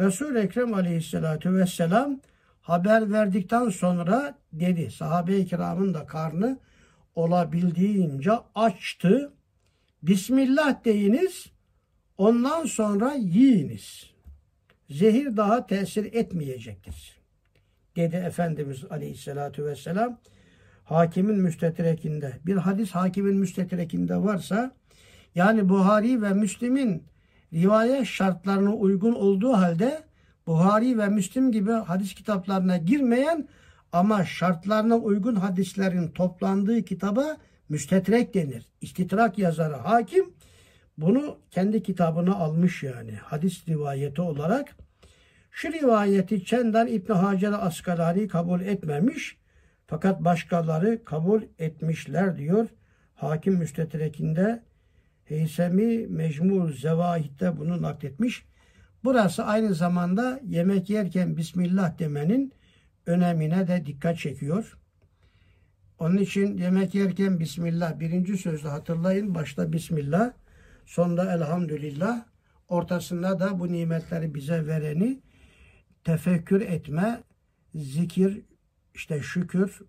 Resul-i 0.00 0.38
Ekrem 0.38 0.74
aleyhissalatu 0.74 1.54
vesselam 1.54 2.20
haber 2.60 3.12
verdikten 3.12 3.68
sonra 3.68 4.38
dedi. 4.52 4.90
Sahabe-i 4.90 5.46
kiramın 5.46 5.94
da 5.94 6.06
karnı 6.06 6.58
olabildiğince 7.14 8.32
açtı. 8.54 9.32
Bismillah 10.02 10.84
deyiniz 10.84 11.46
ondan 12.18 12.66
sonra 12.66 13.14
yiyiniz. 13.14 14.10
Zehir 14.90 15.36
daha 15.36 15.66
tesir 15.66 16.12
etmeyecektir. 16.12 17.20
Dedi 17.96 18.16
Efendimiz 18.16 18.84
aleyhissalatu 18.90 19.64
vesselam. 19.64 20.20
Hakimin 20.84 21.36
müstetrekinde 21.36 22.32
bir 22.46 22.56
hadis 22.56 22.90
hakimin 22.90 23.36
müstetrekinde 23.36 24.16
varsa 24.16 24.72
yani 25.34 25.68
Buhari 25.68 26.22
ve 26.22 26.32
Müslim'in 26.32 27.04
rivayet 27.52 28.06
şartlarına 28.06 28.74
uygun 28.74 29.12
olduğu 29.12 29.52
halde 29.52 30.02
Buhari 30.46 30.98
ve 30.98 31.08
Müslim 31.08 31.52
gibi 31.52 31.72
hadis 31.72 32.14
kitaplarına 32.14 32.76
girmeyen 32.76 33.48
ama 33.92 34.24
şartlarına 34.24 34.96
uygun 34.96 35.34
hadislerin 35.34 36.08
toplandığı 36.08 36.82
kitaba 36.82 37.36
müstetrek 37.68 38.34
denir. 38.34 38.66
İstitrak 38.80 39.38
yazarı 39.38 39.74
hakim 39.74 40.24
bunu 40.98 41.38
kendi 41.50 41.82
kitabına 41.82 42.34
almış 42.34 42.82
yani 42.82 43.12
hadis 43.12 43.68
rivayeti 43.68 44.22
olarak. 44.22 44.76
Şu 45.50 45.72
rivayeti 45.72 46.44
Çendar 46.44 46.86
İbn 46.86 47.12
Hacer 47.12 47.52
Askalari 47.52 48.28
kabul 48.28 48.60
etmemiş 48.60 49.36
fakat 49.86 50.24
başkaları 50.24 51.04
kabul 51.04 51.42
etmişler 51.58 52.36
diyor. 52.36 52.68
Hakim 53.14 53.54
müstetrekinde 53.54 54.62
Heysemi 55.30 56.06
Mecmul 56.06 56.72
Zevahid'de 56.72 57.56
bunu 57.56 57.82
nakletmiş. 57.82 58.44
Burası 59.04 59.44
aynı 59.44 59.74
zamanda 59.74 60.40
yemek 60.46 60.90
yerken 60.90 61.36
Bismillah 61.36 61.98
demenin 61.98 62.52
önemine 63.06 63.68
de 63.68 63.86
dikkat 63.86 64.18
çekiyor. 64.18 64.78
Onun 65.98 66.16
için 66.16 66.56
yemek 66.58 66.94
yerken 66.94 67.40
Bismillah 67.40 68.00
birinci 68.00 68.36
sözde 68.36 68.68
hatırlayın. 68.68 69.34
Başta 69.34 69.72
Bismillah, 69.72 70.32
sonda 70.86 71.34
Elhamdülillah, 71.34 72.24
ortasında 72.68 73.40
da 73.40 73.60
bu 73.60 73.72
nimetleri 73.72 74.34
bize 74.34 74.66
vereni 74.66 75.20
tefekkür 76.04 76.60
etme, 76.60 77.22
zikir, 77.74 78.42
işte 78.94 79.22
şükür 79.22 79.80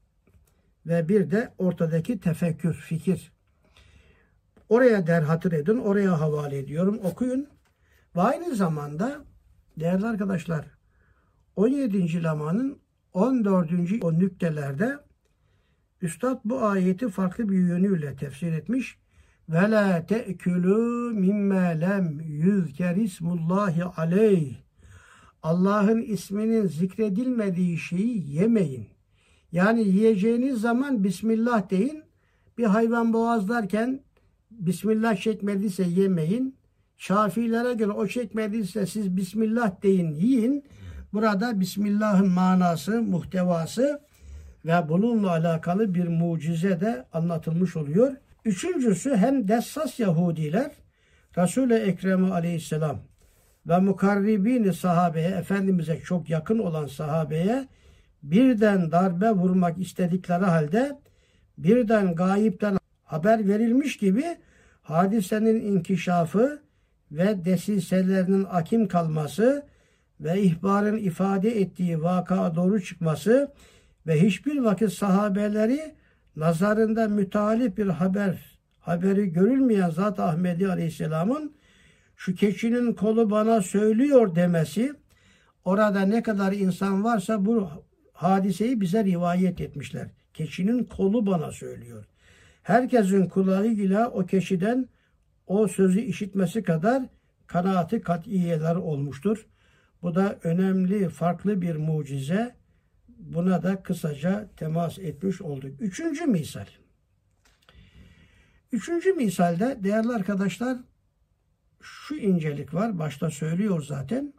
ve 0.85 1.09
bir 1.09 1.31
de 1.31 1.53
ortadaki 1.57 2.19
tefekkür, 2.19 2.73
fikir. 2.73 3.30
Oraya 4.71 5.07
der 5.07 5.21
hatır 5.21 5.51
edin, 5.51 5.77
oraya 5.77 6.19
havale 6.19 6.57
ediyorum, 6.57 6.99
okuyun. 7.03 7.47
Ve 8.15 8.21
aynı 8.21 8.55
zamanda 8.55 9.25
değerli 9.79 10.07
arkadaşlar 10.07 10.65
17. 11.55 12.23
lamanın 12.23 12.79
14. 13.13 13.69
o 14.01 14.13
nüktelerde 14.13 14.97
Üstad 16.01 16.39
bu 16.45 16.65
ayeti 16.65 17.09
farklı 17.09 17.49
bir 17.49 17.57
yönüyle 17.57 18.15
tefsir 18.15 18.53
etmiş. 18.53 18.97
Ve 19.49 19.71
la 19.71 20.05
te'külü 20.05 21.13
mimme 21.13 21.81
lem 21.81 22.19
yüzkerismullahi 22.19 23.83
aleyh. 23.83 24.55
Allah'ın 25.43 26.01
isminin 26.01 26.67
zikredilmediği 26.67 27.77
şeyi 27.77 28.33
yemeyin. 28.33 28.87
Yani 29.51 29.81
yiyeceğiniz 29.81 30.61
zaman 30.61 31.03
Bismillah 31.03 31.69
deyin. 31.69 32.03
Bir 32.57 32.65
hayvan 32.65 33.13
boğazlarken 33.13 34.01
Bismillah 34.61 35.15
çekmediyse 35.15 35.83
yemeyin. 35.83 36.55
Şafilere 36.97 37.73
göre 37.73 37.91
o 37.91 38.07
çekmediyse 38.07 38.85
siz 38.85 39.17
Bismillah 39.17 39.81
deyin 39.83 40.11
yiyin. 40.11 40.63
Burada 41.13 41.59
Bismillah'ın 41.59 42.29
manası, 42.29 43.01
muhtevası 43.01 44.01
ve 44.65 44.89
bununla 44.89 45.29
alakalı 45.29 45.93
bir 45.93 46.07
mucize 46.07 46.79
de 46.79 47.05
anlatılmış 47.13 47.75
oluyor. 47.75 48.11
Üçüncüsü 48.45 49.15
hem 49.15 49.47
dessas 49.47 49.99
Yahudiler 49.99 50.71
Resul-i 51.37 51.73
Ekrem 51.73 52.31
aleyhisselam 52.31 52.99
ve 53.67 53.79
mukarribini 53.79 54.73
sahabeye, 54.73 55.29
Efendimiz'e 55.29 55.99
çok 55.99 56.29
yakın 56.29 56.59
olan 56.59 56.87
sahabeye 56.87 57.67
birden 58.23 58.91
darbe 58.91 59.31
vurmak 59.31 59.77
istedikleri 59.77 60.45
halde 60.45 60.99
birden 61.57 62.15
gayipten 62.15 62.77
haber 63.03 63.47
verilmiş 63.47 63.97
gibi 63.97 64.25
hadisenin 64.91 65.61
inkişafı 65.61 66.61
ve 67.11 67.45
desiselerinin 67.45 68.47
akim 68.49 68.87
kalması 68.87 69.65
ve 70.19 70.41
ihbarın 70.41 70.97
ifade 70.97 71.61
ettiği 71.61 72.01
vaka 72.01 72.55
doğru 72.55 72.81
çıkması 72.81 73.51
ve 74.07 74.21
hiçbir 74.21 74.57
vakit 74.57 74.93
sahabeleri 74.93 75.95
nazarında 76.35 77.07
mütalip 77.07 77.77
bir 77.77 77.87
haber 77.87 78.59
haberi 78.79 79.33
görülmeyen 79.33 79.89
Zat 79.89 80.19
Ahmedi 80.19 80.67
Aleyhisselam'ın 80.67 81.55
şu 82.15 82.35
keçinin 82.35 82.93
kolu 82.93 83.31
bana 83.31 83.61
söylüyor 83.61 84.35
demesi 84.35 84.93
orada 85.65 86.01
ne 86.01 86.23
kadar 86.23 86.51
insan 86.53 87.03
varsa 87.03 87.45
bu 87.45 87.69
hadiseyi 88.13 88.81
bize 88.81 89.03
rivayet 89.03 89.61
etmişler. 89.61 90.07
Keçinin 90.33 90.83
kolu 90.83 91.25
bana 91.25 91.51
söylüyor. 91.51 92.10
Herkesin 92.63 93.25
kulağıyla 93.25 94.09
o 94.09 94.25
keçiden 94.25 94.89
o 95.47 95.67
sözü 95.67 95.99
işitmesi 95.99 96.63
kadar 96.63 97.03
kanaati 97.47 98.01
katiyeler 98.01 98.75
olmuştur. 98.75 99.45
Bu 100.01 100.15
da 100.15 100.39
önemli, 100.43 101.09
farklı 101.09 101.61
bir 101.61 101.75
mucize. 101.75 102.55
Buna 103.07 103.63
da 103.63 103.83
kısaca 103.83 104.49
temas 104.57 104.99
etmiş 104.99 105.41
olduk. 105.41 105.81
Üçüncü 105.81 106.25
misal. 106.25 106.65
Üçüncü 108.71 109.13
misalde 109.13 109.77
değerli 109.83 110.09
arkadaşlar 110.09 110.77
şu 111.81 112.15
incelik 112.15 112.73
var. 112.73 112.99
Başta 112.99 113.29
söylüyor 113.29 113.83
zaten. 113.87 114.33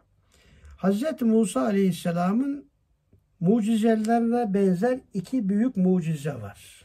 Hz. 0.77 1.21
Musa 1.21 1.61
Aleyhisselam'ın 1.61 2.65
mucizelerine 3.39 4.53
benzer 4.53 4.99
iki 5.13 5.49
büyük 5.49 5.77
mucize 5.77 6.33
var. 6.33 6.82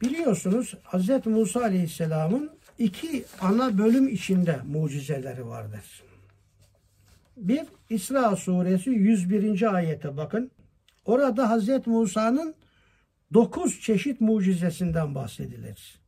Biliyorsunuz 0.00 0.74
Hz. 0.84 1.26
Musa 1.26 1.60
Aleyhisselam'ın 1.60 2.50
iki 2.78 3.24
ana 3.40 3.78
bölüm 3.78 4.08
içinde 4.08 4.60
mucizeleri 4.68 5.46
vardır. 5.46 6.02
Bir 7.36 7.62
İsra 7.90 8.36
suresi 8.36 8.90
101. 8.90 9.74
ayete 9.74 10.16
bakın. 10.16 10.50
Orada 11.04 11.56
Hz. 11.56 11.86
Musa'nın 11.86 12.54
dokuz 13.34 13.80
çeşit 13.80 14.20
mucizesinden 14.20 15.14
bahsedilir. 15.14 16.00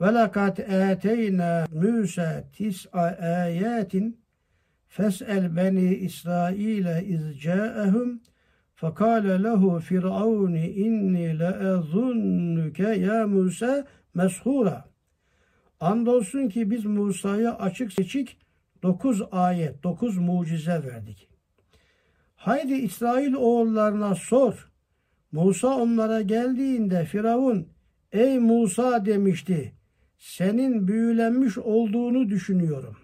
Ve 0.00 0.14
lekad 0.14 0.58
eteyna 0.58 1.66
Musa 1.72 2.44
tis'a 2.52 3.00
ayatin 3.00 4.20
fes'el 4.88 5.56
beni 5.56 5.94
İsrail'e 5.94 7.04
iz 7.04 7.40
Fakale 8.76 9.42
lehu 9.42 9.80
firavuni 9.80 10.68
inni 10.68 11.38
leezunnuke 11.38 12.94
ya 12.94 13.26
Musa 13.26 13.86
meshura. 14.14 14.84
Andolsun 15.80 16.48
ki 16.48 16.70
biz 16.70 16.84
Musa'ya 16.84 17.58
açık 17.58 17.92
seçik 17.92 18.38
dokuz 18.82 19.22
ayet, 19.32 19.82
dokuz 19.82 20.18
mucize 20.18 20.82
verdik. 20.84 21.28
Haydi 22.34 22.72
İsrail 22.72 23.34
oğullarına 23.34 24.14
sor. 24.14 24.70
Musa 25.32 25.68
onlara 25.68 26.20
geldiğinde 26.22 27.04
Firavun 27.04 27.68
ey 28.12 28.38
Musa 28.38 29.06
demişti. 29.06 29.72
Senin 30.18 30.88
büyülenmiş 30.88 31.58
olduğunu 31.58 32.28
düşünüyorum. 32.28 32.96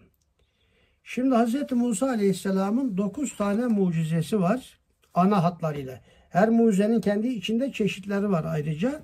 Şimdi 1.04 1.34
Hz. 1.36 1.72
Musa 1.72 2.06
Aleyhisselam'ın 2.06 2.96
dokuz 2.96 3.36
tane 3.36 3.66
mucizesi 3.66 4.40
var 4.40 4.81
ana 5.14 5.44
hatlarıyla. 5.44 6.00
Her 6.30 6.48
mucizenin 6.48 7.00
kendi 7.00 7.28
içinde 7.28 7.72
çeşitleri 7.72 8.30
var 8.30 8.44
ayrıca. 8.44 9.02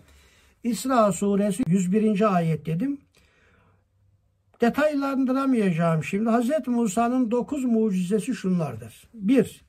İsra 0.65 1.13
suresi 1.13 1.63
101. 1.67 2.37
ayet 2.37 2.67
dedim. 2.67 2.99
Detaylandıramayacağım 4.61 6.05
şimdi. 6.05 6.31
Hz. 6.31 6.67
Musa'nın 6.67 7.31
dokuz 7.31 7.65
mucizesi 7.65 8.35
şunlardır. 8.35 9.09
Bir, 9.15 9.65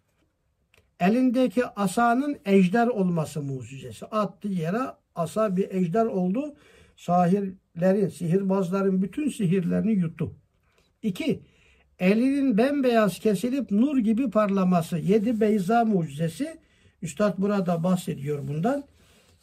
elindeki 1.00 1.66
asanın 1.66 2.38
ejder 2.46 2.88
olması 2.88 3.42
mucizesi. 3.42 4.06
Attı 4.06 4.48
yere 4.48 4.82
asa 5.16 5.58
bir 5.58 5.72
ejder 5.72 6.06
oldu. 6.06 6.56
Sahirlerin, 6.98 8.08
sihirbazların 8.08 9.02
bütün 9.02 9.30
sihirlerini 9.30 9.92
yuttu. 9.92 10.34
İki, 11.04 11.42
elinin 12.00 12.58
bembeyaz 12.58 13.20
kesilip 13.20 13.72
nur 13.72 13.98
gibi 13.98 14.30
parlaması. 14.30 14.98
Yedi 14.98 15.40
Beyza 15.40 15.86
mucizesi. 15.86 16.58
Üstad 17.02 17.38
burada 17.38 17.84
bahsediyor 17.84 18.48
bundan. 18.48 18.84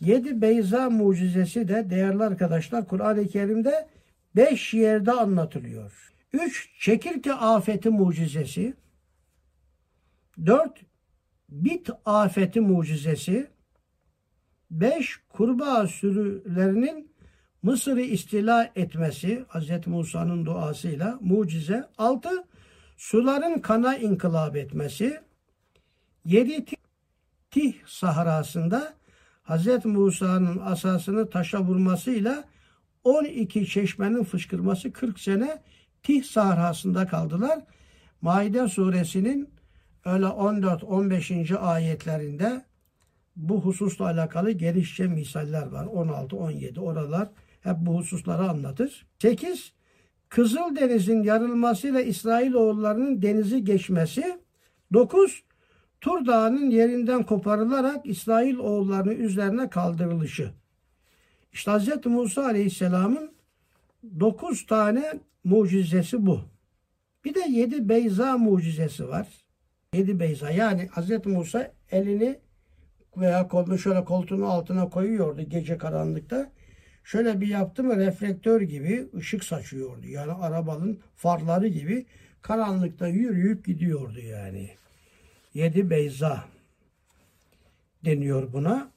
Yedi 0.00 0.40
Beyza 0.40 0.90
mucizesi 0.90 1.68
de 1.68 1.90
değerli 1.90 2.24
arkadaşlar 2.24 2.88
Kur'an-ı 2.88 3.28
Kerim'de 3.28 3.88
beş 4.36 4.74
yerde 4.74 5.12
anlatılıyor. 5.12 6.12
Üç, 6.32 6.70
çekirge 6.80 7.32
afeti 7.32 7.90
mucizesi. 7.90 8.74
Dört, 10.46 10.80
bit 11.48 11.90
afeti 12.04 12.61
mucizesi. 12.61 13.46
Beş, 14.70 15.16
kurbağa 15.28 15.86
sürülerinin 15.86 17.05
Mısır'ı 17.66 18.00
istila 18.00 18.70
etmesi 18.76 19.44
Hz. 19.48 19.86
Musa'nın 19.86 20.46
duasıyla 20.46 21.18
mucize. 21.20 21.88
Altı, 21.98 22.44
suların 22.96 23.60
kana 23.60 23.96
inkılap 23.96 24.56
etmesi. 24.56 25.20
Yedi, 26.24 26.64
Tih 27.50 27.74
sahrasında 27.86 28.94
Hz. 29.44 29.84
Musa'nın 29.84 30.58
asasını 30.58 31.30
taşa 31.30 31.62
vurmasıyla 31.62 32.44
12 33.04 33.66
çeşmenin 33.66 34.24
fışkırması 34.24 34.92
40 34.92 35.20
sene 35.20 35.62
Tih 36.02 36.24
sahrasında 36.24 37.06
kaldılar. 37.06 37.58
Maide 38.20 38.68
suresinin 38.68 39.50
öyle 40.04 40.24
14-15. 40.24 41.56
ayetlerinde 41.56 42.64
bu 43.36 43.60
hususla 43.60 44.04
alakalı 44.04 44.50
genişçe 44.50 45.06
misaller 45.06 45.66
var. 45.66 45.84
16-17 45.84 46.80
oralar 46.80 47.28
hep 47.66 47.76
bu 47.78 47.98
hususları 47.98 48.50
anlatır. 48.50 49.06
8. 49.18 49.72
Kızıldeniz'in 50.28 51.22
yarılmasıyla 51.22 52.00
İsrailoğullarının 52.00 53.22
denizi 53.22 53.64
geçmesi. 53.64 54.38
9. 54.92 55.42
Tur 56.00 56.26
Dağı'nın 56.26 56.70
yerinden 56.70 57.22
koparılarak 57.22 58.06
İsrail 58.06 58.58
oğullarının 58.58 59.16
üzerine 59.16 59.70
kaldırılışı. 59.70 60.50
İşte 61.52 61.70
Hz. 61.70 62.06
Musa 62.06 62.44
Aleyhisselam'ın 62.44 63.32
9 64.20 64.66
tane 64.66 65.20
mucizesi 65.44 66.26
bu. 66.26 66.40
Bir 67.24 67.34
de 67.34 67.40
7 67.48 67.88
beyza 67.88 68.38
mucizesi 68.38 69.08
var. 69.08 69.28
7 69.94 70.20
beyza 70.20 70.50
yani 70.50 70.88
Hz. 70.88 71.26
Musa 71.26 71.72
elini 71.90 72.38
veya 73.16 73.48
kolunu 73.48 73.78
şöyle 73.78 74.04
koltuğun 74.04 74.42
altına 74.42 74.90
koyuyordu 74.90 75.42
gece 75.42 75.78
karanlıkta. 75.78 76.50
Şöyle 77.07 77.40
bir 77.40 77.46
yaptı 77.46 77.84
mı 77.84 77.96
reflektör 77.96 78.61
gibi 78.61 79.09
ışık 79.16 79.44
saçıyordu. 79.44 80.07
Yani 80.07 80.32
arabanın 80.32 81.00
farları 81.16 81.68
gibi 81.68 82.07
karanlıkta 82.42 83.09
yürüyüp 83.09 83.66
gidiyordu 83.66 84.20
yani. 84.20 84.70
Yedi 85.54 85.90
beyza 85.90 86.44
deniyor 88.04 88.52
buna. 88.52 88.90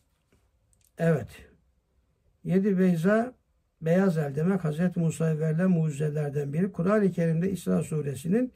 Evet. 0.97 1.27
Yedi 2.43 2.79
beyza 2.79 3.33
beyaz 3.81 4.17
el 4.17 4.35
demek 4.35 4.63
Hz. 4.63 4.97
Musa'ya 4.97 5.39
verilen 5.39 5.69
mucizelerden 5.69 6.53
biri. 6.53 6.71
Kur'an-ı 6.71 7.11
Kerim'de 7.11 7.51
İsra 7.51 7.83
suresinin 7.83 8.53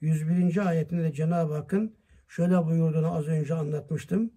101. 0.00 0.66
ayetinde 0.68 1.12
Cenab-ı 1.12 1.54
Hakk'ın 1.54 1.94
şöyle 2.28 2.64
buyurduğunu 2.64 3.14
az 3.14 3.26
önce 3.26 3.54
anlatmıştım. 3.54 4.30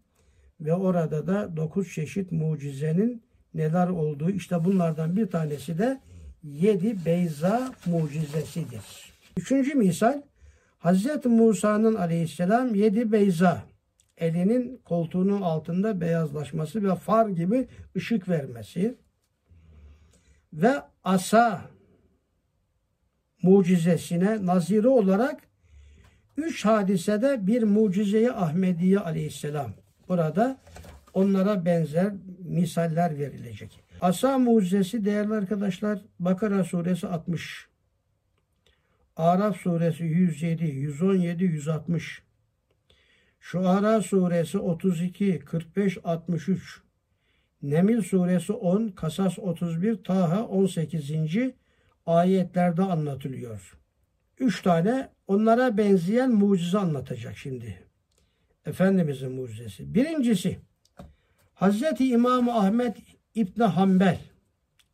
Ve 0.59 0.74
orada 0.74 1.28
da 1.28 1.57
dokuz 1.57 1.93
çeşit 1.93 2.32
mucizenin 2.32 3.31
neler 3.54 3.88
olduğu 3.88 4.30
işte 4.30 4.66
bunlardan 4.66 5.16
bir 5.16 5.28
tanesi 5.28 5.78
de 5.78 6.02
yedi 6.43 7.06
beyza 7.06 7.74
mucizesidir. 7.86 9.12
Üçüncü 9.38 9.76
misal 9.76 10.22
Hazreti 10.78 11.30
Musa'nın 11.30 11.95
aleyhisselam 11.95 12.76
yedi 12.76 13.12
beyza 13.12 13.64
elinin 14.18 14.82
koltuğunun 14.86 15.41
altında 15.41 16.02
beyazlaşması 16.02 16.84
ve 16.84 16.95
far 16.95 17.28
gibi 17.28 17.68
ışık 17.95 18.30
vermesi 18.30 18.95
ve 20.54 20.74
asa 21.04 21.62
mucizesine 23.43 24.45
naziri 24.45 24.88
olarak 24.88 25.41
üç 26.38 26.66
hadisede 26.66 27.47
bir 27.47 27.64
mucizeyi 27.64 28.32
Ahmediye 28.32 28.99
aleyhisselam 28.99 29.72
burada 30.10 30.58
onlara 31.14 31.66
benzer 31.66 32.14
misaller 32.45 33.20
verilecek. 33.20 33.84
Asa 34.01 34.38
mucizesi 34.38 35.05
değerli 35.05 35.34
arkadaşlar 35.34 35.99
Bakara 36.20 36.64
suresi 36.64 37.07
60 37.07 37.72
Araf 39.16 39.57
suresi 39.57 40.03
107, 40.03 40.66
117, 40.66 41.43
160. 41.43 42.22
Şuara 43.39 44.01
suresi 44.01 44.57
32, 44.57 45.39
45, 45.39 45.97
63. 46.03 46.82
Nemil 47.62 48.01
suresi 48.01 48.53
10, 48.53 48.89
Kasas 48.89 49.39
31, 49.39 50.03
Taha 50.03 50.43
18. 50.47 51.12
ayetlerde 52.05 52.82
anlatılıyor. 52.82 53.78
Üç 54.39 54.62
tane 54.62 55.09
onlara 55.28 55.78
benzeyen 55.78 56.32
mucize 56.32 56.78
anlatacak 56.78 57.38
şimdi. 57.38 57.84
Efendimizin 58.66 59.32
mucizesi. 59.32 59.95
Birincisi 59.95 60.59
Hazreti 61.62 62.07
İmam 62.07 62.49
Ahmet 62.49 62.97
İbni 63.36 63.64
Hanbel 63.64 64.20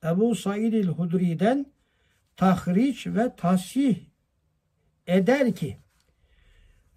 Ebu 0.04 0.36
Said 0.36 0.74
el-Hudri'den 0.74 1.66
tahriç 2.36 3.08
ve 3.08 3.36
tasih 3.36 3.98
eder 5.08 5.56
ki 5.56 5.78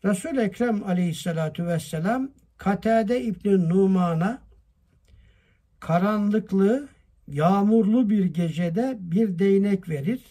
resul 0.04 0.36
Ekrem 0.36 0.82
aleyhissalatu 0.88 1.66
vesselam 1.66 2.30
Katade 2.56 3.22
İbni 3.22 3.68
Numan'a 3.68 4.42
karanlıklı, 5.80 6.88
yağmurlu 7.28 8.10
bir 8.10 8.24
gecede 8.24 8.96
bir 9.00 9.38
değnek 9.38 9.88
verir. 9.88 10.22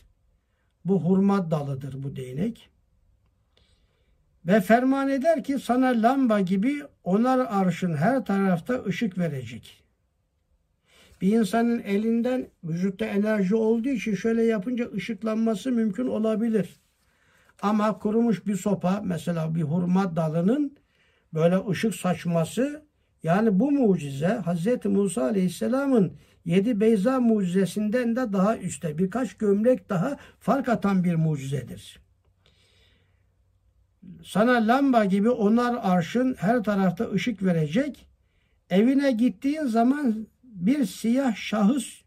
Bu 0.85 1.03
hurma 1.03 1.51
dalıdır 1.51 2.03
bu 2.03 2.15
değnek. 2.15 2.69
Ve 4.49 4.61
ferman 4.61 5.09
eder 5.09 5.43
ki 5.43 5.59
sana 5.59 5.87
lamba 5.87 6.39
gibi 6.39 6.83
onar 7.03 7.39
arşın 7.49 7.93
her 7.93 8.25
tarafta 8.25 8.83
ışık 8.83 9.17
verecek. 9.17 9.83
Bir 11.21 11.39
insanın 11.39 11.79
elinden 11.79 12.47
vücutta 12.63 13.05
enerji 13.05 13.55
olduğu 13.55 13.89
için 13.89 14.15
şöyle 14.15 14.43
yapınca 14.43 14.91
ışıklanması 14.93 15.71
mümkün 15.71 16.07
olabilir. 16.07 16.79
Ama 17.61 17.99
kurumuş 17.99 18.45
bir 18.45 18.55
sopa 18.55 19.01
mesela 19.05 19.55
bir 19.55 19.61
hurma 19.61 20.15
dalının 20.15 20.77
böyle 21.33 21.69
ışık 21.69 21.95
saçması 21.95 22.85
yani 23.23 23.59
bu 23.59 23.71
mucize 23.71 24.41
Hz. 24.45 24.85
Musa 24.85 25.23
Aleyhisselam'ın 25.23 26.13
yedi 26.45 26.79
beyza 26.79 27.19
mucizesinden 27.19 28.15
de 28.15 28.33
daha 28.33 28.57
üstte 28.57 28.97
birkaç 28.97 29.33
gömlek 29.33 29.89
daha 29.89 30.17
fark 30.39 30.69
atan 30.69 31.03
bir 31.03 31.15
mucizedir. 31.15 32.08
Sana 34.25 34.67
lamba 34.67 35.05
gibi 35.05 35.29
onar 35.29 35.79
arşın 35.81 36.35
her 36.39 36.63
tarafta 36.63 37.11
ışık 37.11 37.43
verecek. 37.43 38.07
Evine 38.69 39.11
gittiğin 39.11 39.65
zaman 39.65 40.27
bir 40.43 40.85
siyah 40.85 41.35
şahıs 41.35 42.01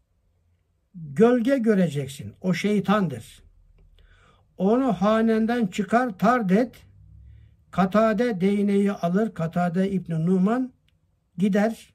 gölge 0.95 1.57
göreceksin. 1.57 2.33
O 2.41 2.53
şeytandır. 2.53 3.43
Onu 4.57 4.93
hanenden 4.93 5.67
çıkar 5.67 6.17
tard 6.17 6.49
et. 6.49 6.75
Katade 7.71 8.41
değneği 8.41 8.91
alır. 8.91 9.33
Katade 9.33 9.91
İbn 9.91 10.11
Numan 10.13 10.73
gider. 11.37 11.93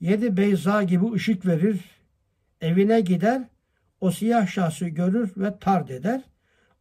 Yedi 0.00 0.36
beyza 0.36 0.82
gibi 0.82 1.12
ışık 1.12 1.46
verir. 1.46 1.80
Evine 2.60 3.00
gider. 3.00 3.42
O 4.00 4.10
siyah 4.10 4.46
şahsı 4.46 4.88
görür 4.88 5.32
ve 5.36 5.58
tard 5.58 5.88
eder. 5.88 6.22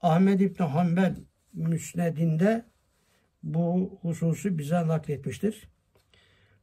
Ahmed 0.02 0.40
İbn 0.40 0.64
Hanbel 0.64 1.16
müsnedinde 1.54 2.66
bu 3.44 3.92
hususu 4.02 4.58
bize 4.58 4.88
nakletmiştir. 4.88 5.68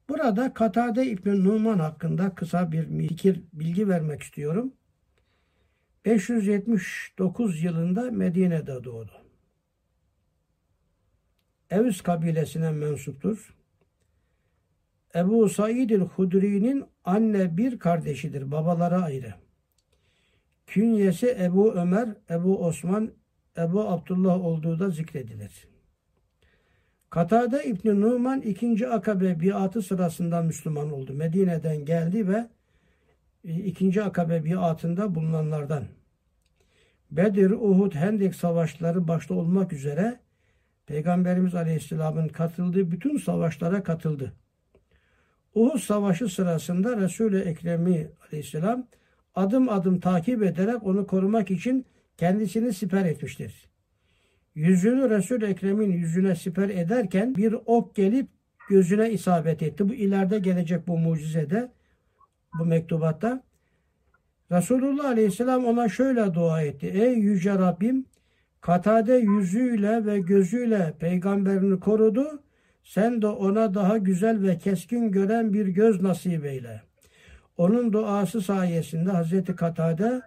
Burada 0.09 0.55
Katade 0.55 1.07
İbn 1.07 1.45
Numan 1.45 1.79
hakkında 1.79 2.35
kısa 2.35 2.73
bir 2.73 3.09
fikir 3.09 3.43
bilgi 3.53 3.89
vermek 3.89 4.23
istiyorum. 4.23 4.73
579 6.05 7.63
yılında 7.63 8.11
Medine'de 8.11 8.85
doğdu. 8.85 9.13
Evs 11.71 12.01
kabilesine 12.01 12.71
mensuptur. 12.71 13.55
Ebu 15.15 15.49
Said 15.49 15.91
el-Hudri'nin 15.91 16.85
anne 17.05 17.57
bir 17.57 17.79
kardeşidir. 17.79 18.51
Babaları 18.51 18.97
ayrı. 18.97 19.35
Künyesi 20.67 21.37
Ebu 21.41 21.73
Ömer, 21.73 22.09
Ebu 22.31 22.67
Osman, 22.67 23.11
Ebu 23.59 23.89
Abdullah 23.89 24.45
olduğu 24.45 24.79
da 24.79 24.91
zikredilir. 24.91 25.69
Katade 27.11 27.65
İbni 27.65 28.01
Numan 28.01 28.41
ikinci 28.41 28.89
akabe 28.89 29.41
biatı 29.41 29.83
sırasında 29.83 30.43
Müslüman 30.43 30.93
oldu. 30.93 31.15
Medine'den 31.15 31.85
geldi 31.85 32.29
ve 32.29 32.49
e, 33.45 33.55
ikinci 33.55 34.03
akabe 34.03 34.45
biatında 34.45 35.15
bulunanlardan. 35.15 35.85
Bedir, 37.11 37.51
Uhud, 37.51 37.95
Hendek 37.95 38.35
savaşları 38.35 39.09
başta 39.09 39.35
olmak 39.35 39.73
üzere 39.73 40.21
Peygamberimiz 40.87 41.55
Aleyhisselam'ın 41.55 42.29
katıldığı 42.29 42.91
bütün 42.91 43.17
savaşlara 43.17 43.83
katıldı. 43.83 44.33
Uhud 45.55 45.79
savaşı 45.79 46.29
sırasında 46.29 46.97
Resul-i 46.97 47.39
Ekremi 47.39 48.11
Aleyhisselam 48.29 48.87
adım 49.35 49.69
adım 49.69 50.01
takip 50.01 50.43
ederek 50.43 50.83
onu 50.83 51.07
korumak 51.07 51.51
için 51.51 51.87
kendisini 52.19 52.73
siper 52.73 53.05
etmiştir. 53.05 53.69
Yüzünü 54.55 55.11
Resul 55.11 55.43
Ekrem'in 55.43 55.93
yüzüne 55.93 56.35
siper 56.35 56.69
ederken 56.69 57.35
bir 57.35 57.57
ok 57.67 57.95
gelip 57.95 58.29
gözüne 58.69 59.11
isabet 59.11 59.63
etti. 59.63 59.89
Bu 59.89 59.95
ileride 59.95 60.39
gelecek 60.39 60.89
bu 60.89 60.99
mucizede, 60.99 61.73
bu 62.59 62.65
mektubatta. 62.65 63.43
Resulullah 64.53 65.05
Aleyhisselam 65.05 65.65
ona 65.65 65.89
şöyle 65.89 66.35
dua 66.35 66.63
etti. 66.63 66.87
Ey 66.87 67.15
Yüce 67.15 67.55
Rabbim, 67.55 68.07
Katade 68.61 69.15
yüzüyle 69.15 70.07
ve 70.07 70.19
gözüyle 70.19 70.95
peygamberini 71.01 71.81
korudu. 71.81 72.43
Sen 72.85 73.23
de 73.23 73.27
ona 73.27 73.75
daha 73.75 73.99
güzel 73.99 74.43
ve 74.43 74.59
keskin 74.59 75.13
gören 75.13 75.53
bir 75.53 75.67
göz 75.67 76.03
nasip 76.03 76.45
eyle. 76.45 76.83
Onun 77.57 77.93
duası 77.93 78.41
sayesinde 78.41 79.11
Hazreti 79.11 79.57
Katade 79.57 80.23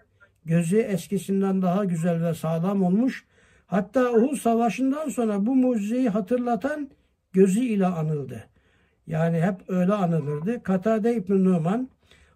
gözü 0.46 0.78
eskisinden 0.78 1.62
daha 1.62 1.86
güzel 1.86 2.24
ve 2.24 2.34
sağlam 2.34 2.84
olmuş. 2.84 3.26
Hatta 3.68 4.12
Uhud 4.12 4.38
Savaşı'ndan 4.38 5.10
sonra 5.10 5.46
bu 5.46 5.56
mucizeyi 5.56 6.10
hatırlatan 6.10 6.90
gözü 7.34 7.60
ile 7.60 7.86
anıldı. 7.86 8.44
Yani 9.08 9.42
hep 9.42 9.56
öyle 9.68 9.94
anılırdı. 9.94 10.64
Katade 10.64 11.16
İbn 11.16 11.44
Numan 11.44 11.90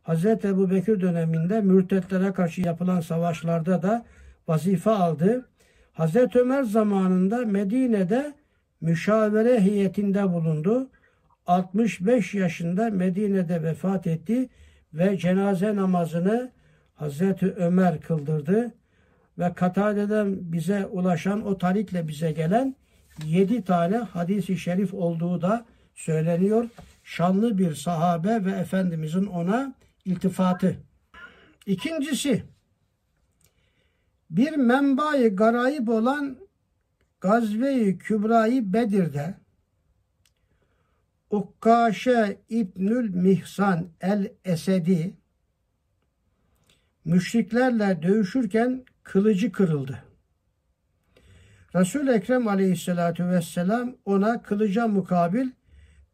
Hazreti 0.06 0.48
Ebu 0.48 0.72
Bekir 0.72 1.02
döneminde 1.02 1.62
mürtetlere 1.62 2.34
karşı 2.34 2.62
yapılan 2.62 3.02
savaşlarda 3.02 3.82
da 3.82 4.06
vazife 4.48 4.92
aldı. 4.92 5.46
Hazreti 5.94 6.40
Ömer 6.40 6.64
zamanında 6.64 7.38
Medine'de 7.38 8.34
müşavere 8.82 9.62
heyetinde 9.62 10.34
bulundu. 10.34 10.90
65 11.48 12.34
yaşında 12.34 12.90
Medine'de 12.90 13.64
vefat 13.64 14.08
etti 14.08 14.50
ve 14.94 15.18
cenaze 15.18 15.76
namazını 15.76 16.52
Hazreti 16.96 17.54
Ömer 17.54 18.02
kıldırdı 18.02 18.74
ve 19.40 19.54
Katade'den 19.54 20.54
bize 20.54 20.86
ulaşan 20.86 21.46
o 21.46 21.58
tarikle 21.58 22.08
bize 22.08 22.32
gelen 22.32 22.76
yedi 23.26 23.64
tane 23.64 23.98
hadisi 23.98 24.58
şerif 24.58 24.94
olduğu 24.94 25.42
da 25.42 25.66
söyleniyor. 25.96 26.70
Şanlı 27.04 27.58
bir 27.58 27.76
sahabe 27.76 28.46
ve 28.46 28.52
Efendimizin 28.52 29.26
ona 29.26 29.74
iltifatı. 30.06 30.76
İkincisi 31.66 32.44
bir 34.30 34.56
menbaı 34.56 35.36
garayip 35.36 35.90
olan 35.90 36.38
Gazve-i 37.22 37.98
Kübra'yı 37.98 38.74
Bedir'de 38.74 39.36
Ukkaşe 41.30 42.38
İbnül 42.50 43.16
Mihsan 43.16 43.88
el-Esedi 44.02 45.14
müşriklerle 47.06 48.02
dövüşürken 48.02 48.84
kılıcı 49.04 49.52
kırıldı. 49.52 50.04
Resul 51.76 52.08
Ekrem 52.08 52.48
Aleyhisselatü 52.48 53.28
Vesselam 53.28 53.96
ona 54.06 54.42
kılıca 54.42 54.88
mukabil 54.88 55.50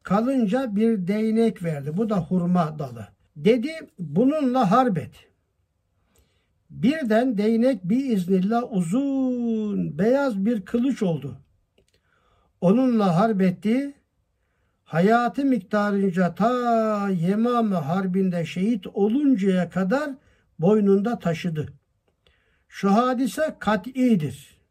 kalınca 0.04 0.76
bir 0.76 1.08
değnek 1.08 1.64
verdi. 1.64 1.98
Bu 1.98 2.10
da 2.10 2.18
hurma 2.18 2.80
dalı. 2.80 3.08
Dedi 3.36 3.72
bununla 4.00 4.72
harbet. 4.72 5.12
Birden 6.70 7.38
değnek 7.38 7.84
bir 7.84 8.06
iznillah 8.06 8.64
uzun 8.72 9.98
beyaz 9.98 10.46
bir 10.46 10.66
kılıç 10.66 11.04
oldu. 11.04 11.38
Onunla 12.62 13.16
harbetti. 13.16 13.94
Hayatı 14.84 15.46
miktarınca 15.46 16.36
ta 16.36 17.10
Yemame 17.10 17.76
Harbi'nde 17.76 18.46
şehit 18.46 18.88
oluncaya 18.88 19.70
kadar 19.70 20.12
boynunda 20.62 21.20
taşıdı. 21.20 21.68
Şu 22.68 22.91
hadise 22.93 23.55
kat'idir. 23.59 24.62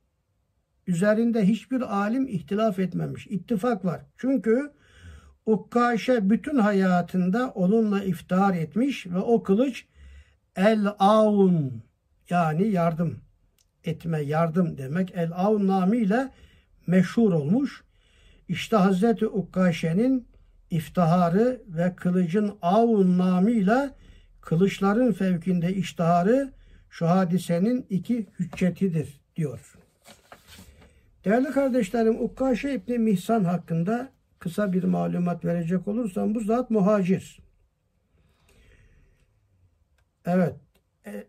Üzerinde 0.87 1.47
hiçbir 1.49 1.81
alim 1.81 2.29
ihtilaf 2.29 2.79
etmemiş. 2.79 3.27
İttifak 3.27 3.85
var. 3.85 4.01
Çünkü 4.17 4.73
Ukkaşe 5.47 6.31
bütün 6.31 6.59
hayatında 6.59 7.49
onunla 7.49 8.05
iftihar 8.05 8.55
etmiş 8.55 9.07
ve 9.07 9.19
o 9.19 9.43
kılıç 9.43 9.85
el 10.57 10.87
aun 10.99 11.83
yani 12.31 12.69
yardım 12.69 13.19
etme, 13.85 14.21
yardım 14.21 14.79
demek 14.79 15.13
el 15.15 15.33
avn 15.35 15.67
namıyla 15.67 16.31
meşhur 16.87 17.33
olmuş. 17.33 17.85
İşte 18.49 18.77
Hazreti 18.77 19.27
Ukkaşe'nin 19.27 20.29
iftiharı 20.71 21.63
ve 21.69 21.95
kılıcın 21.97 22.53
avun 22.63 23.19
namıyla 23.19 23.95
kılıçların 24.41 25.13
fevkinde 25.13 25.75
iştiharı 25.75 26.53
şu 26.91 27.09
hadisenin 27.09 27.87
iki 27.91 28.27
hüccetidir 28.39 29.21
diyor. 29.37 29.75
Değerli 31.25 31.51
kardeşlerim 31.51 32.21
Ukkaşe 32.21 32.75
İbni 32.75 32.99
Mihsan 32.99 33.45
hakkında 33.45 34.13
kısa 34.39 34.73
bir 34.73 34.85
malumat 34.85 35.45
verecek 35.45 35.89
olursam 35.89 36.35
bu 36.35 36.41
zat 36.41 36.71
muhacir. 36.71 37.41
Evet. 40.27 40.55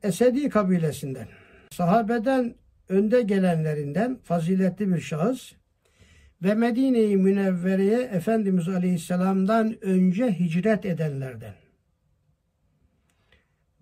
Esedi 0.03 0.49
kabilesinden. 0.49 1.27
Sahabeden 1.71 2.55
önde 2.89 3.21
gelenlerinden 3.21 4.19
faziletli 4.23 4.93
bir 4.93 5.01
şahıs 5.01 5.51
ve 6.43 6.53
Medine-i 6.53 7.17
Münevvere'ye 7.17 8.01
Efendimiz 8.01 8.69
Aleyhisselam'dan 8.69 9.85
önce 9.85 10.39
hicret 10.39 10.85
edenlerden. 10.85 11.53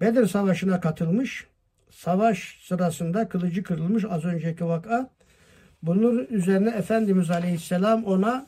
Bedir 0.02 0.28
Savaşı'na 0.28 0.80
katılmış. 0.80 1.48
Savaş 1.90 2.60
sırasında 2.62 3.30
kılıcı 3.30 3.64
kırılmış 3.64 4.06
az 4.10 4.26
önceki 4.26 4.66
vaka. 4.66 5.10
Bunun 5.84 6.28
üzerine 6.30 6.70
Efendimiz 6.70 7.32
Aleyhisselam 7.32 8.04
ona 8.04 8.48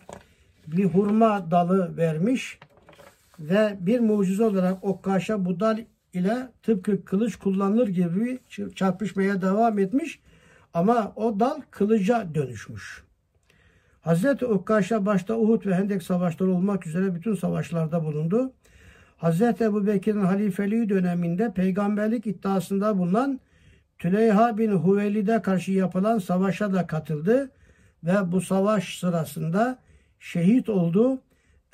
bir 0.67 0.85
hurma 0.85 1.51
dalı 1.51 1.97
vermiş 1.97 2.59
ve 3.39 3.77
bir 3.79 3.99
mucize 3.99 4.43
olarak 4.43 4.83
okkaşa 4.83 5.45
bu 5.45 5.59
dal 5.59 5.79
ile 6.13 6.47
tıpkı 6.63 7.05
kılıç 7.05 7.35
kullanılır 7.35 7.87
gibi 7.87 8.39
çarpışmaya 8.75 9.41
devam 9.41 9.79
etmiş 9.79 10.19
ama 10.73 11.13
o 11.15 11.39
dal 11.39 11.61
kılıca 11.71 12.35
dönüşmüş. 12.35 13.03
Hazreti 14.01 14.45
Ukkaşa 14.45 15.05
başta 15.05 15.37
Uhud 15.37 15.65
ve 15.65 15.75
Hendek 15.75 16.03
savaşları 16.03 16.51
olmak 16.51 16.87
üzere 16.87 17.15
bütün 17.15 17.35
savaşlarda 17.35 18.03
bulundu. 18.03 18.53
Hazreti 19.21 19.63
Ebu 19.63 19.87
Bekir'in 19.87 20.21
halifeliği 20.21 20.89
döneminde 20.89 21.53
peygamberlik 21.53 22.27
iddiasında 22.27 22.97
bulunan 22.97 23.39
Tüleyha 23.99 24.57
bin 24.57 24.71
Huvelid'e 24.71 25.41
karşı 25.41 25.71
yapılan 25.71 26.19
savaşa 26.19 26.73
da 26.73 26.87
katıldı 26.87 27.51
ve 28.03 28.31
bu 28.31 28.41
savaş 28.41 28.99
sırasında 28.99 29.79
şehit 30.19 30.69
oldu. 30.69 31.21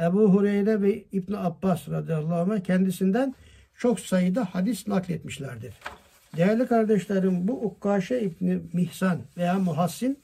Ebu 0.01 0.33
Hureyre 0.33 0.81
ve 0.81 1.03
İbn 1.11 1.33
Abbas 1.33 1.89
radıyallahu 1.89 2.53
anh 2.53 2.63
kendisinden 2.63 3.35
çok 3.77 3.99
sayıda 3.99 4.45
hadis 4.45 4.87
nakletmişlerdir. 4.87 5.73
Değerli 6.37 6.67
kardeşlerim 6.67 7.47
bu 7.47 7.65
Ukkaşe 7.65 8.19
İbni 8.19 8.61
Mihsan 8.73 9.19
veya 9.37 9.59
Muhassin 9.59 10.19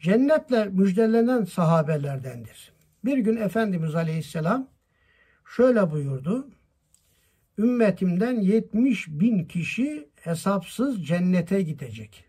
cennetle 0.00 0.64
müjdelenen 0.64 1.44
sahabelerdendir. 1.44 2.71
Bir 3.04 3.18
gün 3.18 3.36
Efendimiz 3.36 3.94
Aleyhisselam 3.94 4.68
şöyle 5.56 5.90
buyurdu. 5.90 6.48
Ümmetimden 7.58 8.40
70 8.40 9.08
bin 9.08 9.44
kişi 9.44 10.08
hesapsız 10.14 11.06
cennete 11.06 11.62
gidecek. 11.62 12.24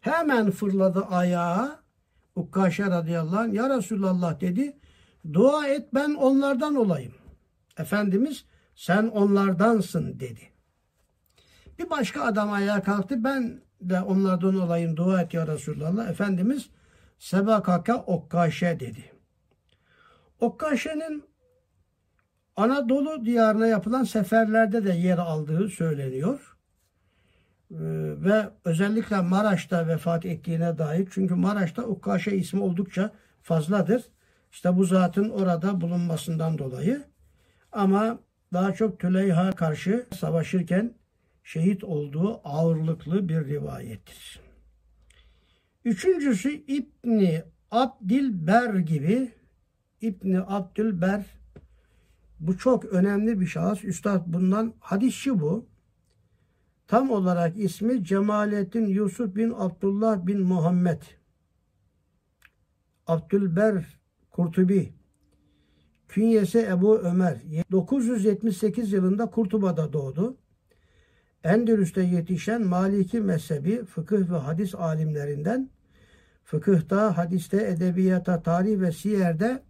Hemen 0.00 0.50
fırladı 0.50 1.04
ayağa. 1.04 1.80
Ukkaşe 2.36 2.86
radıyallahu 2.86 3.38
anh 3.38 3.54
ya 3.54 3.76
Resulallah 3.76 4.40
dedi. 4.40 4.76
Dua 5.32 5.68
et 5.68 5.94
ben 5.94 6.14
onlardan 6.14 6.74
olayım. 6.74 7.14
Efendimiz 7.78 8.44
sen 8.74 9.06
onlardansın 9.06 10.20
dedi. 10.20 10.40
Bir 11.78 11.90
başka 11.90 12.22
adam 12.22 12.52
ayağa 12.52 12.82
kalktı. 12.82 13.24
Ben 13.24 13.60
de 13.80 14.00
onlardan 14.00 14.60
olayım 14.60 14.96
dua 14.96 15.22
et 15.22 15.34
ya 15.34 15.46
Resulallah. 15.46 16.08
Efendimiz 16.08 16.70
sebakaka 17.20 17.96
okkaşe 17.96 18.80
dedi. 18.80 19.12
Okkaşe'nin 20.40 21.24
Anadolu 22.56 23.24
diyarına 23.24 23.66
yapılan 23.66 24.04
seferlerde 24.04 24.84
de 24.84 24.92
yer 24.92 25.18
aldığı 25.18 25.68
söyleniyor. 25.68 26.56
Ee, 27.70 27.76
ve 28.24 28.48
özellikle 28.64 29.20
Maraş'ta 29.20 29.88
vefat 29.88 30.26
ettiğine 30.26 30.78
dair. 30.78 31.08
Çünkü 31.10 31.34
Maraş'ta 31.34 31.82
Ukkaşe 31.82 32.30
ismi 32.36 32.62
oldukça 32.62 33.10
fazladır. 33.42 34.02
İşte 34.52 34.76
bu 34.76 34.84
zatın 34.84 35.30
orada 35.30 35.80
bulunmasından 35.80 36.58
dolayı. 36.58 37.02
Ama 37.72 38.18
daha 38.52 38.72
çok 38.74 39.00
Tüleyha 39.00 39.52
karşı 39.52 40.06
savaşırken 40.20 40.94
şehit 41.44 41.84
olduğu 41.84 42.40
ağırlıklı 42.44 43.28
bir 43.28 43.46
rivayettir. 43.46 44.49
Üçüncüsü 45.84 46.50
İbni 46.50 47.42
Abdilber 47.70 48.74
gibi 48.74 49.32
İbni 50.00 50.40
Abdülber 50.40 51.26
Bu 52.40 52.58
çok 52.58 52.84
önemli 52.84 53.40
bir 53.40 53.46
şahıs. 53.46 53.84
Üstad 53.84 54.22
bundan 54.26 54.74
hadisçi 54.80 55.40
bu. 55.40 55.66
Tam 56.86 57.10
olarak 57.10 57.58
ismi 57.58 58.04
Cemalettin 58.04 58.86
Yusuf 58.86 59.36
bin 59.36 59.52
Abdullah 59.56 60.26
bin 60.26 60.40
Muhammed. 60.40 61.02
Abdülber 63.06 64.00
Kurtubi. 64.30 64.92
Künyesi 66.08 66.58
Ebu 66.58 66.98
Ömer. 66.98 67.40
978 67.70 68.92
yılında 68.92 69.30
Kurtuba'da 69.30 69.92
doğdu. 69.92 70.36
Endülüs'te 71.44 72.02
yetişen 72.02 72.62
Maliki 72.62 73.20
mezhebi 73.20 73.84
fıkıh 73.84 74.30
ve 74.30 74.36
hadis 74.36 74.74
alimlerinden 74.74 75.70
fıkıhta, 76.44 77.18
hadiste, 77.18 77.66
edebiyata, 77.66 78.42
tarih 78.42 78.80
ve 78.80 78.92
siyerde 78.92 79.62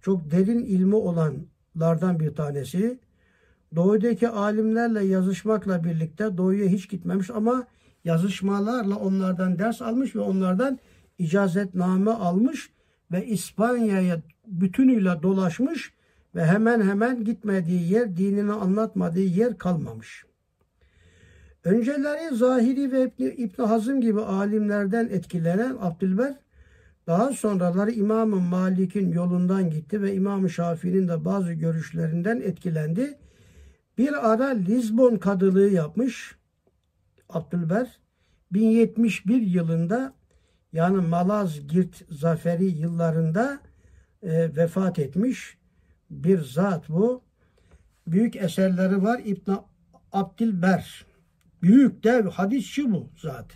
çok 0.00 0.30
derin 0.30 0.64
ilmi 0.64 0.94
olanlardan 0.94 2.20
bir 2.20 2.34
tanesi. 2.34 2.98
Doğudaki 3.74 4.28
alimlerle 4.28 5.04
yazışmakla 5.04 5.84
birlikte 5.84 6.36
doğuya 6.36 6.68
hiç 6.68 6.88
gitmemiş 6.88 7.30
ama 7.30 7.66
yazışmalarla 8.04 8.96
onlardan 8.96 9.58
ders 9.58 9.82
almış 9.82 10.16
ve 10.16 10.20
onlardan 10.20 10.78
icazetname 11.18 12.10
almış 12.10 12.70
ve 13.12 13.26
İspanya'ya 13.26 14.22
bütünüyle 14.46 15.22
dolaşmış 15.22 15.92
ve 16.34 16.44
hemen 16.46 16.82
hemen 16.82 17.24
gitmediği 17.24 17.92
yer, 17.92 18.16
dinini 18.16 18.52
anlatmadığı 18.52 19.20
yer 19.20 19.58
kalmamış. 19.58 20.26
Önceleri 21.66 22.36
Zahiri 22.36 22.92
ve 22.92 23.10
İbni, 23.18 23.64
Hazım 23.64 24.00
gibi 24.00 24.20
alimlerden 24.20 25.08
etkilenen 25.08 25.76
Abdülber, 25.80 26.34
daha 27.06 27.32
sonraları 27.32 27.90
İmam 27.90 28.28
Malik'in 28.28 29.12
yolundan 29.12 29.70
gitti 29.70 30.02
ve 30.02 30.14
İmam 30.14 30.50
Şafii'nin 30.50 31.08
de 31.08 31.24
bazı 31.24 31.52
görüşlerinden 31.52 32.40
etkilendi. 32.40 33.18
Bir 33.98 34.32
ara 34.32 34.46
Lizbon 34.46 35.16
kadılığı 35.16 35.68
yapmış 35.68 36.36
Abdülber. 37.28 37.98
1071 38.52 39.42
yılında 39.42 40.14
yani 40.72 40.96
Malazgirt 40.96 42.04
zaferi 42.10 42.64
yıllarında 42.64 43.58
e, 44.22 44.56
vefat 44.56 44.98
etmiş 44.98 45.58
bir 46.10 46.40
zat 46.40 46.88
bu. 46.88 47.22
Büyük 48.06 48.36
eserleri 48.36 49.02
var 49.02 49.20
İbn 49.24 49.52
Abdilber. 50.12 51.06
Büyük 51.66 52.04
dev 52.04 52.26
hadisçi 52.26 52.92
bu 52.92 53.10
zat. 53.16 53.46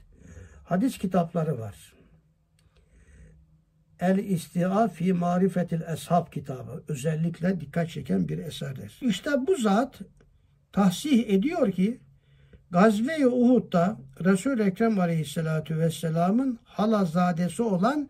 Hadis 0.65 0.99
kitapları 0.99 1.59
var. 1.59 1.93
El 4.01 4.19
İstia 4.19 4.89
fi 4.89 5.13
Marifetil 5.13 5.81
Eshab 5.81 6.33
kitabı 6.33 6.85
özellikle 6.89 7.61
dikkat 7.61 7.91
çeken 7.91 8.29
bir 8.29 8.39
eserdir. 8.39 8.99
İşte 9.01 9.31
bu 9.47 9.57
zat 9.57 9.99
tahsih 10.73 11.29
ediyor 11.29 11.73
ki 11.73 12.01
Gazve-i 12.71 13.27
Uhud'da 13.27 13.97
Resul-i 14.25 14.63
Ekrem 14.63 15.01
Aleyhisselatü 15.01 15.79
Vesselam'ın 15.79 16.59
halazadesi 16.65 17.63
olan 17.63 18.09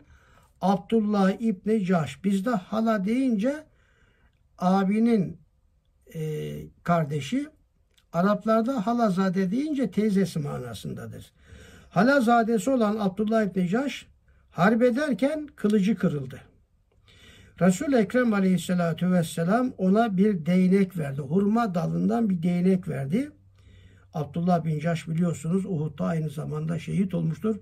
Abdullah 0.61 1.41
İbni 1.41 1.85
Caş. 1.85 2.23
Bizde 2.23 2.49
hala 2.49 3.05
deyince 3.05 3.63
abinin 4.57 5.41
e, 6.13 6.21
kardeşi 6.83 7.47
Araplarda 8.13 8.87
halazade 8.87 9.51
deyince 9.51 9.91
teyzesi 9.91 10.39
manasındadır. 10.39 11.31
Halazadesi 11.89 12.69
olan 12.69 12.97
Abdullah 12.99 13.43
İbni 13.43 13.67
Caş 13.67 14.05
harp 14.51 14.81
ederken 14.81 15.47
kılıcı 15.55 15.95
kırıldı. 15.95 16.41
Resul-i 17.61 17.95
Ekrem 17.95 18.33
Aleyhisselatü 18.33 19.11
Vesselam 19.11 19.73
ona 19.77 20.17
bir 20.17 20.45
değnek 20.45 20.97
verdi. 20.97 21.21
Hurma 21.21 21.75
dalından 21.75 22.29
bir 22.29 22.43
değnek 22.43 22.87
verdi. 22.87 23.31
Abdullah 24.13 24.65
bin 24.65 24.79
Caş 24.79 25.07
biliyorsunuz 25.07 25.65
Uhud'da 25.65 26.05
aynı 26.05 26.29
zamanda 26.29 26.79
şehit 26.79 27.13
olmuştur. 27.13 27.55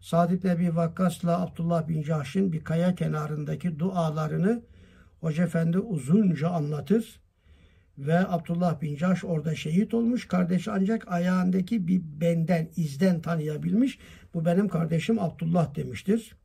Sa'd 0.00 0.30
ibn 0.30 0.48
Ebi 0.48 0.76
Vakkas'la 0.76 1.40
Abdullah 1.40 1.88
bin 1.88 2.02
Caş'ın 2.02 2.52
bir 2.52 2.64
kaya 2.64 2.94
kenarındaki 2.94 3.78
dualarını 3.78 4.62
Hoca 5.20 5.44
Efendi 5.44 5.78
uzunca 5.78 6.48
anlatır. 6.48 7.20
Ve 7.98 8.18
Abdullah 8.18 8.80
bin 8.80 8.96
Caş 8.96 9.24
orada 9.24 9.54
şehit 9.54 9.94
olmuş. 9.94 10.28
Kardeşi 10.28 10.70
ancak 10.70 11.12
ayağındaki 11.12 11.88
bir 11.88 12.02
benden, 12.20 12.68
izden 12.76 13.20
tanıyabilmiş. 13.20 13.98
Bu 14.34 14.44
benim 14.44 14.68
kardeşim 14.68 15.18
Abdullah 15.18 15.74
demiştir. 15.74 16.36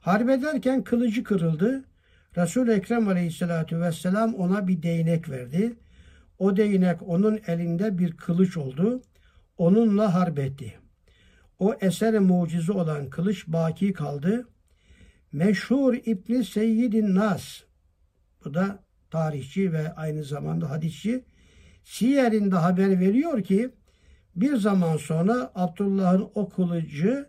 Harp 0.00 0.30
ederken 0.30 0.84
kılıcı 0.84 1.24
kırıldı. 1.24 1.84
Resul-i 2.36 2.72
Ekrem 2.72 3.08
aleyhissalatü 3.08 3.80
vesselam 3.80 4.34
ona 4.34 4.68
bir 4.68 4.82
değnek 4.82 5.30
verdi. 5.30 5.76
O 6.38 6.56
değnek 6.56 7.02
onun 7.08 7.40
elinde 7.46 7.98
bir 7.98 8.16
kılıç 8.16 8.56
oldu. 8.56 9.02
Onunla 9.58 10.14
harp 10.14 10.38
etti. 10.38 10.74
O 11.58 11.74
eser 11.80 12.18
mucize 12.18 12.72
olan 12.72 13.10
kılıç 13.10 13.46
baki 13.46 13.92
kaldı. 13.92 14.48
Meşhur 15.32 15.94
İbni 15.94 16.44
Seyyidin 16.44 17.14
Nas, 17.14 17.60
bu 18.44 18.54
da 18.54 18.83
tarihçi 19.14 19.72
ve 19.72 19.94
aynı 19.94 20.24
zamanda 20.24 20.70
hadisçi, 20.70 21.24
Siyer'inde 21.84 22.54
haber 22.54 23.00
veriyor 23.00 23.42
ki 23.42 23.70
bir 24.36 24.56
zaman 24.56 24.96
sonra 24.96 25.52
Abdullah'ın 25.54 26.30
o 26.34 26.48
kılıcı 26.48 27.28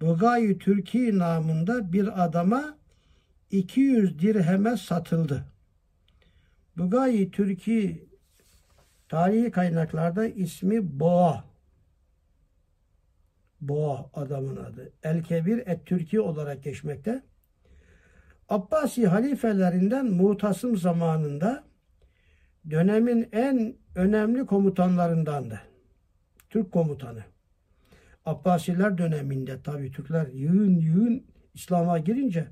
Bugay 0.00 0.58
Türkiye 0.58 1.18
namında 1.18 1.92
bir 1.92 2.24
adama 2.24 2.78
200 3.50 4.18
dirheme 4.18 4.76
satıldı. 4.76 5.44
Bugay 6.76 7.30
Türkiye 7.30 7.98
tarihi 9.08 9.50
kaynaklarda 9.50 10.26
ismi 10.26 11.00
Boğa. 11.00 11.44
Boğa 13.60 14.10
adamın 14.14 14.56
adı. 14.56 14.92
El 15.02 15.22
Kebir 15.22 15.58
et 15.66 15.86
Türkiye 15.86 16.22
olarak 16.22 16.64
geçmekte. 16.64 17.22
Abbasi 18.52 19.06
halifelerinden 19.06 20.06
Mutasım 20.06 20.76
zamanında 20.76 21.64
dönemin 22.70 23.28
en 23.32 23.74
önemli 23.94 24.46
komutanlarındandı. 24.46 25.60
Türk 26.50 26.72
komutanı. 26.72 27.24
Abbasiler 28.26 28.98
döneminde 28.98 29.62
tabi 29.62 29.92
Türkler 29.92 30.26
yığın 30.26 30.80
yığın 30.80 31.22
İslam'a 31.54 31.98
girince 31.98 32.46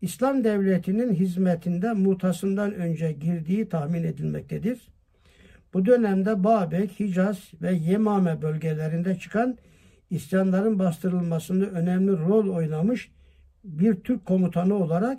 İslam 0.00 0.44
devletinin 0.44 1.14
hizmetinde 1.14 1.92
mutasından 1.92 2.74
önce 2.74 3.12
girdiği 3.12 3.68
tahmin 3.68 4.04
edilmektedir. 4.04 4.88
Bu 5.74 5.86
dönemde 5.86 6.44
Babek, 6.44 7.00
Hicaz 7.00 7.50
ve 7.62 7.72
Yemame 7.72 8.42
bölgelerinde 8.42 9.18
çıkan 9.18 9.58
isyanların 10.10 10.78
bastırılmasında 10.78 11.66
önemli 11.66 12.12
rol 12.12 12.48
oynamış 12.48 13.10
bir 13.68 13.94
Türk 13.94 14.26
komutanı 14.26 14.74
olarak 14.74 15.18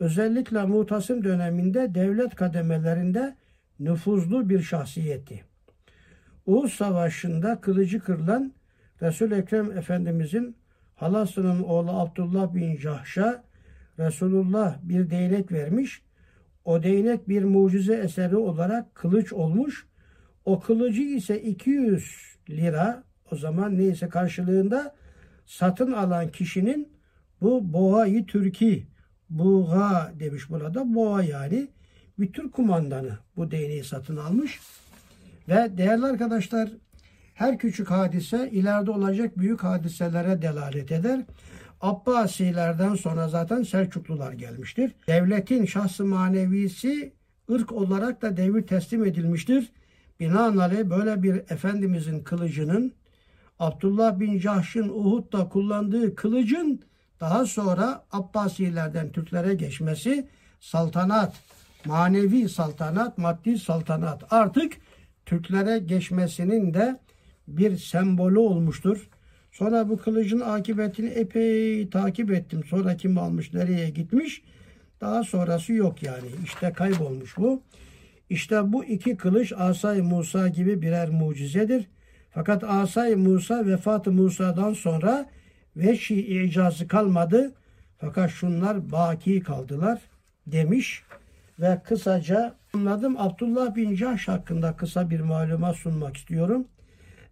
özellikle 0.00 0.64
Mutasım 0.64 1.24
döneminde 1.24 1.94
devlet 1.94 2.34
kademelerinde 2.34 3.36
nüfuzlu 3.80 4.48
bir 4.48 4.62
şahsiyetti. 4.62 5.44
Uğuz 6.46 6.72
Savaşı'nda 6.72 7.60
kılıcı 7.60 8.00
kırılan 8.00 8.52
Resul 9.02 9.32
Ekrem 9.32 9.78
Efendimizin 9.78 10.56
halasının 10.94 11.62
oğlu 11.62 11.90
Abdullah 11.90 12.54
bin 12.54 12.76
Cahş'a 12.76 13.44
Resulullah 13.98 14.78
bir 14.82 15.10
değnek 15.10 15.52
vermiş. 15.52 16.02
O 16.64 16.82
değnek 16.82 17.28
bir 17.28 17.44
mucize 17.44 17.94
eseri 17.94 18.36
olarak 18.36 18.94
kılıç 18.94 19.32
olmuş. 19.32 19.86
O 20.44 20.60
kılıcı 20.60 21.02
ise 21.02 21.42
200 21.42 22.36
lira 22.50 23.02
o 23.30 23.36
zaman 23.36 23.78
neyse 23.78 24.08
karşılığında 24.08 24.94
satın 25.46 25.92
alan 25.92 26.28
kişinin 26.28 26.97
bu 27.42 27.72
boğayı 27.72 28.26
Türki 28.26 28.86
buğa 29.30 30.12
demiş 30.20 30.50
burada. 30.50 30.94
Boğa 30.94 31.22
yani 31.22 31.68
bir 32.18 32.32
Türk 32.32 32.52
kumandanı 32.52 33.18
bu 33.36 33.50
değneği 33.50 33.84
satın 33.84 34.16
almış. 34.16 34.60
Ve 35.48 35.78
değerli 35.78 36.06
arkadaşlar 36.06 36.68
her 37.34 37.58
küçük 37.58 37.90
hadise 37.90 38.50
ileride 38.50 38.90
olacak 38.90 39.38
büyük 39.38 39.64
hadiselere 39.64 40.42
delalet 40.42 40.92
eder. 40.92 41.20
Abbasilerden 41.80 42.94
sonra 42.94 43.28
zaten 43.28 43.62
Selçuklular 43.62 44.32
gelmiştir. 44.32 44.92
Devletin 45.06 45.64
şahsı 45.64 46.04
manevisi 46.04 47.12
ırk 47.50 47.72
olarak 47.72 48.22
da 48.22 48.36
devir 48.36 48.66
teslim 48.66 49.04
edilmiştir. 49.04 49.72
Binaenaleyh 50.20 50.84
böyle 50.84 51.22
bir 51.22 51.34
Efendimizin 51.34 52.20
kılıcının 52.20 52.92
Abdullah 53.58 54.20
bin 54.20 54.38
Cahş'ın 54.38 54.88
Uhud'da 54.88 55.48
kullandığı 55.48 56.14
kılıcın 56.14 56.80
daha 57.20 57.46
sonra 57.46 58.04
Abbasilerden 58.12 59.12
Türklere 59.12 59.54
geçmesi 59.54 60.28
saltanat, 60.60 61.36
manevi 61.84 62.48
saltanat, 62.48 63.18
maddi 63.18 63.58
saltanat 63.58 64.32
artık 64.32 64.72
Türklere 65.26 65.78
geçmesinin 65.78 66.74
de 66.74 67.00
bir 67.48 67.76
sembolü 67.76 68.38
olmuştur. 68.38 69.08
Sonra 69.52 69.88
bu 69.88 69.96
kılıcın 69.96 70.40
akıbetini 70.40 71.08
epey 71.08 71.90
takip 71.90 72.30
ettim. 72.30 72.64
Sonra 72.64 72.96
kim 72.96 73.18
almış, 73.18 73.54
nereye 73.54 73.90
gitmiş? 73.90 74.42
Daha 75.00 75.24
sonrası 75.24 75.72
yok 75.72 76.02
yani. 76.02 76.26
İşte 76.44 76.72
kaybolmuş 76.72 77.36
bu. 77.36 77.62
İşte 78.30 78.72
bu 78.72 78.84
iki 78.84 79.16
kılıç 79.16 79.52
Asay 79.56 80.00
Musa 80.00 80.48
gibi 80.48 80.82
birer 80.82 81.08
mucizedir. 81.08 81.86
Fakat 82.30 82.64
Asay 82.64 83.14
Musa 83.14 83.66
vefatı 83.66 84.12
Musa'dan 84.12 84.72
sonra 84.72 85.26
veşi 85.78 86.42
icazı 86.42 86.88
kalmadı. 86.88 87.52
Fakat 87.98 88.30
şunlar 88.30 88.92
baki 88.92 89.40
kaldılar 89.40 90.00
demiş 90.46 91.02
ve 91.60 91.80
kısaca 91.84 92.54
anladım. 92.74 93.16
Abdullah 93.18 93.74
bin 93.74 93.94
Cahş 93.94 94.28
hakkında 94.28 94.76
kısa 94.76 95.10
bir 95.10 95.20
malumat 95.20 95.76
sunmak 95.76 96.16
istiyorum. 96.16 96.68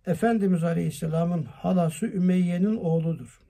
Efendimiz 0.06 0.64
Aleyhisselam'ın 0.64 1.44
halası 1.44 2.06
Ümeyye'nin 2.06 2.76
oğludur. 2.76 3.40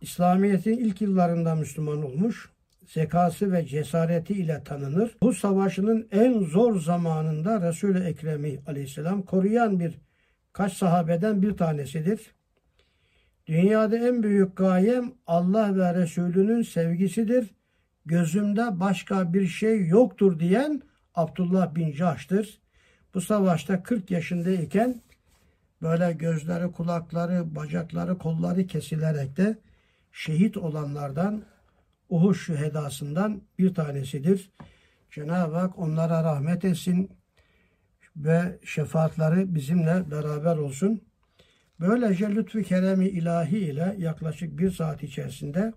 İslamiyet'in 0.00 0.78
ilk 0.78 1.00
yıllarında 1.00 1.54
Müslüman 1.54 2.04
olmuş, 2.04 2.50
zekası 2.86 3.52
ve 3.52 3.66
cesareti 3.66 4.32
ile 4.32 4.64
tanınır. 4.64 5.16
Bu 5.22 5.32
savaşının 5.32 6.08
en 6.12 6.40
zor 6.40 6.80
zamanında 6.80 7.68
Resul-i 7.68 7.98
Ekrem'i 7.98 8.60
aleyhisselam 8.66 9.22
koruyan 9.22 9.80
bir 9.80 9.98
kaç 10.52 10.72
sahabeden 10.72 11.42
bir 11.42 11.56
tanesidir. 11.56 12.33
Dünyada 13.46 13.96
en 13.98 14.22
büyük 14.22 14.56
gayem 14.56 15.12
Allah 15.26 15.76
ve 15.76 15.94
Resulünün 15.94 16.62
sevgisidir. 16.62 17.54
Gözümde 18.06 18.80
başka 18.80 19.32
bir 19.32 19.46
şey 19.46 19.86
yoktur 19.86 20.38
diyen 20.38 20.82
Abdullah 21.14 21.74
bin 21.74 21.92
Cahş'tır. 21.92 22.60
Bu 23.14 23.20
savaşta 23.20 23.82
40 23.82 24.10
yaşındayken 24.10 25.02
böyle 25.82 26.12
gözleri, 26.12 26.72
kulakları, 26.72 27.54
bacakları, 27.54 28.18
kolları 28.18 28.66
kesilerek 28.66 29.36
de 29.36 29.58
şehit 30.12 30.56
olanlardan 30.56 31.42
Uhud 32.08 32.34
şühedasından 32.34 33.42
bir 33.58 33.74
tanesidir. 33.74 34.50
Cenab-ı 35.10 35.54
Hak 35.54 35.78
onlara 35.78 36.24
rahmet 36.24 36.64
etsin 36.64 37.10
ve 38.16 38.58
şefaatleri 38.64 39.54
bizimle 39.54 40.10
beraber 40.10 40.56
olsun. 40.56 41.02
Böylece 41.88 42.30
lütfu 42.30 42.62
keremi 42.62 43.08
ilahi 43.08 43.58
ile 43.58 43.96
yaklaşık 43.98 44.58
bir 44.58 44.70
saat 44.70 45.02
içerisinde 45.02 45.72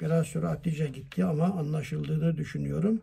biraz 0.00 0.26
süratlice 0.26 0.86
gitti 0.86 1.24
ama 1.24 1.44
anlaşıldığını 1.44 2.36
düşünüyorum. 2.36 3.02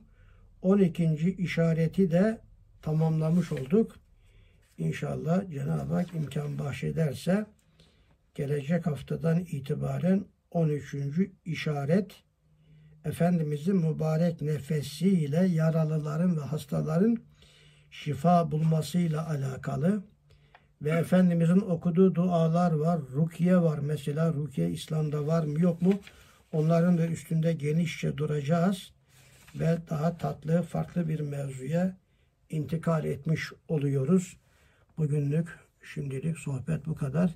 12. 0.62 1.36
işareti 1.38 2.12
de 2.12 2.42
tamamlamış 2.82 3.52
olduk. 3.52 3.96
İnşallah 4.78 5.52
Cenab-ı 5.52 5.94
Hak 5.94 6.16
imkan 6.16 6.60
bahşederse 6.60 7.46
gelecek 8.36 8.88
haftadan 8.88 9.40
itibaren 9.40 10.26
13. 10.52 10.96
işaret 11.46 12.12
Efendimizin 13.06 13.76
mübarek 13.76 14.42
nefesiyle 14.42 15.46
yaralıların 15.46 16.38
ve 16.38 16.42
hastaların 16.42 17.18
şifa 17.92 18.52
bulmasıyla 18.52 19.30
alakalı 19.30 20.11
ve 20.82 20.90
Efendimizin 20.90 21.60
okuduğu 21.60 22.16
dualar 22.16 22.72
var, 22.72 23.02
rukiye 23.14 23.62
var 23.62 23.80
mesela. 23.80 24.34
Rukiye 24.34 24.70
İslam'da 24.70 25.28
var 25.28 25.44
mı 25.44 25.62
yok 25.62 25.82
mu? 25.82 25.94
Onların 26.52 26.98
da 26.98 27.08
üstünde 27.08 27.54
genişçe 27.54 28.18
duracağız 28.18 28.92
ve 29.56 29.78
daha 29.90 30.18
tatlı, 30.18 30.62
farklı 30.62 31.10
bir 31.10 31.20
mevzuya 31.20 31.98
intikal 32.50 33.06
etmiş 33.06 33.52
oluyoruz. 33.68 34.38
Bugünlük 34.98 35.48
şimdilik 35.84 36.38
sohbet 36.38 36.86
bu 36.86 36.96
kadar. 36.96 37.36